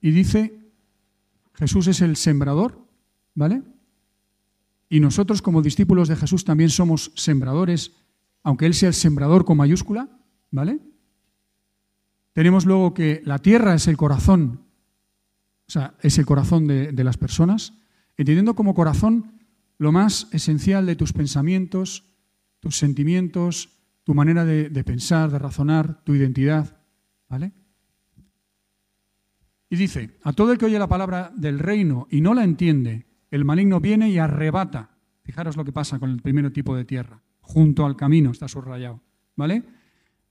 Y 0.01 0.11
dice, 0.11 0.59
Jesús 1.53 1.87
es 1.87 2.01
el 2.01 2.17
sembrador, 2.17 2.85
¿vale? 3.33 3.63
Y 4.89 4.99
nosotros 4.99 5.41
como 5.41 5.61
discípulos 5.61 6.09
de 6.09 6.17
Jesús 6.17 6.43
también 6.43 6.69
somos 6.69 7.13
sembradores, 7.15 7.93
aunque 8.47 8.65
Él 8.65 8.73
sea 8.73 8.87
el 8.87 8.95
sembrador 8.95 9.43
con 9.43 9.57
mayúscula, 9.57 10.07
¿vale? 10.51 10.79
Tenemos 12.31 12.65
luego 12.65 12.93
que 12.93 13.21
la 13.25 13.39
tierra 13.39 13.73
es 13.73 13.87
el 13.87 13.97
corazón 13.97 14.67
o 15.67 15.71
sea, 15.71 15.95
es 16.01 16.17
el 16.17 16.25
corazón 16.25 16.65
de, 16.65 17.03
las 17.03 17.17
personas, 17.17 17.73
entendiendo 18.15 18.55
como 18.55 18.73
corazón 18.73 19.33
lo 19.77 19.91
más 19.91 20.29
esencial 20.31 20.85
de 20.85 20.95
tus 20.95 21.11
pensamientos, 21.11 22.05
tus 22.61 22.77
sentimientos, 22.77 23.69
tu 24.05 24.13
manera 24.13 24.45
de, 24.45 24.69
de 24.69 24.83
pensar, 24.85 25.29
de 25.29 25.39
razonar, 25.39 26.05
tu 26.05 26.15
identidad. 26.15 26.79
¿Vale? 27.27 27.51
Y 29.69 29.75
dice, 29.75 30.17
a 30.23 30.31
todo 30.31 30.53
el 30.53 30.57
que 30.57 30.67
oye 30.67 30.79
la 30.79 30.87
palabra 30.87 31.33
del 31.35 31.59
reino 31.59 32.07
y 32.09 32.21
no 32.21 32.33
la 32.33 32.45
entiende, 32.45 33.07
el 33.29 33.43
maligno 33.43 33.81
viene 33.81 34.09
y 34.09 34.19
arrebata. 34.19 34.91
Fijaros 35.23 35.57
lo 35.57 35.65
que 35.65 35.73
pasa 35.73 35.99
con 35.99 36.11
el 36.11 36.21
primer 36.21 36.49
tipo 36.53 36.77
de 36.77 36.85
tierra. 36.85 37.21
Junto 37.47 37.85
al 37.85 37.95
camino 37.95 38.31
está 38.31 38.47
subrayado. 38.47 39.01
¿Vale? 39.35 39.63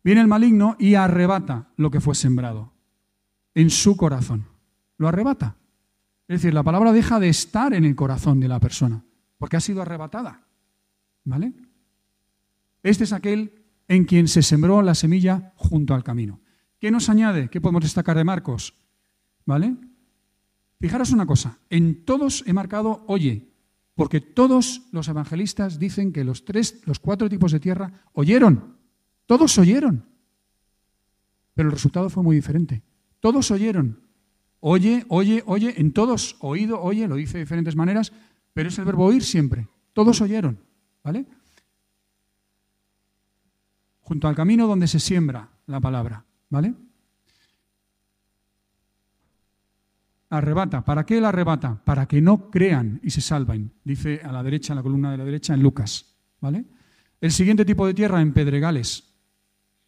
Viene 0.05 0.21
el 0.21 0.29
maligno 0.29 0.77
y 0.79 0.95
arrebata 0.95 1.69
lo 1.77 1.91
que 1.91 2.01
fue 2.01 2.15
sembrado 2.15 2.77
en 3.57 3.71
su 3.71 3.97
corazón 3.97 4.47
lo 4.99 5.09
arrebata. 5.09 5.57
Es 6.29 6.43
decir, 6.43 6.53
la 6.53 6.63
palabra 6.63 6.93
deja 6.93 7.19
de 7.19 7.31
estar 7.31 7.73
en 7.73 7.85
el 7.85 7.97
corazón 7.97 8.39
de 8.39 8.49
la 8.49 8.61
persona, 8.61 9.05
porque 9.39 9.57
ha 9.57 9.61
sido 9.61 9.83
arrebatada. 9.83 10.47
¿Vale? 11.25 11.55
Este 12.83 13.05
es 13.05 13.13
aquel 13.13 13.65
en 13.89 14.05
quien 14.05 14.29
se 14.29 14.43
sembró 14.43 14.83
la 14.83 14.95
semilla 14.95 15.55
junto 15.57 15.95
al 15.95 16.05
camino. 16.05 16.41
¿Qué 16.79 16.91
nos 16.91 17.09
añade? 17.09 17.49
¿Qué 17.49 17.61
podemos 17.61 17.83
destacar 17.83 18.17
de 18.17 18.25
Marcos? 18.25 18.75
¿Vale? 19.47 19.77
Fijaros 20.79 21.11
una 21.13 21.25
cosa, 21.25 21.59
en 21.71 22.05
todos 22.05 22.45
he 22.47 22.53
marcado 22.53 23.05
oye, 23.07 23.49
Porque 23.97 24.21
todos 24.21 24.83
los 24.93 25.09
evangelistas 25.09 25.79
dicen 25.79 26.13
que 26.13 26.23
los 26.23 26.45
tres, 26.45 26.83
los 26.85 27.01
cuatro 27.01 27.31
tipos 27.31 27.51
de 27.51 27.61
tierra 27.61 28.05
oyeron. 28.13 28.77
Todos 29.25 29.59
oyeron. 29.59 30.05
Pero 31.55 31.71
el 31.71 31.73
resultado 31.73 32.11
fue 32.11 32.23
muy 32.23 32.37
diferente. 32.37 32.83
Todos 33.21 33.51
oyeron. 33.51 33.99
Oye, 34.61 35.07
oye, 35.09 35.43
oye, 35.47 35.81
en 35.81 35.93
todos, 35.93 36.37
oído, 36.41 36.81
oye, 36.83 37.09
lo 37.09 37.17
dice 37.17 37.39
de 37.39 37.45
diferentes 37.45 37.75
maneras, 37.75 38.13
pero 38.53 38.69
es 38.69 38.79
el 38.79 38.85
verbo 38.85 39.07
oír 39.07 39.25
siempre. 39.25 39.67
Todos 39.95 40.21
oyeron. 40.21 40.61
¿Vale? 41.03 41.25
Junto 44.01 44.29
al 44.29 44.37
camino 44.37 44.67
donde 44.67 44.89
se 44.89 45.01
siembra 45.01 45.49
la 45.67 45.81
palabra. 45.81 46.25
¿Vale? 46.51 46.75
Arrebata. 50.31 50.85
¿Para 50.85 51.05
qué 51.05 51.21
la 51.21 51.29
arrebata? 51.29 51.83
Para 51.85 52.07
que 52.07 52.21
no 52.21 52.51
crean 52.51 53.01
y 53.03 53.11
se 53.11 53.21
salven. 53.21 53.73
Dice 53.85 54.21
a 54.25 54.33
la 54.33 54.43
derecha, 54.43 54.73
en 54.73 54.77
la 54.77 54.83
columna 54.83 55.11
de 55.11 55.19
la 55.19 55.25
derecha, 55.25 55.55
en 55.55 55.63
Lucas. 55.63 56.15
¿Vale? 56.41 56.65
El 57.21 57.33
siguiente 57.33 57.65
tipo 57.65 57.87
de 57.87 57.95
tierra 57.95 58.21
en 58.21 58.33
pedregales. 58.33 59.05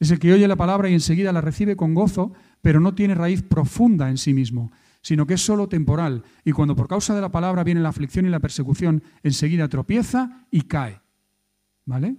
Es 0.01 0.11
el 0.11 0.19
que 0.19 0.33
oye 0.33 0.47
la 0.47 0.57
palabra 0.57 0.89
y 0.89 0.95
enseguida 0.95 1.33
la 1.33 1.41
recibe 1.41 1.77
con 1.77 1.95
gozo, 1.95 2.33
pero 2.63 2.81
no 2.81 2.95
tiene 2.95 3.15
raíz 3.15 3.43
profunda 3.43 4.09
en 4.09 4.17
sí 4.17 4.33
mismo, 4.33 4.71
sino 5.03 5.27
que 5.27 5.35
es 5.35 5.41
solo 5.41 5.69
temporal. 5.69 6.23
Y 6.45 6.53
cuando 6.53 6.77
por 6.77 6.89
causa 6.89 7.15
de 7.15 7.21
la 7.21 7.33
palabra 7.33 7.65
viene 7.65 7.81
la 7.81 7.89
aflicción 7.89 8.27
y 8.27 8.29
la 8.31 8.41
persecución, 8.41 9.03
enseguida 9.23 9.69
tropieza 9.69 10.47
y 10.51 10.63
cae. 10.63 11.01
¿Vale? 11.85 12.17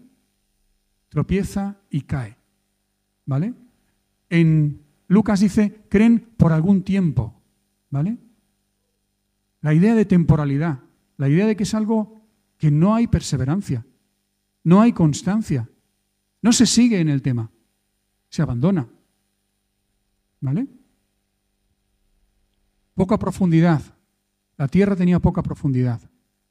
Tropieza 1.07 1.77
y 1.89 2.01
cae. 2.01 2.37
¿Vale? 3.25 3.53
En 4.29 4.81
Lucas 5.07 5.39
dice, 5.39 5.85
creen 5.89 6.33
por 6.37 6.51
algún 6.51 6.83
tiempo. 6.83 7.38
¿Vale? 7.89 8.17
La 9.61 9.73
idea 9.73 9.95
de 9.95 10.05
temporalidad, 10.05 10.79
la 11.17 11.27
idea 11.27 11.45
de 11.45 11.55
que 11.55 11.63
es 11.63 11.73
algo 11.73 12.21
que 12.57 12.71
no 12.71 12.95
hay 12.95 13.07
perseverancia, 13.07 13.85
no 14.63 14.81
hay 14.81 14.93
constancia, 14.93 15.69
no 16.41 16.53
se 16.53 16.65
sigue 16.65 16.99
en 16.99 17.09
el 17.09 17.21
tema, 17.21 17.51
se 18.29 18.41
abandona. 18.41 18.87
¿Vale? 20.41 20.67
Poca 22.93 23.17
profundidad. 23.17 23.81
La 24.57 24.67
tierra 24.67 24.95
tenía 24.95 25.19
poca 25.19 25.43
profundidad. 25.43 26.01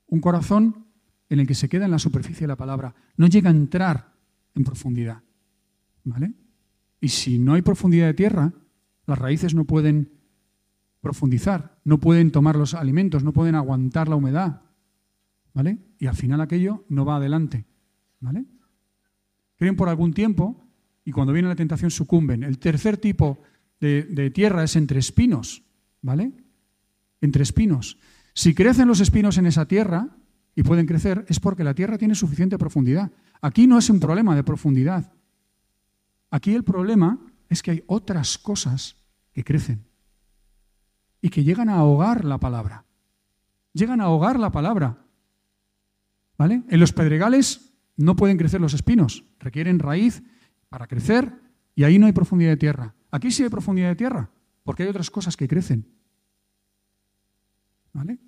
Un 0.07 0.21
corazón 0.21 0.87
en 1.29 1.41
el 1.41 1.47
que 1.47 1.55
se 1.55 1.69
queda 1.69 1.85
en 1.85 1.91
la 1.91 1.99
superficie 1.99 2.43
de 2.43 2.49
la 2.49 2.57
palabra, 2.57 2.95
no 3.17 3.27
llega 3.27 3.51
a 3.51 3.53
entrar 3.53 4.15
en 4.55 4.65
profundidad. 4.65 5.23
¿Vale? 6.05 6.33
Y 7.01 7.09
si 7.09 7.39
no 7.39 7.55
hay 7.55 7.63
profundidad 7.63 8.07
de 8.07 8.15
tierra, 8.15 8.53
las 9.07 9.19
raíces 9.19 9.55
no 9.55 9.65
pueden 9.65 10.18
profundizar, 11.01 11.79
no 11.85 11.99
pueden 11.99 12.31
tomar 12.31 12.57
los 12.57 12.75
alimentos, 12.75 13.23
no 13.25 13.33
pueden 13.33 13.55
aguantar 13.55 14.09
la 14.09 14.17
humedad, 14.17 14.63
¿vale? 15.55 15.79
Y 15.99 16.07
al 16.07 16.17
final 16.17 16.41
aquello 16.41 16.85
no 16.89 17.05
va 17.05 17.17
adelante, 17.17 17.65
¿vale? 18.21 18.45
Creen 19.57 19.77
por 19.77 19.89
algún 19.89 20.13
tiempo 20.13 20.65
y 21.05 21.13
cuando 21.13 21.33
viene 21.33 21.49
la 21.49 21.57
tentación 21.57 21.91
sucumben. 21.91 22.43
El 22.43 22.59
tercer 22.59 22.97
tipo 22.97 23.41
de, 23.81 24.05
de 24.05 24.31
tierra 24.31 24.65
es 24.65 24.77
entre 24.77 24.99
espinos, 24.99 25.63
¿vale? 26.03 26.33
Entre 27.21 27.43
espinos. 27.43 27.99
Si 28.35 28.55
crecen 28.55 28.89
los 28.89 29.01
espinos 29.01 29.39
en 29.39 29.47
esa 29.47 29.67
tierra 29.67 30.17
y 30.55 30.63
pueden 30.63 30.87
crecer, 30.87 31.25
es 31.29 31.41
porque 31.41 31.65
la 31.65 31.75
tierra 31.75 31.99
tiene 31.99 32.15
suficiente 32.15 32.59
profundidad. 32.59 33.11
Aquí 33.41 33.67
no 33.67 33.79
es 33.79 33.89
un 33.91 34.01
problema 34.01 34.35
de 34.37 34.45
profundidad. 34.45 35.13
Aquí 36.31 36.55
el 36.55 36.65
problema 36.65 37.19
es 37.49 37.63
que 37.63 37.71
hay 37.71 37.85
otras 37.87 38.37
cosas 38.39 38.97
que 39.33 39.45
crecen 39.45 39.88
y 41.21 41.31
que 41.31 41.45
llegan 41.45 41.69
a 41.69 41.77
ahogar 41.77 42.25
la 42.25 42.39
palabra. 42.39 42.85
Llegan 43.73 44.01
a 44.01 44.05
ahogar 44.05 44.39
la 44.39 44.51
palabra. 44.51 44.99
¿Vale? 46.37 46.63
En 46.69 46.81
los 46.81 46.93
pedregales 46.93 47.75
no 47.97 48.15
pueden 48.17 48.39
crecer 48.39 48.61
los 48.61 48.75
espinos, 48.75 49.25
requieren 49.41 49.79
raíz 49.79 50.23
para 50.69 50.87
crecer 50.87 51.33
y 51.75 51.85
ahí 51.85 51.99
no 51.99 52.07
hay 52.07 52.13
profundidad 52.13 52.51
de 52.51 52.57
tierra. 52.57 52.95
Aquí 53.11 53.31
sí 53.31 53.43
hay 53.43 53.49
profundidad 53.49 53.89
de 53.89 53.97
tierra, 53.97 54.31
porque 54.65 54.85
hay 54.85 54.89
otras 54.89 55.11
cosas 55.11 55.37
que 55.37 55.49
crecen. 55.49 55.89
¿Vale? 57.93 58.19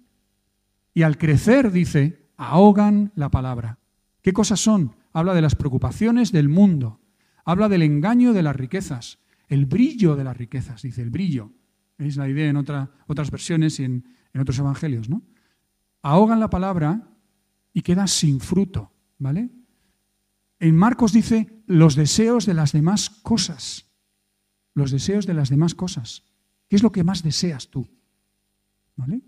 Y 0.94 1.03
al 1.03 1.18
crecer, 1.18 1.70
dice, 1.70 2.31
ahogan 2.37 3.12
la 3.14 3.31
palabra. 3.31 3.79
¿Qué 4.22 4.33
cosas 4.33 4.61
son? 4.61 4.96
Habla 5.12 5.35
de 5.35 5.42
las 5.42 5.55
preocupaciones 5.55 6.33
del 6.33 6.48
mundo, 6.48 7.00
habla 7.44 7.68
del 7.68 7.83
engaño 7.83 8.33
de 8.33 8.42
las 8.42 8.57
riquezas, 8.57 9.18
el 9.48 9.66
brillo 9.66 10.16
de 10.16 10.24
las 10.24 10.37
riquezas, 10.37 10.83
dice, 10.83 11.03
el 11.03 11.11
brillo. 11.11 11.53
Es 12.00 12.16
la 12.16 12.28
idea 12.28 12.48
en 12.48 12.56
otras 12.56 13.30
versiones 13.30 13.78
y 13.78 13.84
en, 13.84 14.04
en 14.32 14.40
otros 14.40 14.58
evangelios, 14.58 15.08
¿no? 15.08 15.22
Ahogan 16.02 16.40
la 16.40 16.50
palabra 16.50 17.08
y 17.72 17.82
queda 17.82 18.06
sin 18.06 18.40
fruto, 18.40 18.92
¿vale? 19.18 19.50
En 20.58 20.76
Marcos 20.76 21.12
dice 21.12 21.62
los 21.66 21.94
deseos 21.94 22.46
de 22.46 22.54
las 22.54 22.72
demás 22.72 23.10
cosas. 23.10 23.86
Los 24.74 24.90
deseos 24.90 25.26
de 25.26 25.34
las 25.34 25.50
demás 25.50 25.74
cosas. 25.74 26.24
¿Qué 26.68 26.76
es 26.76 26.82
lo 26.82 26.92
que 26.92 27.04
más 27.04 27.22
deseas 27.22 27.68
tú? 27.68 27.88
¿Vale? 28.96 29.22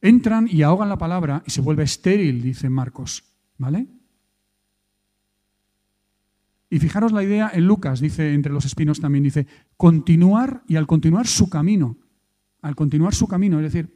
Entran 0.00 0.48
y 0.50 0.62
ahogan 0.62 0.88
la 0.88 0.98
palabra 0.98 1.42
y 1.46 1.50
se 1.50 1.60
vuelve 1.60 1.82
estéril, 1.82 2.40
dice 2.40 2.70
Marcos, 2.70 3.24
¿vale? 3.58 3.86
Y 6.70 6.78
fijaros 6.78 7.12
la 7.12 7.22
idea 7.22 7.50
en 7.52 7.66
Lucas, 7.66 8.00
dice 8.00 8.32
entre 8.32 8.52
los 8.52 8.64
espinos 8.64 9.00
también, 9.00 9.24
dice, 9.24 9.46
continuar 9.80 10.62
y 10.68 10.76
al 10.76 10.86
continuar 10.86 11.26
su 11.26 11.48
camino, 11.48 11.96
al 12.60 12.76
continuar 12.76 13.14
su 13.14 13.26
camino, 13.26 13.56
es 13.60 13.72
decir, 13.72 13.90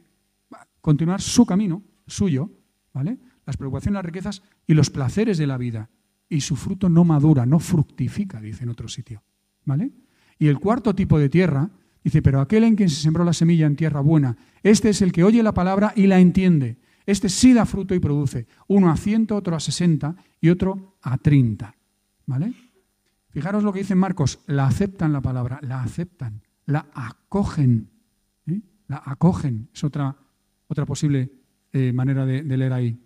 continuar 0.81 1.21
su 1.21 1.45
camino, 1.45 1.83
suyo, 2.07 2.49
¿vale? 2.91 3.19
Las 3.45 3.55
preocupaciones, 3.55 3.93
las 3.93 4.05
riquezas 4.05 4.41
y 4.65 4.73
los 4.73 4.89
placeres 4.89 5.37
de 5.37 5.45
la 5.45 5.59
vida. 5.59 5.91
Y 6.27 6.41
su 6.41 6.55
fruto 6.55 6.89
no 6.89 7.03
madura, 7.03 7.45
no 7.45 7.59
fructifica, 7.59 8.41
dice 8.41 8.63
en 8.63 8.69
otro 8.69 8.87
sitio, 8.87 9.21
¿vale? 9.63 9.91
Y 10.39 10.47
el 10.47 10.57
cuarto 10.57 10.95
tipo 10.95 11.19
de 11.19 11.29
tierra, 11.29 11.69
dice, 12.03 12.23
pero 12.23 12.41
aquel 12.41 12.63
en 12.63 12.75
quien 12.75 12.89
se 12.89 12.99
sembró 12.99 13.23
la 13.23 13.33
semilla 13.33 13.67
en 13.67 13.75
tierra 13.75 13.99
buena, 13.99 14.37
este 14.63 14.89
es 14.89 15.03
el 15.03 15.11
que 15.11 15.23
oye 15.23 15.43
la 15.43 15.53
palabra 15.53 15.93
y 15.95 16.07
la 16.07 16.19
entiende. 16.19 16.79
Este 17.05 17.29
sí 17.29 17.53
da 17.53 17.67
fruto 17.67 17.93
y 17.93 17.99
produce, 17.99 18.47
uno 18.67 18.89
a 18.89 18.97
ciento, 18.97 19.35
otro 19.35 19.55
a 19.55 19.59
sesenta 19.59 20.15
y 20.41 20.49
otro 20.49 20.97
a 21.03 21.19
treinta. 21.19 21.75
¿Vale? 22.25 22.53
Fijaros 23.35 23.65
lo 23.65 23.73
que 23.73 23.79
dice 23.79 23.95
Marcos, 23.95 24.39
la 24.47 24.65
aceptan 24.65 25.11
la 25.11 25.19
palabra, 25.19 25.59
la 25.61 25.83
aceptan, 25.83 26.41
la 26.65 26.87
acogen, 26.93 27.91
¿eh? 28.47 28.61
la 28.87 29.03
acogen, 29.05 29.67
es 29.73 29.83
otra, 29.83 30.15
otra 30.67 30.85
posible 30.85 31.33
eh, 31.73 31.91
manera 31.91 32.25
de, 32.25 32.43
de 32.43 32.55
leer 32.55 32.71
ahí. 32.71 32.97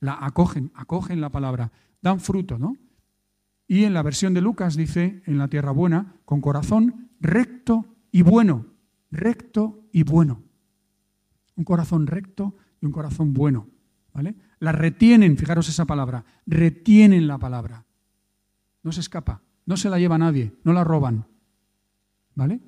La 0.00 0.18
acogen, 0.20 0.70
acogen 0.74 1.22
la 1.22 1.30
palabra, 1.30 1.72
dan 2.02 2.20
fruto, 2.20 2.58
¿no? 2.58 2.76
Y 3.66 3.84
en 3.84 3.94
la 3.94 4.02
versión 4.02 4.34
de 4.34 4.42
Lucas 4.42 4.76
dice, 4.76 5.22
en 5.24 5.38
la 5.38 5.48
tierra 5.48 5.70
buena, 5.72 6.16
con 6.26 6.42
corazón 6.42 7.08
recto 7.18 7.86
y 8.12 8.20
bueno, 8.20 8.66
recto 9.10 9.88
y 9.90 10.02
bueno. 10.02 10.42
Un 11.56 11.64
corazón 11.64 12.06
recto 12.06 12.54
y 12.82 12.84
un 12.84 12.92
corazón 12.92 13.32
bueno, 13.32 13.70
¿vale? 14.12 14.36
La 14.58 14.72
retienen, 14.72 15.38
fijaros 15.38 15.70
esa 15.70 15.86
palabra, 15.86 16.26
retienen 16.44 17.26
la 17.26 17.38
palabra. 17.38 17.86
No 18.82 18.92
se 18.92 19.00
escapa. 19.00 19.47
No 19.68 19.76
se 19.76 19.90
la 19.90 19.98
lleva 19.98 20.16
nadie, 20.16 20.54
no 20.64 20.72
la 20.72 20.82
roban. 20.82 21.26
¿Vale? 22.34 22.58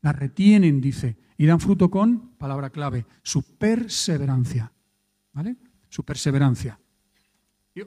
La 0.00 0.12
retienen, 0.12 0.80
dice, 0.80 1.16
y 1.38 1.46
dan 1.46 1.60
fruto 1.60 1.88
con, 1.88 2.30
palabra 2.36 2.70
clave, 2.70 3.06
su 3.22 3.56
perseverancia. 3.56 4.72
¿Vale? 5.32 5.56
Su 5.88 6.04
perseverancia. 6.04 6.80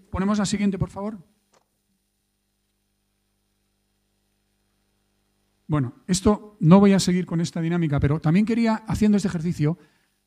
Ponemos 0.09 0.37
la 0.37 0.45
siguiente, 0.45 0.79
por 0.79 0.89
favor. 0.89 1.17
Bueno, 5.67 5.95
esto 6.07 6.55
no 6.61 6.79
voy 6.79 6.93
a 6.93 6.99
seguir 7.01 7.25
con 7.25 7.41
esta 7.41 7.59
dinámica, 7.59 7.99
pero 7.99 8.21
también 8.21 8.45
quería, 8.45 8.75
haciendo 8.87 9.17
este 9.17 9.27
ejercicio, 9.27 9.77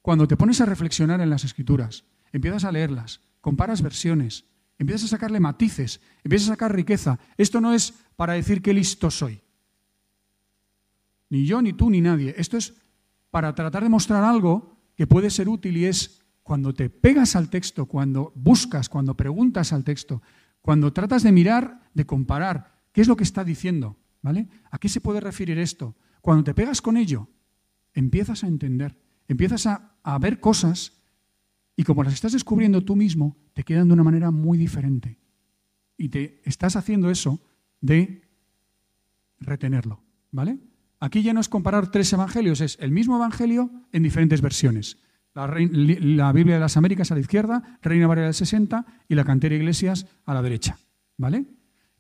cuando 0.03 0.29
te 0.29 0.37
pones 0.37 0.61
a 0.61 0.66
reflexionar 0.66 1.22
en 1.22 1.31
las 1.31 1.44
escrituras, 1.44 2.05
empiezas 2.31 2.64
a 2.64 2.72
leerlas, 2.72 3.22
comparas 3.40 3.81
versiones, 3.81 4.52
empiezas 4.83 5.05
a 5.05 5.16
sacarle 5.16 5.40
matices, 5.40 6.01
empiezas 6.23 6.49
a 6.49 6.53
sacar 6.53 6.75
riqueza. 6.75 7.18
Esto 7.37 7.61
no 7.61 7.73
es 7.73 7.95
para 8.16 8.35
decir 8.35 8.62
qué 8.62 8.75
listo 8.75 9.11
soy. 9.11 9.40
Ni 11.31 11.47
yo, 11.47 11.62
ni 11.62 11.73
tú, 11.73 11.88
ni 11.88 12.01
nadie. 12.01 12.35
Esto 12.37 12.57
es 12.57 12.75
para 13.31 13.55
tratar 13.55 13.83
de 13.83 13.88
mostrar 13.88 14.23
algo 14.23 14.77
que 14.97 15.07
puede 15.07 15.31
ser 15.31 15.49
útil 15.49 15.77
y 15.77 15.87
es 15.87 16.21
cuando 16.42 16.75
te 16.75 16.90
pegas 16.90 17.37
al 17.37 17.49
texto, 17.49 17.87
cuando 17.87 18.33
buscas, 18.35 18.88
cuando 18.88 19.16
preguntas 19.16 19.73
al 19.73 19.85
texto, 19.85 20.21
cuando 20.61 20.92
tratas 20.92 21.23
de 21.23 21.33
mirar, 21.33 21.88
de 21.95 22.05
comparar, 22.05 22.83
qué 22.92 23.01
es 23.01 23.09
lo 23.09 23.16
que 23.16 23.25
está 23.25 23.45
diciendo, 23.45 23.97
¿vale? 24.21 24.49
¿A 24.71 24.79
qué 24.79 24.88
se 24.88 25.01
puede 25.01 25.21
referir 25.21 25.59
esto? 25.59 25.97
Cuando 26.21 26.45
te 26.45 26.55
pegas 26.55 26.83
con 26.83 26.97
ello, 26.97 27.29
empiezas 27.95 28.45
a 28.45 28.49
entender, 28.49 28.99
empiezas 29.29 29.66
a, 29.66 29.97
a 30.03 30.18
ver 30.18 30.40
cosas 30.40 31.02
y 31.77 31.85
como 31.85 32.03
las 32.03 32.15
estás 32.15 32.33
descubriendo 32.33 32.83
tú 32.83 32.97
mismo, 32.97 33.37
te 33.55 33.65
quedan 33.65 33.89
de 33.89 33.95
una 33.95 34.05
manera 34.05 34.31
muy 34.31 34.59
diferente. 34.59 35.19
Y 35.97 36.09
te 36.09 36.41
estás 36.45 36.77
haciendo 36.77 37.11
eso 37.11 37.41
de 37.81 38.23
retenerlo, 39.39 40.03
¿vale? 40.31 40.59
Aquí 41.01 41.23
ya 41.23 41.33
no 41.33 41.41
es 41.41 41.49
comparar 41.49 41.91
tres 41.91 42.13
evangelios, 42.13 42.61
es 42.61 42.79
el 42.81 42.93
mismo 42.93 43.17
evangelio 43.17 43.71
en 43.93 44.03
diferentes 44.03 44.41
versiones. 44.41 44.99
La, 45.35 46.33
Biblia 46.33 46.55
de 46.55 46.61
las 46.61 46.77
Américas 46.77 47.11
a 47.11 47.15
la 47.15 47.21
izquierda, 47.21 47.79
Reina 47.83 48.07
Valera 48.07 48.27
del 48.27 48.35
60 48.35 48.85
y 49.09 49.15
la 49.15 49.25
Cantera 49.25 49.55
Iglesias 49.55 50.07
a 50.27 50.35
la 50.35 50.43
derecha. 50.43 50.79
¿Vale? 51.17 51.47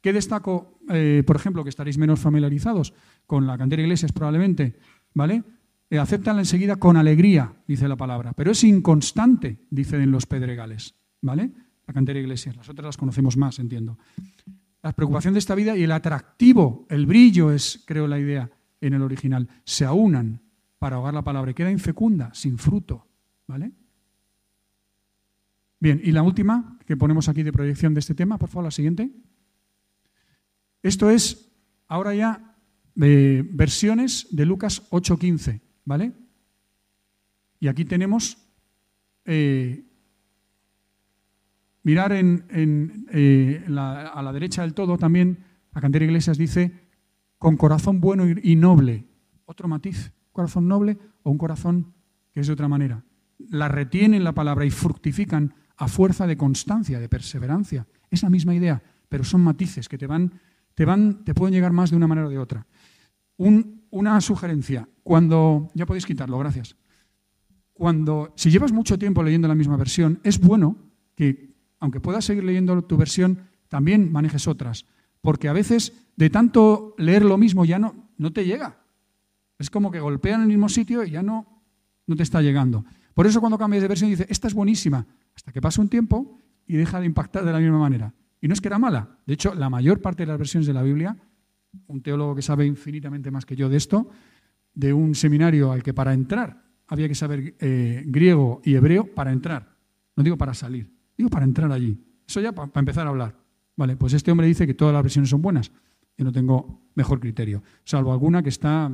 ¿Qué 0.00 0.12
destaco, 0.12 0.78
eh, 0.90 1.22
por 1.26 1.36
ejemplo, 1.36 1.64
que 1.64 1.70
estaréis 1.70 1.96
menos 1.96 2.20
familiarizados 2.20 2.92
con 3.26 3.46
la 3.46 3.56
Cantera 3.56 3.82
Iglesias 3.82 4.12
probablemente? 4.12 4.76
¿Vale? 5.14 5.42
Eh, 5.92 5.98
aceptanla 5.98 6.40
enseguida 6.40 6.76
con 6.76 6.96
alegría, 6.96 7.52
dice 7.68 7.86
la 7.86 7.96
palabra, 7.96 8.32
pero 8.32 8.52
es 8.52 8.64
inconstante, 8.64 9.58
dicen 9.68 10.10
los 10.10 10.24
pedregales. 10.24 10.94
¿Vale? 11.20 11.52
La 11.86 11.92
Cantera 11.92 12.18
Iglesias, 12.18 12.56
las 12.56 12.66
otras 12.70 12.86
las 12.86 12.96
conocemos 12.96 13.36
más, 13.36 13.58
entiendo. 13.58 13.98
La 14.82 14.94
preocupación 14.94 15.34
de 15.34 15.40
esta 15.40 15.54
vida 15.54 15.76
y 15.76 15.82
el 15.82 15.92
atractivo, 15.92 16.86
el 16.88 17.04
brillo 17.04 17.52
es, 17.52 17.82
creo, 17.84 18.08
la 18.08 18.18
idea 18.18 18.50
en 18.80 18.94
el 18.94 19.02
original, 19.02 19.46
se 19.64 19.84
aunan 19.84 20.40
para 20.78 20.96
ahogar 20.96 21.12
la 21.12 21.24
palabra 21.24 21.50
y 21.50 21.54
queda 21.54 21.70
infecunda, 21.70 22.32
sin 22.32 22.56
fruto. 22.56 23.06
¿Vale? 23.46 23.70
Bien, 25.78 26.00
y 26.02 26.12
la 26.12 26.22
última 26.22 26.78
que 26.86 26.96
ponemos 26.96 27.28
aquí 27.28 27.42
de 27.42 27.52
proyección 27.52 27.92
de 27.92 28.00
este 28.00 28.14
tema, 28.14 28.38
por 28.38 28.48
favor, 28.48 28.64
la 28.64 28.70
siguiente. 28.70 29.10
Esto 30.82 31.10
es 31.10 31.52
ahora 31.86 32.14
ya 32.14 32.56
de 32.94 33.46
versiones 33.46 34.28
de 34.30 34.46
Lucas 34.46 34.88
8.15, 34.88 35.60
¿vale? 35.84 36.12
Y 37.60 37.68
aquí 37.68 37.84
tenemos, 37.84 38.38
eh, 39.24 39.84
mirar 41.82 42.12
en, 42.12 42.44
eh, 43.12 43.64
a 43.68 44.22
la 44.22 44.32
derecha 44.32 44.62
del 44.62 44.74
todo 44.74 44.98
también, 44.98 45.44
la 45.72 45.80
cantera 45.80 46.04
Iglesias 46.04 46.38
dice, 46.38 46.72
con 47.38 47.56
corazón 47.56 48.00
bueno 48.00 48.24
y 48.42 48.56
noble. 48.56 49.06
Otro 49.44 49.68
matiz, 49.68 50.12
corazón 50.32 50.68
noble 50.68 50.98
o 51.22 51.30
un 51.30 51.38
corazón 51.38 51.94
que 52.32 52.40
es 52.40 52.46
de 52.46 52.52
otra 52.52 52.68
manera. 52.68 53.04
La 53.50 53.68
retienen 53.68 54.24
la 54.24 54.32
palabra 54.32 54.64
y 54.64 54.70
fructifican 54.70 55.54
a 55.76 55.88
fuerza 55.88 56.26
de 56.26 56.36
constancia, 56.36 57.00
de 57.00 57.08
perseverancia. 57.08 57.86
Es 58.10 58.22
la 58.22 58.30
misma 58.30 58.54
idea, 58.54 58.82
pero 59.08 59.24
son 59.24 59.40
matices 59.40 59.88
que 59.88 59.98
te 59.98 60.06
van 60.06 60.32
te, 60.74 60.84
van, 60.84 61.24
te 61.24 61.34
pueden 61.34 61.54
llegar 61.54 61.72
más 61.72 61.90
de 61.90 61.96
una 61.96 62.06
manera 62.06 62.26
o 62.26 62.30
de 62.30 62.38
otra. 62.38 62.66
una 63.36 64.20
sugerencia, 64.20 64.88
cuando, 65.02 65.70
ya 65.74 65.86
podéis 65.86 66.06
quitarlo, 66.06 66.38
gracias. 66.38 66.76
Cuando, 67.72 68.32
si 68.36 68.50
llevas 68.50 68.72
mucho 68.72 68.98
tiempo 68.98 69.22
leyendo 69.22 69.48
la 69.48 69.54
misma 69.54 69.76
versión, 69.76 70.20
es 70.22 70.38
bueno 70.38 70.76
que, 71.14 71.54
aunque 71.80 72.00
puedas 72.00 72.24
seguir 72.24 72.44
leyendo 72.44 72.82
tu 72.82 72.96
versión, 72.96 73.48
también 73.68 74.12
manejes 74.12 74.46
otras. 74.46 74.86
Porque 75.20 75.48
a 75.48 75.52
veces, 75.52 75.92
de 76.16 76.30
tanto 76.30 76.94
leer 76.98 77.24
lo 77.24 77.38
mismo, 77.38 77.64
ya 77.64 77.78
no, 77.78 78.10
no 78.18 78.32
te 78.32 78.44
llega. 78.44 78.78
Es 79.58 79.70
como 79.70 79.90
que 79.90 80.00
golpean 80.00 80.40
en 80.40 80.42
el 80.42 80.48
mismo 80.48 80.68
sitio 80.68 81.04
y 81.04 81.10
ya 81.10 81.22
no, 81.22 81.46
no 82.06 82.16
te 82.16 82.22
está 82.22 82.42
llegando. 82.42 82.84
Por 83.14 83.26
eso 83.26 83.40
cuando 83.40 83.58
cambias 83.58 83.82
de 83.82 83.88
versión 83.88 84.10
dice, 84.10 84.26
esta 84.28 84.48
es 84.48 84.54
buenísima, 84.54 85.06
hasta 85.34 85.52
que 85.52 85.60
pasa 85.60 85.80
un 85.80 85.88
tiempo 85.88 86.38
y 86.66 86.76
deja 86.76 87.00
de 87.00 87.06
impactar 87.06 87.44
de 87.44 87.52
la 87.52 87.58
misma 87.58 87.78
manera. 87.78 88.14
Y 88.40 88.48
no 88.48 88.54
es 88.54 88.60
que 88.60 88.68
era 88.68 88.78
mala. 88.78 89.18
De 89.26 89.34
hecho, 89.34 89.54
la 89.54 89.70
mayor 89.70 90.00
parte 90.00 90.24
de 90.24 90.26
las 90.26 90.38
versiones 90.38 90.66
de 90.66 90.72
la 90.72 90.82
Biblia, 90.82 91.16
un 91.86 92.02
teólogo 92.02 92.34
que 92.34 92.42
sabe 92.42 92.66
infinitamente 92.66 93.30
más 93.30 93.46
que 93.46 93.56
yo 93.56 93.68
de 93.68 93.76
esto, 93.76 94.10
de 94.74 94.92
un 94.92 95.14
seminario 95.14 95.72
al 95.72 95.82
que 95.82 95.94
para 95.94 96.14
entrar 96.14 96.62
había 96.88 97.08
que 97.08 97.14
saber 97.14 97.54
eh, 97.58 98.02
griego 98.06 98.60
y 98.64 98.74
hebreo 98.74 99.06
para 99.14 99.32
entrar. 99.32 99.76
No 100.16 100.22
digo 100.22 100.36
para 100.36 100.54
salir, 100.54 100.92
digo 101.16 101.30
para 101.30 101.44
entrar 101.44 101.70
allí. 101.72 101.98
Eso 102.26 102.40
ya 102.40 102.52
para 102.52 102.70
empezar 102.74 103.06
a 103.06 103.10
hablar. 103.10 103.36
Vale, 103.76 103.96
pues 103.96 104.12
este 104.12 104.30
hombre 104.30 104.46
dice 104.46 104.66
que 104.66 104.74
todas 104.74 104.92
las 104.92 105.02
versiones 105.02 105.30
son 105.30 105.42
buenas. 105.42 105.72
Yo 106.16 106.24
no 106.24 106.32
tengo 106.32 106.90
mejor 106.94 107.20
criterio, 107.20 107.62
salvo 107.84 108.12
alguna 108.12 108.42
que 108.42 108.50
está 108.50 108.90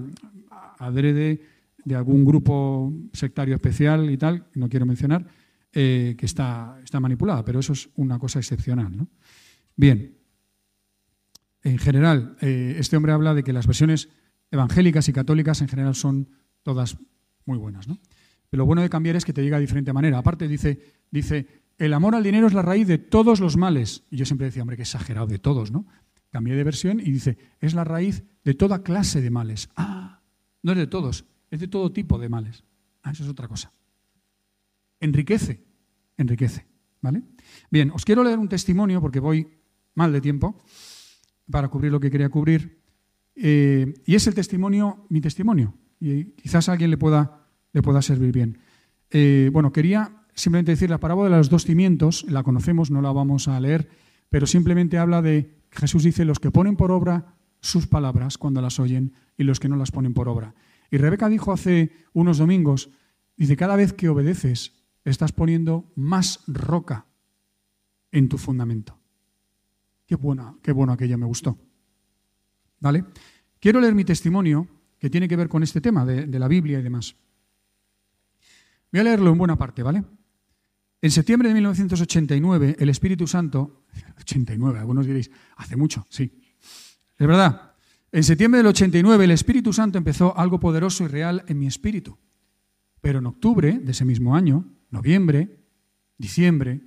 adrede 0.78 1.42
de 1.84 1.94
algún 1.94 2.24
grupo 2.24 2.92
sectario 3.12 3.54
especial 3.54 4.10
y 4.10 4.16
tal, 4.16 4.46
no 4.54 4.68
quiero 4.68 4.86
mencionar, 4.86 5.26
eh, 5.72 6.14
que 6.18 6.26
está, 6.26 6.78
está 6.84 7.00
manipulada, 7.00 7.44
pero 7.44 7.60
eso 7.60 7.72
es 7.72 7.90
una 7.96 8.18
cosa 8.18 8.38
excepcional. 8.38 8.96
¿no? 8.96 9.08
Bien, 9.74 10.16
en 11.62 11.78
general, 11.78 12.36
eh, 12.40 12.76
este 12.78 12.96
hombre 12.96 13.12
habla 13.12 13.34
de 13.34 13.42
que 13.42 13.52
las 13.52 13.66
versiones 13.66 14.08
evangélicas 14.50 15.08
y 15.08 15.12
católicas 15.12 15.60
en 15.60 15.68
general 15.68 15.94
son 15.94 16.30
todas 16.62 16.96
muy 17.44 17.58
buenas. 17.58 17.88
¿no? 17.88 17.98
Pero 18.50 18.62
lo 18.62 18.66
bueno 18.66 18.82
de 18.82 18.90
cambiar 18.90 19.16
es 19.16 19.24
que 19.24 19.32
te 19.32 19.42
diga 19.42 19.56
de 19.56 19.62
diferente 19.62 19.92
manera. 19.92 20.18
Aparte 20.18 20.48
dice, 20.48 20.80
dice, 21.10 21.46
el 21.78 21.94
amor 21.94 22.14
al 22.14 22.22
dinero 22.22 22.46
es 22.46 22.54
la 22.54 22.62
raíz 22.62 22.86
de 22.86 22.98
todos 22.98 23.40
los 23.40 23.56
males. 23.56 24.04
Y 24.10 24.16
yo 24.16 24.24
siempre 24.24 24.46
decía, 24.46 24.62
hombre, 24.62 24.76
qué 24.76 24.82
exagerado, 24.82 25.26
de 25.26 25.38
todos, 25.38 25.70
¿no? 25.70 25.86
Cambié 26.30 26.56
de 26.56 26.64
versión 26.64 27.00
y 27.00 27.10
dice, 27.10 27.38
es 27.60 27.74
la 27.74 27.84
raíz 27.84 28.24
de 28.44 28.54
toda 28.54 28.82
clase 28.82 29.20
de 29.20 29.30
males. 29.30 29.70
Ah, 29.76 30.20
no 30.62 30.72
es 30.72 30.78
de 30.78 30.86
todos, 30.86 31.24
es 31.50 31.60
de 31.60 31.68
todo 31.68 31.92
tipo 31.92 32.18
de 32.18 32.28
males. 32.28 32.64
Ah, 33.02 33.12
eso 33.12 33.22
es 33.22 33.30
otra 33.30 33.48
cosa. 33.48 33.72
Enriquece, 35.00 35.64
enriquece. 36.16 36.66
¿Vale? 37.00 37.22
Bien, 37.70 37.92
os 37.92 38.04
quiero 38.04 38.24
leer 38.24 38.38
un 38.38 38.48
testimonio 38.48 39.00
porque 39.00 39.20
voy 39.20 39.46
mal 39.94 40.12
de 40.12 40.20
tiempo 40.20 40.60
para 41.50 41.68
cubrir 41.68 41.92
lo 41.92 42.00
que 42.00 42.10
quería 42.10 42.28
cubrir. 42.28 42.82
Eh, 43.40 43.94
y 44.04 44.14
es 44.16 44.26
el 44.26 44.34
testimonio, 44.34 45.06
mi 45.08 45.20
testimonio. 45.20 45.74
Y 46.00 46.24
quizás 46.32 46.68
a 46.68 46.72
alguien 46.72 46.90
le 46.90 46.98
pueda, 46.98 47.46
le 47.72 47.82
pueda 47.82 48.02
servir 48.02 48.32
bien. 48.32 48.58
Eh, 49.10 49.50
bueno, 49.52 49.72
quería 49.72 50.24
simplemente 50.34 50.72
decir 50.72 50.90
la 50.90 51.00
parábola 51.00 51.30
de 51.30 51.36
los 51.36 51.50
dos 51.50 51.64
cimientos, 51.64 52.24
la 52.28 52.42
conocemos, 52.42 52.90
no 52.90 53.00
la 53.00 53.12
vamos 53.12 53.48
a 53.48 53.58
leer, 53.60 53.88
pero 54.28 54.46
simplemente 54.46 54.98
habla 54.98 55.22
de, 55.22 55.56
Jesús 55.70 56.02
dice, 56.02 56.24
los 56.24 56.40
que 56.40 56.50
ponen 56.50 56.76
por 56.76 56.90
obra 56.90 57.34
sus 57.60 57.86
palabras 57.86 58.38
cuando 58.38 58.60
las 58.60 58.78
oyen 58.78 59.14
y 59.36 59.44
los 59.44 59.60
que 59.60 59.68
no 59.68 59.76
las 59.76 59.90
ponen 59.90 60.14
por 60.14 60.28
obra. 60.28 60.54
Y 60.90 60.96
Rebeca 60.98 61.28
dijo 61.28 61.52
hace 61.52 61.92
unos 62.12 62.38
domingos, 62.38 62.90
dice, 63.36 63.56
cada 63.56 63.76
vez 63.76 63.92
que 63.92 64.08
obedeces, 64.08 64.74
estás 65.04 65.32
poniendo 65.32 65.90
más 65.94 66.44
roca 66.46 67.06
en 68.12 68.28
tu 68.28 68.38
fundamento. 68.38 68.98
Qué 70.06 70.16
buena, 70.16 70.56
qué 70.62 70.72
bueno 70.72 70.92
aquella 70.92 71.16
me 71.16 71.26
gustó. 71.26 71.58
¿Vale? 72.80 73.04
Quiero 73.60 73.80
leer 73.80 73.94
mi 73.94 74.04
testimonio 74.04 74.66
que 74.98 75.10
tiene 75.10 75.28
que 75.28 75.36
ver 75.36 75.48
con 75.48 75.62
este 75.62 75.80
tema 75.80 76.04
de, 76.04 76.26
de 76.26 76.38
la 76.38 76.48
Biblia 76.48 76.78
y 76.78 76.82
demás. 76.82 77.16
Voy 78.92 79.00
a 79.00 79.04
leerlo 79.04 79.30
en 79.30 79.38
buena 79.38 79.56
parte, 79.56 79.82
¿vale? 79.82 80.04
En 81.00 81.10
septiembre 81.10 81.48
de 81.48 81.54
1989, 81.54 82.76
el 82.78 82.88
Espíritu 82.88 83.26
Santo, 83.26 83.84
89, 84.20 84.78
algunos 84.78 85.06
diréis, 85.06 85.30
hace 85.56 85.76
mucho, 85.76 86.06
sí. 86.08 86.40
Es 87.18 87.26
verdad. 87.26 87.74
En 88.10 88.24
septiembre 88.24 88.58
del 88.58 88.68
89, 88.68 89.24
el 89.24 89.30
Espíritu 89.30 89.72
Santo 89.72 89.98
empezó 89.98 90.36
algo 90.36 90.58
poderoso 90.58 91.04
y 91.04 91.08
real 91.08 91.44
en 91.46 91.58
mi 91.58 91.66
espíritu. 91.66 92.18
Pero 93.00 93.18
en 93.18 93.26
octubre 93.26 93.78
de 93.78 93.90
ese 93.92 94.04
mismo 94.04 94.34
año, 94.34 94.64
noviembre, 94.90 95.60
diciembre, 96.16 96.80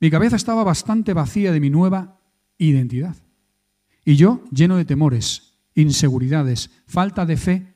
mi 0.00 0.10
cabeza 0.10 0.36
estaba 0.36 0.64
bastante 0.64 1.14
vacía 1.14 1.52
de 1.52 1.60
mi 1.60 1.70
nueva 1.70 2.20
identidad. 2.58 3.16
Y 4.08 4.16
yo 4.16 4.42
lleno 4.50 4.78
de 4.78 4.86
temores, 4.86 5.52
inseguridades, 5.74 6.70
falta 6.86 7.26
de 7.26 7.36
fe, 7.36 7.74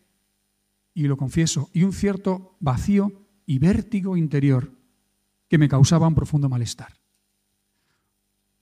y 0.95 1.03
lo 1.03 1.19
confieso, 1.19 1.69
y 1.75 1.83
un 1.83 1.93
cierto 1.93 2.57
vacío 2.59 3.13
y 3.45 3.59
vértigo 3.59 4.17
interior 4.17 4.73
que 5.47 5.59
me 5.59 5.69
causaba 5.69 6.09
un 6.09 6.15
profundo 6.15 6.49
malestar. 6.49 6.95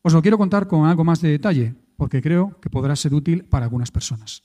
Os 0.03 0.13
lo 0.13 0.21
quiero 0.21 0.37
contar 0.37 0.67
con 0.67 0.85
algo 0.85 1.05
más 1.05 1.21
de 1.21 1.29
detalle, 1.29 1.77
porque 1.97 2.21
creo 2.21 2.59
que 2.61 2.71
podrá 2.71 2.97
ser 2.97 3.15
útil 3.15 3.45
para 3.45 3.67
algunas 3.67 3.93
personas. 3.93 4.43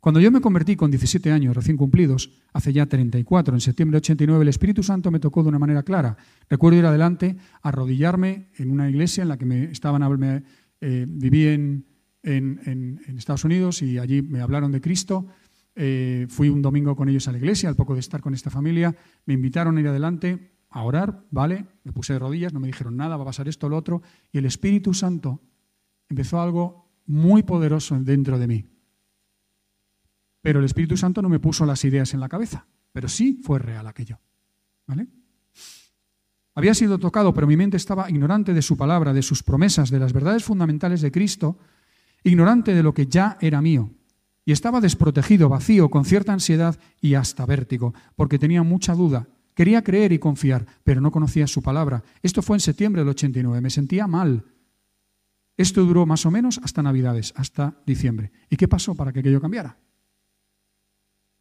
Cuando 0.00 0.18
yo 0.18 0.30
me 0.30 0.40
convertí 0.40 0.74
con 0.74 0.90
17 0.90 1.30
años 1.30 1.54
recién 1.54 1.76
cumplidos, 1.76 2.30
hace 2.54 2.72
ya 2.72 2.86
34, 2.86 3.52
en 3.52 3.60
septiembre 3.60 3.96
de 3.96 3.98
89, 3.98 4.44
el 4.44 4.48
Espíritu 4.48 4.82
Santo 4.82 5.10
me 5.10 5.20
tocó 5.20 5.42
de 5.42 5.50
una 5.50 5.58
manera 5.58 5.82
clara. 5.82 6.16
Recuerdo 6.48 6.78
ir 6.78 6.86
adelante, 6.86 7.36
arrodillarme 7.60 8.48
en 8.56 8.70
una 8.70 8.88
iglesia 8.88 9.20
en 9.20 9.28
la 9.28 9.36
que 9.36 9.44
me 9.44 9.64
estaban 9.64 10.02
eh, 10.80 11.04
viví 11.06 11.48
en, 11.48 11.91
Estados 12.22 13.44
Unidos 13.44 13.82
y 13.82 13.98
allí 13.98 14.22
me 14.22 14.40
hablaron 14.40 14.72
de 14.72 14.80
Cristo. 14.80 15.26
Eh, 15.74 16.26
fui 16.28 16.48
un 16.48 16.62
domingo 16.62 16.94
con 16.94 17.08
ellos 17.08 17.28
a 17.28 17.32
la 17.32 17.38
iglesia, 17.38 17.68
al 17.68 17.76
poco 17.76 17.94
de 17.94 18.00
estar 18.00 18.20
con 18.20 18.34
esta 18.34 18.50
familia, 18.50 18.94
me 19.24 19.34
invitaron 19.34 19.76
a 19.76 19.80
ir 19.80 19.88
adelante 19.88 20.52
a 20.68 20.82
orar, 20.82 21.24
¿vale? 21.30 21.66
Me 21.84 21.92
puse 21.92 22.12
de 22.12 22.18
rodillas, 22.18 22.52
no 22.52 22.60
me 22.60 22.66
dijeron 22.66 22.96
nada, 22.96 23.16
va 23.16 23.22
a 23.22 23.26
pasar 23.26 23.48
esto 23.48 23.66
o 23.66 23.70
lo 23.70 23.76
otro, 23.76 24.02
y 24.32 24.38
el 24.38 24.46
Espíritu 24.46 24.94
Santo 24.94 25.40
empezó 26.08 26.40
algo 26.40 26.90
muy 27.06 27.42
poderoso 27.42 27.98
dentro 28.00 28.38
de 28.38 28.46
mí. 28.46 28.66
Pero 30.40 30.58
el 30.58 30.64
Espíritu 30.64 30.96
Santo 30.96 31.22
no 31.22 31.28
me 31.28 31.40
puso 31.40 31.64
las 31.66 31.84
ideas 31.84 32.14
en 32.14 32.20
la 32.20 32.28
cabeza, 32.28 32.66
pero 32.92 33.08
sí 33.08 33.40
fue 33.42 33.58
real 33.58 33.86
aquello, 33.86 34.18
¿vale? 34.86 35.08
Había 36.54 36.74
sido 36.74 36.98
tocado, 36.98 37.32
pero 37.32 37.46
mi 37.46 37.56
mente 37.56 37.78
estaba 37.78 38.10
ignorante 38.10 38.52
de 38.52 38.60
su 38.60 38.76
palabra, 38.76 39.14
de 39.14 39.22
sus 39.22 39.42
promesas, 39.42 39.90
de 39.90 39.98
las 39.98 40.12
verdades 40.12 40.44
fundamentales 40.44 41.00
de 41.00 41.10
Cristo, 41.10 41.58
ignorante 42.24 42.74
de 42.74 42.82
lo 42.82 42.94
que 42.94 43.06
ya 43.06 43.36
era 43.40 43.60
mío. 43.60 43.90
Y 44.44 44.52
estaba 44.52 44.80
desprotegido, 44.80 45.48
vacío, 45.48 45.88
con 45.88 46.04
cierta 46.04 46.32
ansiedad 46.32 46.78
y 47.00 47.14
hasta 47.14 47.46
vértigo, 47.46 47.94
porque 48.16 48.38
tenía 48.38 48.62
mucha 48.62 48.94
duda. 48.94 49.28
Quería 49.54 49.82
creer 49.82 50.12
y 50.12 50.18
confiar, 50.18 50.66
pero 50.82 51.00
no 51.00 51.10
conocía 51.10 51.46
su 51.46 51.62
palabra. 51.62 52.02
Esto 52.22 52.42
fue 52.42 52.56
en 52.56 52.60
septiembre 52.60 53.02
del 53.02 53.10
89. 53.10 53.60
Me 53.60 53.70
sentía 53.70 54.06
mal. 54.06 54.44
Esto 55.56 55.84
duró 55.84 56.06
más 56.06 56.24
o 56.26 56.30
menos 56.30 56.58
hasta 56.62 56.82
Navidades, 56.82 57.34
hasta 57.36 57.76
diciembre. 57.86 58.32
¿Y 58.48 58.56
qué 58.56 58.66
pasó 58.66 58.94
para 58.94 59.12
que 59.12 59.20
aquello 59.20 59.40
cambiara? 59.40 59.76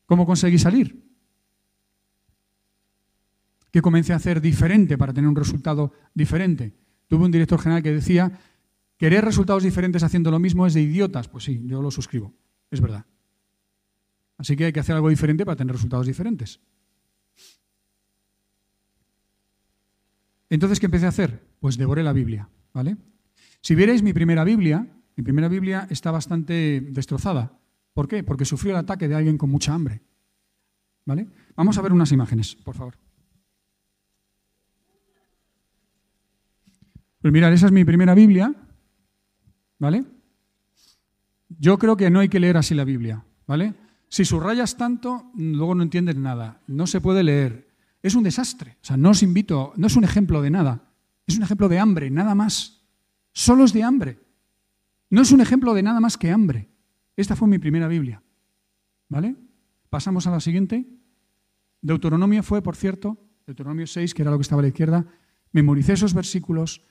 ¿Cómo 0.05 0.25
conseguí 0.25 0.59
salir? 0.59 1.09
¿Qué 3.71 3.81
comencé 3.81 4.11
a 4.11 4.17
hacer 4.17 4.41
diferente 4.41 4.97
para 4.97 5.13
tener 5.13 5.29
un 5.29 5.35
resultado 5.35 5.93
diferente? 6.13 6.73
Tuve 7.07 7.25
un 7.25 7.31
director 7.31 7.59
general 7.59 7.81
que 7.81 7.93
decía, 7.93 8.37
querer 9.01 9.25
resultados 9.25 9.63
diferentes 9.63 10.03
haciendo 10.03 10.29
lo 10.29 10.37
mismo 10.37 10.67
es 10.67 10.75
de 10.75 10.81
idiotas. 10.83 11.27
Pues 11.27 11.45
sí, 11.45 11.59
yo 11.65 11.81
lo 11.81 11.89
suscribo, 11.89 12.35
es 12.69 12.79
verdad. 12.79 13.03
Así 14.37 14.55
que 14.55 14.65
hay 14.65 14.71
que 14.71 14.79
hacer 14.79 14.93
algo 14.93 15.09
diferente 15.09 15.43
para 15.43 15.55
tener 15.55 15.73
resultados 15.73 16.05
diferentes. 16.05 16.59
Entonces, 20.51 20.79
¿qué 20.79 20.85
empecé 20.85 21.07
a 21.07 21.09
hacer? 21.09 21.41
Pues 21.59 21.79
devoré 21.79 22.03
la 22.03 22.13
Biblia, 22.13 22.47
¿vale? 22.73 22.95
Si 23.61 23.73
vierais 23.73 24.03
mi 24.03 24.13
primera 24.13 24.43
Biblia, 24.43 24.87
mi 25.15 25.23
primera 25.23 25.47
Biblia 25.47 25.87
está 25.89 26.11
bastante 26.11 26.81
destrozada. 26.91 27.57
¿Por 27.95 28.07
qué? 28.07 28.23
Porque 28.23 28.45
sufrió 28.45 28.73
el 28.73 28.77
ataque 28.77 29.07
de 29.07 29.15
alguien 29.15 29.39
con 29.39 29.49
mucha 29.49 29.73
hambre. 29.73 30.03
¿Vale? 31.05 31.27
Vamos 31.55 31.75
a 31.75 31.81
ver 31.81 31.91
unas 31.91 32.11
imágenes, 32.11 32.55
por 32.55 32.75
favor. 32.75 32.99
Pues 37.19 37.33
mirad, 37.33 37.51
esa 37.51 37.65
es 37.65 37.71
mi 37.71 37.83
primera 37.83 38.13
Biblia, 38.13 38.53
¿vale? 39.81 40.05
Yo 41.49 41.79
creo 41.79 41.97
que 41.97 42.11
no 42.11 42.19
hay 42.19 42.29
que 42.29 42.39
leer 42.39 42.55
así 42.55 42.75
la 42.75 42.85
Biblia, 42.85 43.25
¿vale? 43.47 43.73
Si 44.07 44.23
subrayas 44.23 44.77
tanto, 44.77 45.31
luego 45.35 45.73
no 45.73 45.81
entiendes 45.81 46.15
nada, 46.15 46.61
no 46.67 46.85
se 46.85 47.01
puede 47.01 47.23
leer. 47.23 47.67
Es 48.03 48.13
un 48.13 48.23
desastre, 48.23 48.77
o 48.81 48.85
sea, 48.85 48.95
no 48.95 49.09
os 49.09 49.23
invito, 49.23 49.73
no 49.75 49.87
es 49.87 49.95
un 49.95 50.03
ejemplo 50.03 50.41
de 50.41 50.51
nada, 50.51 50.87
es 51.25 51.35
un 51.35 51.43
ejemplo 51.43 51.67
de 51.67 51.79
hambre, 51.79 52.11
nada 52.11 52.35
más. 52.35 52.83
Solo 53.33 53.63
es 53.63 53.73
de 53.73 53.83
hambre. 53.83 54.19
No 55.09 55.21
es 55.21 55.31
un 55.31 55.41
ejemplo 55.41 55.73
de 55.73 55.83
nada 55.83 55.99
más 55.99 56.17
que 56.17 56.29
hambre. 56.29 56.69
Esta 57.15 57.35
fue 57.35 57.47
mi 57.47 57.57
primera 57.57 57.87
Biblia, 57.87 58.21
¿vale? 59.09 59.35
Pasamos 59.89 60.27
a 60.27 60.31
la 60.31 60.39
siguiente. 60.39 60.85
Deuteronomio 61.81 62.43
fue, 62.43 62.61
por 62.61 62.75
cierto, 62.75 63.17
Deuteronomio 63.47 63.87
6, 63.87 64.13
que 64.13 64.21
era 64.21 64.31
lo 64.31 64.37
que 64.37 64.43
estaba 64.43 64.61
a 64.61 64.63
la 64.63 64.69
izquierda, 64.69 65.05
memoricé 65.51 65.93
esos 65.93 66.13
versículos, 66.13 66.83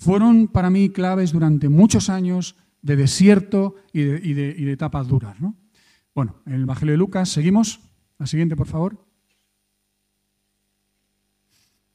fueron 0.00 0.48
para 0.48 0.70
mí 0.70 0.88
claves 0.88 1.30
durante 1.32 1.68
muchos 1.68 2.08
años 2.08 2.56
de 2.80 2.96
desierto 2.96 3.76
y 3.92 4.02
de, 4.02 4.72
etapas 4.72 5.06
duras. 5.06 5.38
¿no? 5.40 5.54
Bueno, 6.14 6.36
en 6.46 6.54
el 6.54 6.62
Evangelio 6.62 6.92
de 6.94 6.98
Lucas, 6.98 7.28
seguimos. 7.28 7.80
La 8.18 8.26
siguiente, 8.26 8.56
por 8.56 8.66
favor. 8.66 9.06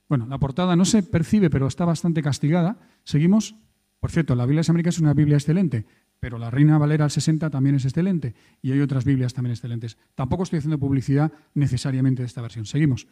Bueno, 0.08 0.28
la 0.28 0.38
portada 0.38 0.76
no 0.76 0.86
se 0.86 1.01
percibe, 1.01 1.49
pero 1.49 1.66
está 1.66 1.84
bastante 1.84 2.22
castigada. 2.22 2.78
Seguimos. 3.03 3.56
Por 3.99 4.12
cierto, 4.12 4.36
la 4.36 4.45
Biblia 4.45 4.62
de 4.62 4.70
América 4.70 4.89
es 4.89 4.99
una 4.99 5.16
Biblia 5.16 5.38
excelente, 5.38 5.88
pero 6.20 6.38
la 6.38 6.51
Reina 6.51 6.78
Valera 6.78 7.06
al 7.06 7.12
60 7.12 7.49
también 7.49 7.76
es 7.76 7.86
excelente 7.86 8.36
y 8.62 8.72
hay 8.72 8.82
otras 8.82 9.03
Biblias 9.03 9.34
también 9.34 9.53
excelentes. 9.53 9.97
Tampoco 10.14 10.43
estoy 10.43 10.60
haciendo 10.60 10.78
publicidad 10.78 11.32
necesariamente 11.56 12.22
de 12.22 12.28
esta 12.28 12.43
versión. 12.43 12.68
Seguimos. 12.68 13.08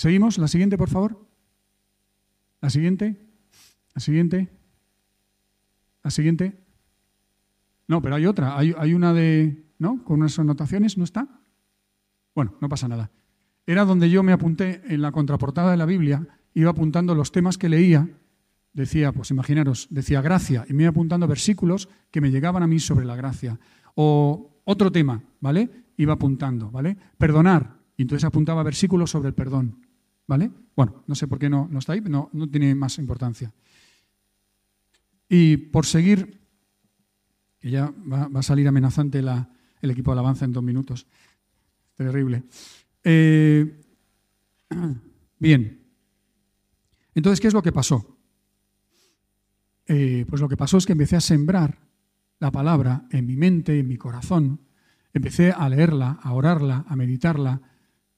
Seguimos. 0.00 0.38
La 0.38 0.48
siguiente, 0.48 0.78
por 0.78 0.88
favor. 0.88 1.28
La 2.62 2.70
siguiente. 2.70 3.20
La 3.94 4.00
siguiente. 4.00 4.48
La 6.02 6.10
siguiente. 6.10 6.58
No, 7.86 8.00
pero 8.00 8.14
hay 8.14 8.24
otra. 8.24 8.56
Hay, 8.56 8.94
una 8.94 9.12
de. 9.12 9.62
¿No? 9.78 10.02
Con 10.02 10.20
unas 10.20 10.38
anotaciones, 10.38 10.96
¿no 10.96 11.04
está? 11.04 11.28
Bueno, 12.34 12.56
no 12.62 12.68
pasa 12.70 12.88
nada. 12.88 13.10
Era 13.66 13.84
donde 13.84 14.08
yo 14.08 14.22
me 14.22 14.32
apunté 14.32 14.80
en 14.86 15.02
la 15.02 15.12
contraportada 15.12 15.70
de 15.70 15.76
la 15.76 15.84
Biblia, 15.84 16.26
iba 16.54 16.70
apuntando 16.70 17.14
los 17.14 17.30
temas 17.30 17.58
que 17.58 17.68
leía. 17.68 18.08
Decía, 18.72 19.12
pues 19.12 19.30
imaginaros, 19.30 19.86
decía 19.90 20.22
gracia, 20.22 20.64
y 20.66 20.72
me 20.72 20.84
iba 20.84 20.90
apuntando 20.92 21.28
versículos 21.28 21.90
que 22.10 22.22
me 22.22 22.30
llegaban 22.30 22.62
a 22.62 22.66
mí 22.66 22.80
sobre 22.80 23.04
la 23.04 23.16
gracia. 23.16 23.60
O 23.96 24.62
otro 24.64 24.90
tema, 24.90 25.22
¿vale? 25.40 25.68
Iba 25.98 26.14
apuntando, 26.14 26.70
¿vale? 26.70 26.96
Perdonar, 27.18 27.76
y 27.98 28.02
entonces 28.02 28.24
apuntaba 28.24 28.62
versículos 28.62 29.10
sobre 29.10 29.28
el 29.28 29.34
perdón. 29.34 29.89
¿Vale? 30.30 30.48
Bueno, 30.76 31.02
no 31.08 31.16
sé 31.16 31.26
por 31.26 31.40
qué 31.40 31.50
no, 31.50 31.66
no 31.68 31.80
está 31.80 31.92
ahí, 31.92 32.00
no, 32.02 32.30
no 32.32 32.48
tiene 32.48 32.72
más 32.76 32.98
importancia. 32.98 33.52
Y 35.28 35.56
por 35.56 35.86
seguir, 35.86 36.40
que 37.58 37.68
ya 37.68 37.92
va, 38.10 38.30
a 38.32 38.42
salir 38.44 38.68
amenazante 38.68 39.18
el 39.18 39.90
equipo 39.90 40.12
de 40.12 40.20
alabanza 40.20 40.44
en 40.44 40.52
dos 40.52 40.62
minutos. 40.62 41.08
Terrible. 41.96 42.44
Eh, 43.02 43.82
bien. 45.40 45.82
Entonces, 47.16 47.40
¿qué 47.40 47.48
es 47.48 47.54
lo 47.54 47.62
que 47.62 47.72
pasó? 47.72 48.16
Eh, 49.88 50.26
pues 50.28 50.40
lo 50.40 50.48
que 50.48 50.56
pasó 50.56 50.78
es 50.78 50.86
que 50.86 50.92
empecé 50.92 51.16
a 51.16 51.20
sembrar 51.20 51.76
la 52.38 52.52
palabra 52.52 53.08
en 53.10 53.26
mi 53.26 53.34
mente, 53.34 53.80
en 53.80 53.88
mi 53.88 53.96
corazón. 53.96 54.60
Empecé 55.12 55.50
a 55.50 55.68
leerla, 55.68 56.20
a 56.22 56.32
orarla, 56.34 56.84
a 56.86 56.94
meditarla, 56.94 57.62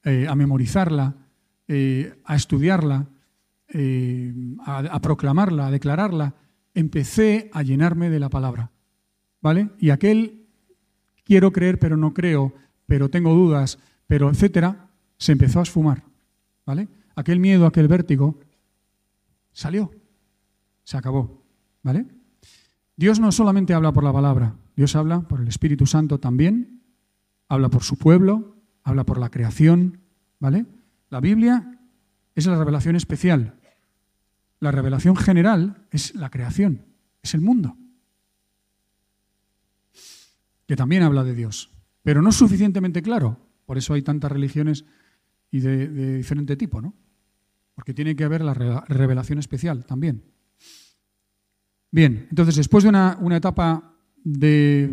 eh, 0.03 0.27
a 0.29 0.35
memorizarla, 0.35 1.22
eh, 1.67 2.21
a 2.25 2.35
estudiarla, 2.35 3.07
eh, 3.67 4.33
a, 4.65 4.99
proclamarla, 4.99 5.67
a 5.67 5.71
declararla, 5.71 6.35
empecé 6.73 7.49
a 7.53 7.63
llenarme 7.63 8.09
de 8.09 8.19
la 8.19 8.29
palabra. 8.29 8.71
¿Vale? 9.41 9.69
Y 9.79 9.89
aquel 9.89 10.45
quiero 11.23 11.51
creer 11.51 11.79
pero 11.79 11.97
no 11.97 12.13
creo, 12.13 12.53
pero 12.85 13.09
tengo 13.09 13.33
dudas, 13.33 13.79
pero 14.07 14.29
etcétera, 14.29 14.89
se 15.17 15.31
empezó 15.31 15.59
a 15.59 15.63
esfumar. 15.63 16.03
¿Vale? 16.65 16.87
Aquel 17.15 17.39
miedo, 17.39 17.65
aquel 17.65 17.87
vértigo, 17.87 18.39
salió. 19.51 19.91
Se 20.83 20.97
acabó. 20.97 21.43
¿Vale? 21.81 22.05
Dios 22.95 23.19
no 23.19 23.31
solamente 23.31 23.73
habla 23.73 23.91
por 23.91 24.03
la 24.03 24.13
palabra, 24.13 24.55
Dios 24.75 24.95
habla 24.95 25.21
por 25.21 25.41
el 25.41 25.47
Espíritu 25.47 25.85
Santo 25.85 26.19
también, 26.19 26.83
habla 27.49 27.69
por 27.69 27.83
su 27.83 27.97
pueblo, 27.97 28.55
habla 28.83 29.03
por 29.03 29.17
la 29.17 29.29
creación, 29.29 29.99
¿vale? 30.39 30.65
La 31.13 31.19
Biblia 31.19 31.79
es 32.33 32.47
la 32.47 32.57
revelación 32.57 32.95
especial. 32.95 33.53
La 34.59 34.71
revelación 34.71 35.15
general 35.15 35.85
es 35.91 36.15
la 36.15 36.31
creación, 36.31 36.87
es 37.21 37.35
el 37.35 37.41
mundo. 37.41 37.77
Que 40.65 40.75
también 40.75 41.03
habla 41.03 41.23
de 41.23 41.35
Dios, 41.35 41.69
pero 42.01 42.23
no 42.23 42.29
es 42.29 42.35
suficientemente 42.35 43.03
claro. 43.03 43.37
Por 43.67 43.77
eso 43.77 43.93
hay 43.93 44.01
tantas 44.01 44.31
religiones 44.31 44.85
y 45.51 45.59
de, 45.59 46.17
diferente 46.17 46.57
tipo, 46.57 46.81
¿no? 46.81 46.95
Porque 47.75 47.93
tiene 47.93 48.15
que 48.15 48.23
haber 48.23 48.41
la 48.41 48.55
revelación 48.55 49.37
especial 49.37 49.85
también. 49.85 50.23
Bien, 51.91 52.25
entonces 52.31 52.55
después 52.55 52.83
de 52.83 52.89
una, 52.89 53.37
etapa 53.37 53.93
de, 54.23 54.89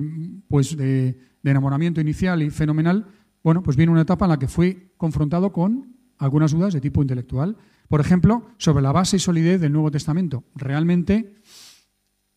pues 0.48 0.76
de, 0.76 1.18
enamoramiento 1.44 1.98
inicial 1.98 2.42
y 2.42 2.50
fenomenal, 2.50 3.06
bueno, 3.42 3.62
pues 3.62 3.78
viene 3.78 3.90
una 3.90 4.02
etapa 4.02 4.26
en 4.26 4.32
la 4.32 4.38
que 4.38 4.48
fui 4.48 4.92
confrontado 4.98 5.50
con 5.50 5.98
algunas 6.20 6.52
dudas 6.52 6.72
de 6.72 6.80
tipo 6.80 7.02
intelectual. 7.02 7.56
Por 7.88 8.00
ejemplo, 8.00 8.46
sobre 8.56 8.82
la 8.82 8.92
base 8.92 9.16
y 9.16 9.20
solidez 9.20 9.60
del 9.60 9.72
Nuevo 9.72 9.90
Testamento. 9.90 10.44
¿Realmente 10.54 11.34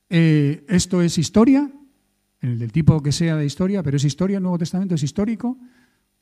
eh, 0.09 0.65
esto 0.67 1.01
es 1.01 1.17
historia? 1.17 1.71
el 2.43 2.59
del 2.59 2.73
tipo 2.73 3.01
que 3.01 3.13
sea 3.13 3.37
de 3.37 3.45
historia, 3.45 3.81
pero 3.83 3.95
¿es 3.95 4.03
historia 4.03 4.37
el 4.37 4.43
Nuevo 4.43 4.57
Testamento? 4.57 4.95
¿Es 4.95 5.03
histórico? 5.03 5.57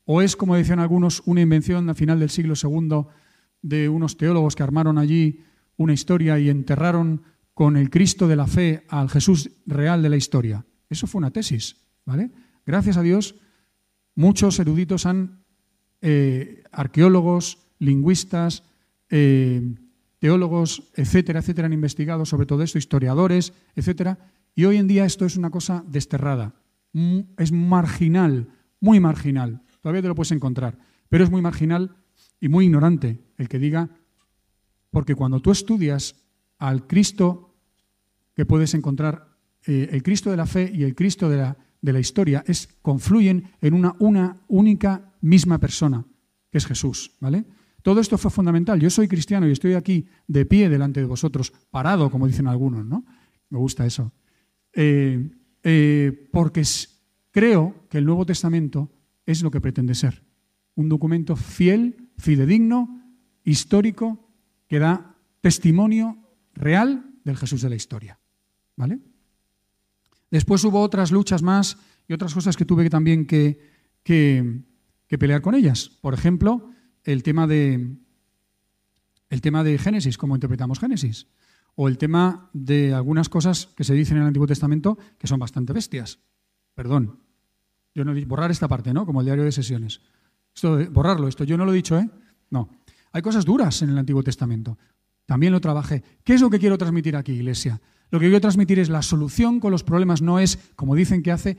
¿O 0.05 0.21
es, 0.21 0.35
como 0.35 0.55
decían 0.55 0.79
algunos, 0.79 1.23
una 1.25 1.41
invención 1.41 1.89
a 1.89 1.95
final 1.95 2.19
del 2.19 2.29
siglo 2.29 2.53
II 2.61 3.07
de 3.63 3.89
unos 3.89 4.17
teólogos 4.17 4.55
que 4.55 4.61
armaron 4.61 4.99
allí 4.99 5.41
una 5.77 5.93
historia 5.93 6.37
y 6.37 6.49
enterraron 6.49 7.23
con 7.55 7.75
el 7.75 7.89
Cristo 7.89 8.27
de 8.27 8.35
la 8.35 8.45
fe 8.45 8.85
al 8.87 9.09
Jesús 9.09 9.49
real 9.65 10.03
de 10.03 10.09
la 10.09 10.15
historia? 10.15 10.63
Eso 10.89 11.07
fue 11.07 11.19
una 11.19 11.31
tesis, 11.31 11.77
¿vale? 12.05 12.29
Gracias 12.67 12.97
a 12.97 13.01
Dios, 13.01 13.35
muchos 14.13 14.59
eruditos 14.59 15.07
han 15.07 15.40
eh, 16.01 16.63
arqueólogos, 16.71 17.59
lingüistas, 17.79 18.63
eh, 19.09 19.61
teólogos, 20.19 20.91
etcétera, 20.95 21.39
etcétera, 21.39 21.65
han 21.65 21.73
investigado 21.73 22.25
sobre 22.25 22.45
todo 22.45 22.63
esto, 22.63 22.77
historiadores, 22.77 23.53
etcétera, 23.75 24.19
y 24.55 24.65
hoy 24.65 24.77
en 24.77 24.87
día 24.87 25.05
esto 25.05 25.25
es 25.25 25.37
una 25.37 25.49
cosa 25.49 25.83
desterrada, 25.87 26.53
es 27.37 27.51
marginal, 27.51 28.49
muy 28.79 28.99
marginal, 28.99 29.61
todavía 29.81 30.01
te 30.01 30.07
lo 30.07 30.15
puedes 30.15 30.31
encontrar, 30.31 30.77
pero 31.09 31.23
es 31.23 31.31
muy 31.31 31.41
marginal 31.41 31.95
y 32.39 32.49
muy 32.49 32.65
ignorante 32.65 33.19
el 33.37 33.47
que 33.47 33.59
diga, 33.59 33.89
porque 34.91 35.15
cuando 35.15 35.39
tú 35.39 35.51
estudias 35.51 36.15
al 36.57 36.85
Cristo 36.85 37.55
que 38.35 38.45
puedes 38.45 38.73
encontrar, 38.73 39.27
eh, 39.65 39.89
el 39.91 40.03
Cristo 40.03 40.29
de 40.29 40.37
la 40.37 40.45
fe 40.45 40.71
y 40.73 40.83
el 40.83 40.95
Cristo 40.95 41.29
de 41.29 41.37
la, 41.37 41.57
de 41.81 41.93
la 41.93 41.99
historia, 41.99 42.43
es, 42.47 42.69
confluyen 42.81 43.51
en 43.59 43.73
una, 43.73 43.95
una 43.99 44.37
única 44.47 45.13
misma 45.21 45.57
persona, 45.57 46.05
que 46.51 46.57
es 46.57 46.65
Jesús, 46.65 47.11
¿vale? 47.19 47.45
Todo 47.81 47.99
esto 47.99 48.17
fue 48.17 48.29
fundamental. 48.29 48.79
Yo 48.79 48.89
soy 48.89 49.07
cristiano 49.07 49.47
y 49.47 49.51
estoy 49.51 49.73
aquí 49.73 50.05
de 50.27 50.45
pie 50.45 50.69
delante 50.69 50.99
de 50.99 51.07
vosotros, 51.07 51.51
parado, 51.71 52.11
como 52.11 52.27
dicen 52.27 52.47
algunos, 52.47 52.85
¿no? 52.85 53.03
Me 53.49 53.57
gusta 53.57 53.85
eso. 53.85 54.13
Eh, 54.73 55.31
eh, 55.63 56.29
porque 56.31 56.63
creo 57.31 57.87
que 57.89 57.97
el 57.97 58.05
Nuevo 58.05 58.25
Testamento 58.25 58.91
es 59.25 59.41
lo 59.41 59.49
que 59.49 59.61
pretende 59.61 59.95
ser. 59.95 60.23
Un 60.75 60.89
documento 60.89 61.35
fiel, 61.35 62.11
fidedigno, 62.17 63.01
histórico, 63.43 64.29
que 64.67 64.79
da 64.79 65.17
testimonio 65.41 66.17
real 66.53 67.11
del 67.23 67.37
Jesús 67.37 67.61
de 67.61 67.69
la 67.69 67.75
historia. 67.75 68.19
¿Vale? 68.75 68.99
Después 70.31 70.63
hubo 70.63 70.81
otras 70.81 71.11
luchas 71.11 71.43
más 71.43 71.77
y 72.07 72.13
otras 72.13 72.33
cosas 72.33 72.57
que 72.57 72.65
tuve 72.65 72.89
también 72.89 73.27
que, 73.27 73.59
que 74.03 74.63
que 75.11 75.17
pelear 75.17 75.41
con 75.41 75.55
ellas. 75.55 75.89
Por 75.99 76.13
ejemplo, 76.13 76.69
el 77.03 77.21
tema 77.21 77.45
de, 77.45 77.97
el 79.29 79.41
tema 79.41 79.61
de 79.61 79.77
Génesis, 79.77 80.17
cómo 80.17 80.37
interpretamos 80.37 80.79
Génesis, 80.79 81.27
o 81.75 81.89
el 81.89 81.97
tema 81.97 82.49
de 82.53 82.93
algunas 82.93 83.27
cosas 83.27 83.67
que 83.75 83.83
se 83.83 83.93
dicen 83.93 84.15
en 84.15 84.21
el 84.23 84.27
Antiguo 84.27 84.47
Testamento 84.47 84.97
que 85.17 85.27
son 85.27 85.37
bastante 85.37 85.73
bestias. 85.73 86.19
Perdón, 86.75 87.19
yo 87.93 88.05
no 88.05 88.13
borrar 88.25 88.51
esta 88.51 88.69
parte, 88.69 88.93
¿no? 88.93 89.05
Como 89.05 89.19
el 89.19 89.25
diario 89.25 89.43
de 89.43 89.51
sesiones. 89.51 89.99
Esto 90.55 90.79
borrarlo, 90.91 91.27
esto 91.27 91.43
yo 91.43 91.57
no 91.57 91.65
lo 91.65 91.73
he 91.73 91.75
dicho, 91.75 91.99
¿eh? 91.99 92.09
No. 92.49 92.69
Hay 93.11 93.21
cosas 93.21 93.43
duras 93.43 93.81
en 93.81 93.89
el 93.89 93.97
Antiguo 93.97 94.23
Testamento. 94.23 94.77
También 95.25 95.51
lo 95.51 95.59
trabajé. 95.59 96.03
¿Qué 96.23 96.35
es 96.35 96.39
lo 96.39 96.49
que 96.49 96.59
quiero 96.59 96.77
transmitir 96.77 97.17
aquí, 97.17 97.33
Iglesia? 97.33 97.81
Lo 98.11 98.19
que 98.19 98.25
quiero 98.25 98.41
transmitir 98.41 98.77
es 98.77 98.89
la 98.89 99.01
solución 99.01 99.61
con 99.61 99.71
los 99.71 99.83
problemas 99.83 100.21
no 100.21 100.37
es, 100.37 100.59
como 100.75 100.95
dicen 100.95 101.23
que 101.23 101.31
hace 101.31 101.57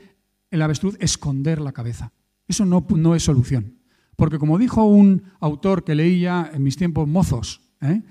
el 0.51 0.61
avestruz, 0.61 0.95
esconder 0.99 1.59
la 1.59 1.71
cabeza. 1.71 2.13
Eso 2.47 2.65
no, 2.65 3.15
es 3.15 3.23
solución. 3.23 3.79
Porque 4.15 4.37
como 4.37 4.59
dijo 4.59 4.83
un 4.83 5.23
autor 5.39 5.83
que 5.83 5.95
leía 5.95 6.51
en 6.53 6.61
mis 6.61 6.77
tiempos 6.77 7.07
mozos, 7.07 7.61
¿eh? 7.81 8.03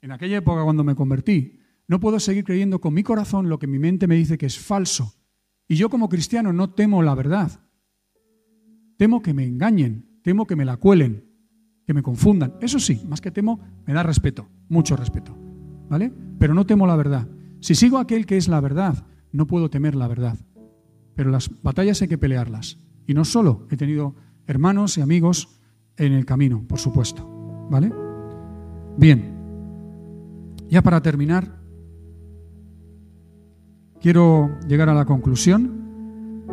en 0.00 0.12
aquella 0.12 0.38
época 0.38 0.62
cuando 0.62 0.84
me 0.84 0.94
convertí, 0.94 1.58
no 1.88 1.98
puedo 1.98 2.20
seguir 2.20 2.44
creyendo 2.44 2.80
con 2.80 2.94
mi 2.94 3.02
corazón 3.02 3.48
lo 3.48 3.58
que 3.58 3.66
mi 3.66 3.80
mente 3.80 4.06
me 4.06 4.14
dice 4.14 4.38
que 4.38 4.46
es 4.46 4.56
falso. 4.56 5.12
Y 5.66 5.74
yo 5.74 5.90
como 5.90 6.08
cristiano 6.08 6.52
no 6.52 6.70
temo 6.70 7.02
la 7.02 7.16
verdad. 7.16 7.60
Temo 8.96 9.20
que 9.20 9.34
me 9.34 9.44
engañen, 9.44 10.20
temo 10.22 10.46
que 10.46 10.54
me 10.54 10.64
la 10.64 10.76
cuelen, 10.76 11.24
que 11.84 11.94
me 11.94 12.04
confundan. 12.04 12.54
Eso 12.60 12.78
sí, 12.78 13.02
más 13.08 13.20
que 13.20 13.32
temo, 13.32 13.58
me 13.84 13.94
da 13.94 14.04
respeto, 14.04 14.48
mucho 14.68 14.94
respeto. 14.94 15.36
¿Vale? 15.88 16.12
Pero 16.38 16.54
no 16.54 16.64
temo 16.64 16.86
la 16.86 16.94
verdad. 16.94 17.26
Si 17.60 17.74
sigo 17.74 17.98
aquel 17.98 18.26
que 18.26 18.36
es 18.36 18.48
la 18.48 18.60
verdad, 18.60 19.06
no 19.32 19.46
puedo 19.46 19.70
temer 19.70 19.94
la 19.94 20.08
verdad. 20.08 20.36
Pero 21.14 21.30
las 21.30 21.50
batallas 21.62 22.00
hay 22.02 22.08
que 22.08 22.18
pelearlas. 22.18 22.78
Y 23.06 23.14
no 23.14 23.24
solo, 23.24 23.66
he 23.70 23.76
tenido 23.76 24.14
hermanos 24.46 24.96
y 24.98 25.02
amigos 25.02 25.60
en 25.96 26.12
el 26.12 26.24
camino, 26.24 26.64
por 26.66 26.78
supuesto. 26.78 27.26
¿Vale? 27.70 27.92
Bien. 28.96 29.36
Ya 30.68 30.82
para 30.82 31.02
terminar, 31.02 31.60
quiero 34.00 34.58
llegar 34.66 34.88
a 34.88 34.94
la 34.94 35.04
conclusión. 35.04 36.44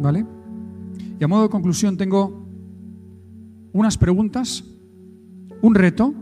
¿Vale? 0.00 0.24
Y 1.18 1.24
a 1.24 1.28
modo 1.28 1.44
de 1.44 1.48
conclusión 1.48 1.96
tengo 1.96 2.46
unas 3.72 3.98
preguntas, 3.98 4.64
un 5.62 5.74
reto 5.74 6.14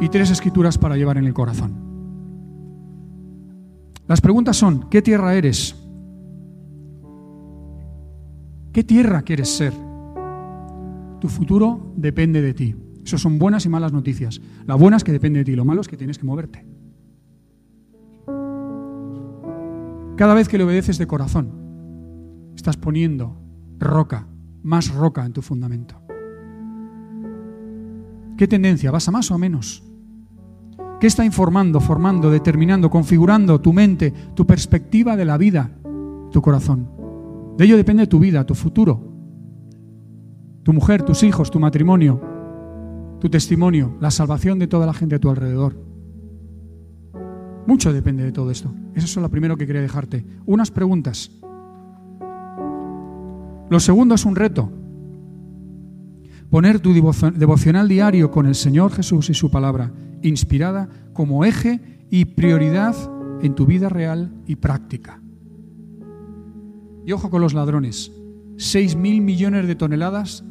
y 0.00 0.08
tres 0.08 0.30
escrituras 0.30 0.78
para 0.78 0.96
llevar 0.96 1.18
en 1.18 1.26
el 1.26 1.34
corazón. 1.34 1.91
Las 4.08 4.20
preguntas 4.20 4.56
son, 4.56 4.88
¿qué 4.90 5.00
tierra 5.02 5.34
eres? 5.34 5.76
¿Qué 8.72 8.82
tierra 8.84 9.22
quieres 9.22 9.48
ser? 9.48 9.72
Tu 11.20 11.28
futuro 11.28 11.92
depende 11.96 12.42
de 12.42 12.54
ti. 12.54 12.74
Eso 13.04 13.18
son 13.18 13.38
buenas 13.38 13.66
y 13.66 13.68
malas 13.68 13.92
noticias. 13.92 14.40
La 14.66 14.74
buena 14.74 14.96
es 14.96 15.04
que 15.04 15.12
depende 15.12 15.40
de 15.40 15.44
ti, 15.44 15.54
lo 15.54 15.64
malo 15.64 15.80
es 15.80 15.88
que 15.88 15.96
tienes 15.96 16.18
que 16.18 16.26
moverte. 16.26 16.66
Cada 20.16 20.34
vez 20.34 20.48
que 20.48 20.58
le 20.58 20.64
obedeces 20.64 20.98
de 20.98 21.06
corazón, 21.06 22.52
estás 22.54 22.76
poniendo 22.76 23.40
roca, 23.78 24.28
más 24.62 24.94
roca 24.94 25.24
en 25.24 25.32
tu 25.32 25.42
fundamento. 25.42 26.00
¿Qué 28.36 28.46
tendencia? 28.48 28.90
¿Vas 28.90 29.06
a 29.08 29.10
más 29.10 29.30
o 29.30 29.34
a 29.34 29.38
menos? 29.38 29.82
¿Qué 31.02 31.08
está 31.08 31.24
informando, 31.24 31.80
formando, 31.80 32.30
determinando, 32.30 32.88
configurando 32.88 33.60
tu 33.60 33.72
mente, 33.72 34.12
tu 34.36 34.46
perspectiva 34.46 35.16
de 35.16 35.24
la 35.24 35.36
vida, 35.36 35.72
tu 36.30 36.40
corazón? 36.40 36.88
De 37.58 37.64
ello 37.64 37.76
depende 37.76 38.06
tu 38.06 38.20
vida, 38.20 38.46
tu 38.46 38.54
futuro, 38.54 39.02
tu 40.62 40.72
mujer, 40.72 41.02
tus 41.02 41.24
hijos, 41.24 41.50
tu 41.50 41.58
matrimonio, 41.58 42.20
tu 43.18 43.28
testimonio, 43.28 43.96
la 43.98 44.12
salvación 44.12 44.60
de 44.60 44.68
toda 44.68 44.86
la 44.86 44.94
gente 44.94 45.16
a 45.16 45.18
tu 45.18 45.28
alrededor. 45.28 45.74
Mucho 47.66 47.92
depende 47.92 48.22
de 48.22 48.30
todo 48.30 48.52
esto. 48.52 48.72
Eso 48.94 49.06
es 49.06 49.16
lo 49.16 49.28
primero 49.28 49.56
que 49.56 49.66
quería 49.66 49.82
dejarte. 49.82 50.24
Unas 50.46 50.70
preguntas. 50.70 51.32
Lo 53.68 53.80
segundo 53.80 54.14
es 54.14 54.24
un 54.24 54.36
reto. 54.36 54.70
Poner 56.48 56.78
tu 56.78 56.92
devocional 56.94 57.88
diario 57.88 58.30
con 58.30 58.46
el 58.46 58.54
Señor 58.54 58.92
Jesús 58.92 59.30
y 59.30 59.34
su 59.34 59.50
palabra, 59.50 59.90
inspirada 60.22 60.88
como 61.12 61.44
eje 61.44 62.06
y 62.10 62.24
prioridad 62.26 62.94
en 63.42 63.54
tu 63.54 63.66
vida 63.66 63.88
real 63.88 64.32
y 64.46 64.56
práctica. 64.56 65.20
Y 67.04 67.12
ojo 67.12 67.30
con 67.30 67.40
los 67.40 67.54
ladrones. 67.54 68.12
6 68.56 68.96
mil 68.96 69.22
millones 69.22 69.66
de 69.66 69.74
toneladas 69.74 70.44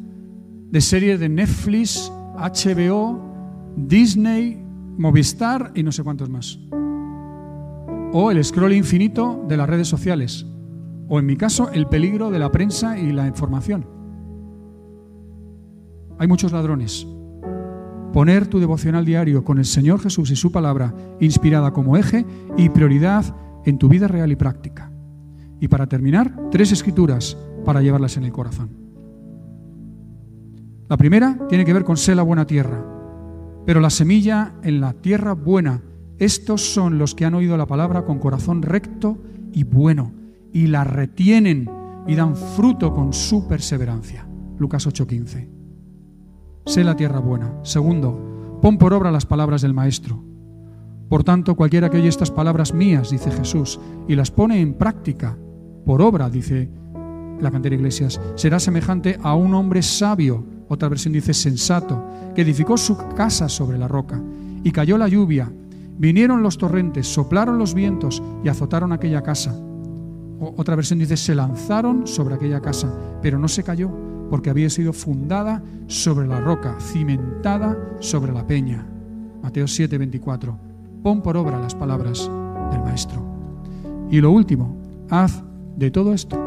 de 0.70 0.80
series 0.80 1.20
de 1.20 1.28
Netflix, 1.28 2.10
HBO, 2.36 3.20
Disney, 3.76 4.58
Movistar 4.98 5.72
y 5.74 5.82
no 5.82 5.92
sé 5.92 6.02
cuántos 6.02 6.28
más. 6.28 6.58
O 8.12 8.30
el 8.30 8.42
scroll 8.44 8.72
infinito 8.72 9.44
de 9.48 9.56
las 9.56 9.68
redes 9.68 9.88
sociales. 9.88 10.46
O 11.08 11.18
en 11.18 11.26
mi 11.26 11.36
caso, 11.36 11.70
el 11.70 11.86
peligro 11.86 12.30
de 12.30 12.38
la 12.38 12.50
prensa 12.50 12.98
y 12.98 13.12
la 13.12 13.26
información. 13.26 13.86
Hay 16.18 16.28
muchos 16.28 16.52
ladrones. 16.52 17.06
Poner 18.12 18.46
tu 18.46 18.60
devocional 18.60 19.04
diario 19.04 19.42
con 19.42 19.58
el 19.58 19.64
Señor 19.64 20.00
Jesús 20.00 20.30
y 20.30 20.36
su 20.36 20.52
palabra 20.52 20.94
inspirada 21.20 21.72
como 21.72 21.96
eje 21.96 22.26
y 22.56 22.68
prioridad 22.68 23.34
en 23.64 23.78
tu 23.78 23.88
vida 23.88 24.06
real 24.06 24.30
y 24.30 24.36
práctica. 24.36 24.92
Y 25.60 25.68
para 25.68 25.86
terminar, 25.86 26.34
tres 26.50 26.72
escrituras 26.72 27.36
para 27.64 27.80
llevarlas 27.80 28.16
en 28.16 28.24
el 28.24 28.32
corazón. 28.32 28.70
La 30.88 30.96
primera 30.96 31.38
tiene 31.48 31.64
que 31.64 31.72
ver 31.72 31.84
con 31.84 31.96
ser 31.96 32.16
la 32.16 32.22
buena 32.22 32.46
tierra, 32.46 32.84
pero 33.64 33.80
la 33.80 33.90
semilla 33.90 34.54
en 34.62 34.80
la 34.80 34.92
tierra 34.92 35.32
buena, 35.32 35.80
estos 36.18 36.60
son 36.60 36.98
los 36.98 37.14
que 37.14 37.24
han 37.24 37.34
oído 37.34 37.56
la 37.56 37.66
palabra 37.66 38.04
con 38.04 38.18
corazón 38.18 38.60
recto 38.62 39.22
y 39.52 39.64
bueno, 39.64 40.12
y 40.52 40.66
la 40.66 40.84
retienen 40.84 41.70
y 42.06 42.14
dan 42.14 42.36
fruto 42.36 42.92
con 42.92 43.12
su 43.12 43.48
perseverancia. 43.48 44.26
Lucas 44.58 44.86
8:15. 44.86 45.51
Sé 46.66 46.84
la 46.84 46.96
tierra 46.96 47.18
buena. 47.18 47.52
Segundo, 47.62 48.58
pon 48.62 48.78
por 48.78 48.94
obra 48.94 49.10
las 49.10 49.26
palabras 49.26 49.62
del 49.62 49.74
Maestro. 49.74 50.22
Por 51.08 51.24
tanto, 51.24 51.56
cualquiera 51.56 51.90
que 51.90 51.98
oye 51.98 52.08
estas 52.08 52.30
palabras 52.30 52.72
mías, 52.72 53.10
dice 53.10 53.30
Jesús, 53.30 53.78
y 54.08 54.14
las 54.14 54.30
pone 54.30 54.60
en 54.60 54.74
práctica, 54.74 55.36
por 55.84 56.00
obra, 56.00 56.30
dice 56.30 56.70
la 57.40 57.50
cantera 57.50 57.74
Iglesias, 57.74 58.20
será 58.36 58.60
semejante 58.60 59.18
a 59.22 59.34
un 59.34 59.54
hombre 59.54 59.82
sabio, 59.82 60.44
otra 60.68 60.88
versión 60.88 61.12
dice 61.12 61.34
sensato, 61.34 62.02
que 62.34 62.42
edificó 62.42 62.76
su 62.76 62.96
casa 63.16 63.48
sobre 63.48 63.76
la 63.76 63.88
roca, 63.88 64.22
y 64.62 64.70
cayó 64.70 64.96
la 64.96 65.08
lluvia, 65.08 65.52
vinieron 65.98 66.42
los 66.42 66.56
torrentes, 66.56 67.12
soplaron 67.12 67.58
los 67.58 67.74
vientos 67.74 68.22
y 68.44 68.48
azotaron 68.48 68.92
aquella 68.92 69.22
casa. 69.22 69.54
otra 70.56 70.76
versión 70.76 70.98
dice, 70.98 71.16
se 71.16 71.34
lanzaron 71.34 72.06
sobre 72.06 72.36
aquella 72.36 72.60
casa, 72.60 72.90
pero 73.20 73.38
no 73.38 73.48
se 73.48 73.64
cayó, 73.64 73.90
porque 74.32 74.48
había 74.48 74.70
sido 74.70 74.94
fundada 74.94 75.62
sobre 75.88 76.26
la 76.26 76.40
roca, 76.40 76.78
cimentada 76.80 77.76
sobre 78.00 78.32
la 78.32 78.46
peña. 78.46 78.86
Mateo 79.42 79.68
7, 79.68 79.98
24. 79.98 80.58
Pon 81.02 81.20
por 81.20 81.36
obra 81.36 81.60
las 81.60 81.74
palabras 81.74 82.30
del 82.70 82.80
Maestro. 82.80 83.22
Y 84.10 84.22
lo 84.22 84.30
último, 84.30 84.74
haz 85.10 85.42
de 85.76 85.90
todo 85.90 86.14
esto. 86.14 86.38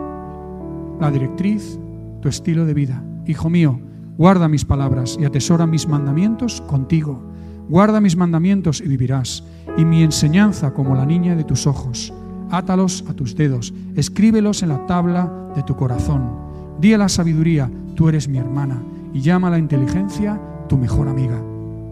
La 0.99 1.11
directriz, 1.11 1.77
tu 2.23 2.27
estilo 2.27 2.65
de 2.65 2.73
vida. 2.73 3.03
Hijo 3.27 3.51
mío, 3.51 3.79
guarda 4.17 4.47
mis 4.47 4.65
palabras 4.65 5.15
y 5.21 5.25
atesora 5.25 5.67
mis 5.67 5.88
mandamientos 5.88 6.61
contigo. 6.61 7.21
Guarda 7.69 8.01
mis 8.01 8.17
mandamientos 8.17 8.81
y 8.81 8.88
vivirás, 8.88 9.43
y 9.77 9.86
mi 9.86 10.01
enseñanza 10.01 10.73
como 10.73 10.95
la 10.95 11.05
niña 11.05 11.36
de 11.36 11.43
tus 11.43 11.67
ojos. 11.67 12.11
Átalos 12.49 13.05
a 13.07 13.13
tus 13.13 13.36
dedos, 13.36 13.75
escríbelos 13.95 14.63
en 14.63 14.69
la 14.69 14.88
tabla 14.88 15.51
de 15.55 15.61
tu 15.61 15.75
corazón. 15.75 16.44
Di 16.80 16.93
a 16.93 16.97
la 16.97 17.09
sabiduría, 17.09 17.69
tú 17.95 18.09
eres 18.09 18.28
mi 18.28 18.38
hermana, 18.38 18.82
y 19.13 19.21
llama 19.21 19.47
a 19.47 19.51
la 19.51 19.57
inteligencia 19.59 20.41
tu 20.67 20.78
mejor 20.78 21.07
amiga. 21.07 21.41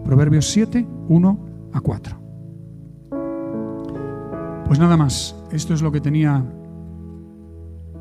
Proverbios 0.04 0.50
7, 0.50 0.86
1 1.08 1.38
a 1.72 1.80
4. 1.80 2.24
Pues 4.66 4.78
nada 4.78 4.96
más, 4.96 5.36
esto 5.52 5.74
es 5.74 5.82
lo 5.82 5.92
que 5.92 6.00
tenía 6.00 6.44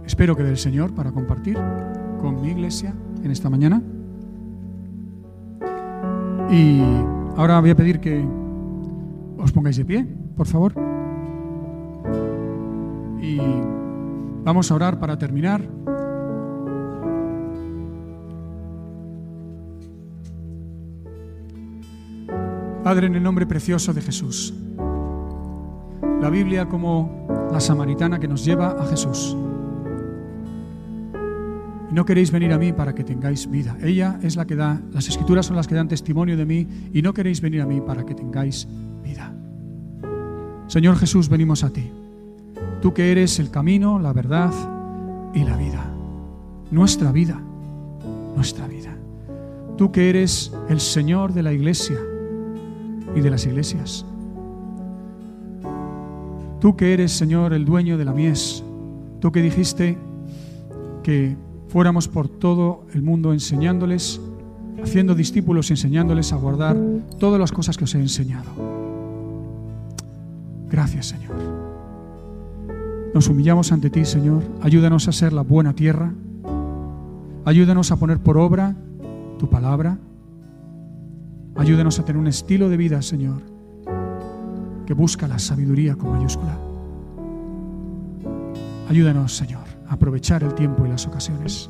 espero 0.05 0.35
que 0.35 0.43
del 0.43 0.57
Señor 0.57 0.93
para 0.93 1.11
compartir 1.11 1.57
con 2.19 2.41
mi 2.41 2.49
iglesia 2.49 2.93
en 3.23 3.31
esta 3.31 3.49
mañana. 3.49 3.81
Y 6.51 6.81
ahora 7.35 7.59
voy 7.59 7.71
a 7.71 7.75
pedir 7.75 7.99
que 7.99 8.23
os 9.37 9.51
pongáis 9.51 9.77
de 9.77 9.85
pie, 9.85 10.05
por 10.35 10.47
favor. 10.47 10.73
Y 13.21 13.39
vamos 14.43 14.71
a 14.71 14.75
orar 14.75 14.99
para 14.99 15.17
terminar. 15.17 15.61
Padre, 22.83 23.07
en 23.07 23.15
el 23.15 23.23
nombre 23.23 23.45
precioso 23.45 23.93
de 23.93 24.01
Jesús. 24.01 24.53
La 26.21 26.29
Biblia 26.29 26.67
como 26.67 27.47
la 27.49 27.61
samaritana 27.61 28.19
que 28.19 28.27
nos 28.27 28.43
lleva 28.43 28.71
a 28.71 28.85
Jesús. 28.85 29.37
Y 31.89 31.93
no 31.93 32.03
queréis 32.03 32.29
venir 32.29 32.51
a 32.51 32.57
mí 32.57 32.73
para 32.73 32.93
que 32.93 33.05
tengáis 33.05 33.49
vida. 33.49 33.77
Ella 33.81 34.19
es 34.21 34.35
la 34.35 34.45
que 34.45 34.57
da, 34.57 34.81
las 34.91 35.07
escrituras 35.07 35.45
son 35.45 35.55
las 35.55 35.65
que 35.65 35.75
dan 35.75 35.87
testimonio 35.87 36.35
de 36.35 36.45
mí 36.45 36.67
y 36.93 37.01
no 37.01 37.13
queréis 37.13 37.39
venir 37.39 37.61
a 37.61 37.65
mí 37.65 37.79
para 37.79 38.05
que 38.05 38.15
tengáis 38.15 38.67
vida. 39.01 39.33
Señor 40.67 40.97
Jesús, 40.97 41.29
venimos 41.29 41.63
a 41.63 41.69
ti. 41.69 41.89
Tú 42.81 42.93
que 42.93 43.13
eres 43.13 43.39
el 43.39 43.49
camino, 43.49 43.97
la 43.97 44.11
verdad 44.11 44.51
y 45.33 45.45
la 45.45 45.55
vida. 45.55 45.89
Nuestra 46.69 47.13
vida, 47.13 47.39
nuestra 48.35 48.67
vida. 48.67 48.93
Tú 49.77 49.89
que 49.93 50.09
eres 50.09 50.51
el 50.67 50.81
Señor 50.81 51.31
de 51.31 51.43
la 51.43 51.53
iglesia 51.53 51.97
y 53.15 53.21
de 53.21 53.29
las 53.29 53.45
iglesias. 53.45 54.05
Tú 56.59 56.75
que 56.75 56.93
eres, 56.93 57.11
Señor, 57.11 57.53
el 57.53 57.65
dueño 57.65 57.97
de 57.97 58.05
la 58.05 58.13
mies. 58.13 58.63
Tú 59.19 59.31
que 59.31 59.41
dijiste 59.41 59.97
que 61.03 61.35
fuéramos 61.67 62.07
por 62.07 62.29
todo 62.29 62.85
el 62.93 63.01
mundo 63.01 63.33
enseñándoles, 63.33 64.21
haciendo 64.81 65.15
discípulos 65.15 65.69
y 65.69 65.73
enseñándoles 65.73 66.31
a 66.31 66.37
guardar 66.37 66.77
todas 67.19 67.39
las 67.39 67.51
cosas 67.51 67.77
que 67.77 67.83
os 67.83 67.95
he 67.95 67.99
enseñado. 67.99 68.49
Gracias, 70.69 71.07
Señor. 71.07 71.35
Nos 73.13 73.27
humillamos 73.27 73.71
ante 73.71 73.89
ti, 73.89 74.05
Señor. 74.05 74.41
Ayúdanos 74.61 75.07
a 75.07 75.11
ser 75.11 75.33
la 75.33 75.43
buena 75.43 75.73
tierra. 75.73 76.13
Ayúdanos 77.45 77.91
a 77.91 77.97
poner 77.97 78.19
por 78.19 78.37
obra 78.37 78.75
tu 79.37 79.49
palabra. 79.49 79.99
Ayúdanos 81.55 81.99
a 81.99 82.05
tener 82.05 82.19
un 82.19 82.27
estilo 82.27 82.69
de 82.69 82.77
vida, 82.77 83.01
Señor, 83.01 83.41
que 84.85 84.93
busca 84.93 85.27
la 85.27 85.39
sabiduría 85.39 85.95
con 85.95 86.11
mayúscula. 86.11 86.57
Ayúdanos, 88.89 89.35
Señor 89.35 89.73
aprovechar 89.93 90.43
el 90.43 90.53
tiempo 90.55 90.85
y 90.85 90.89
las 90.89 91.07
ocasiones. 91.07 91.69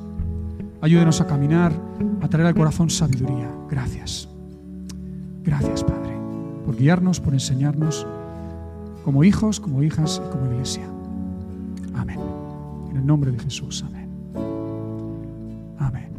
Ayúdenos 0.81 1.21
a 1.21 1.27
caminar, 1.27 1.73
a 2.21 2.27
traer 2.27 2.47
al 2.47 2.55
corazón 2.55 2.89
sabiduría. 2.89 3.49
Gracias. 3.69 4.27
Gracias, 5.43 5.83
Padre, 5.83 6.17
por 6.65 6.75
guiarnos, 6.77 7.19
por 7.19 7.33
enseñarnos 7.33 8.07
como 9.03 9.23
hijos, 9.23 9.59
como 9.59 9.83
hijas 9.83 10.21
y 10.25 10.31
como 10.31 10.51
iglesia. 10.51 10.83
Amén. 11.93 12.19
En 12.89 12.97
el 12.97 13.05
nombre 13.05 13.31
de 13.31 13.39
Jesús. 13.39 13.83
Amén. 13.85 14.09
Amén. 15.79 16.12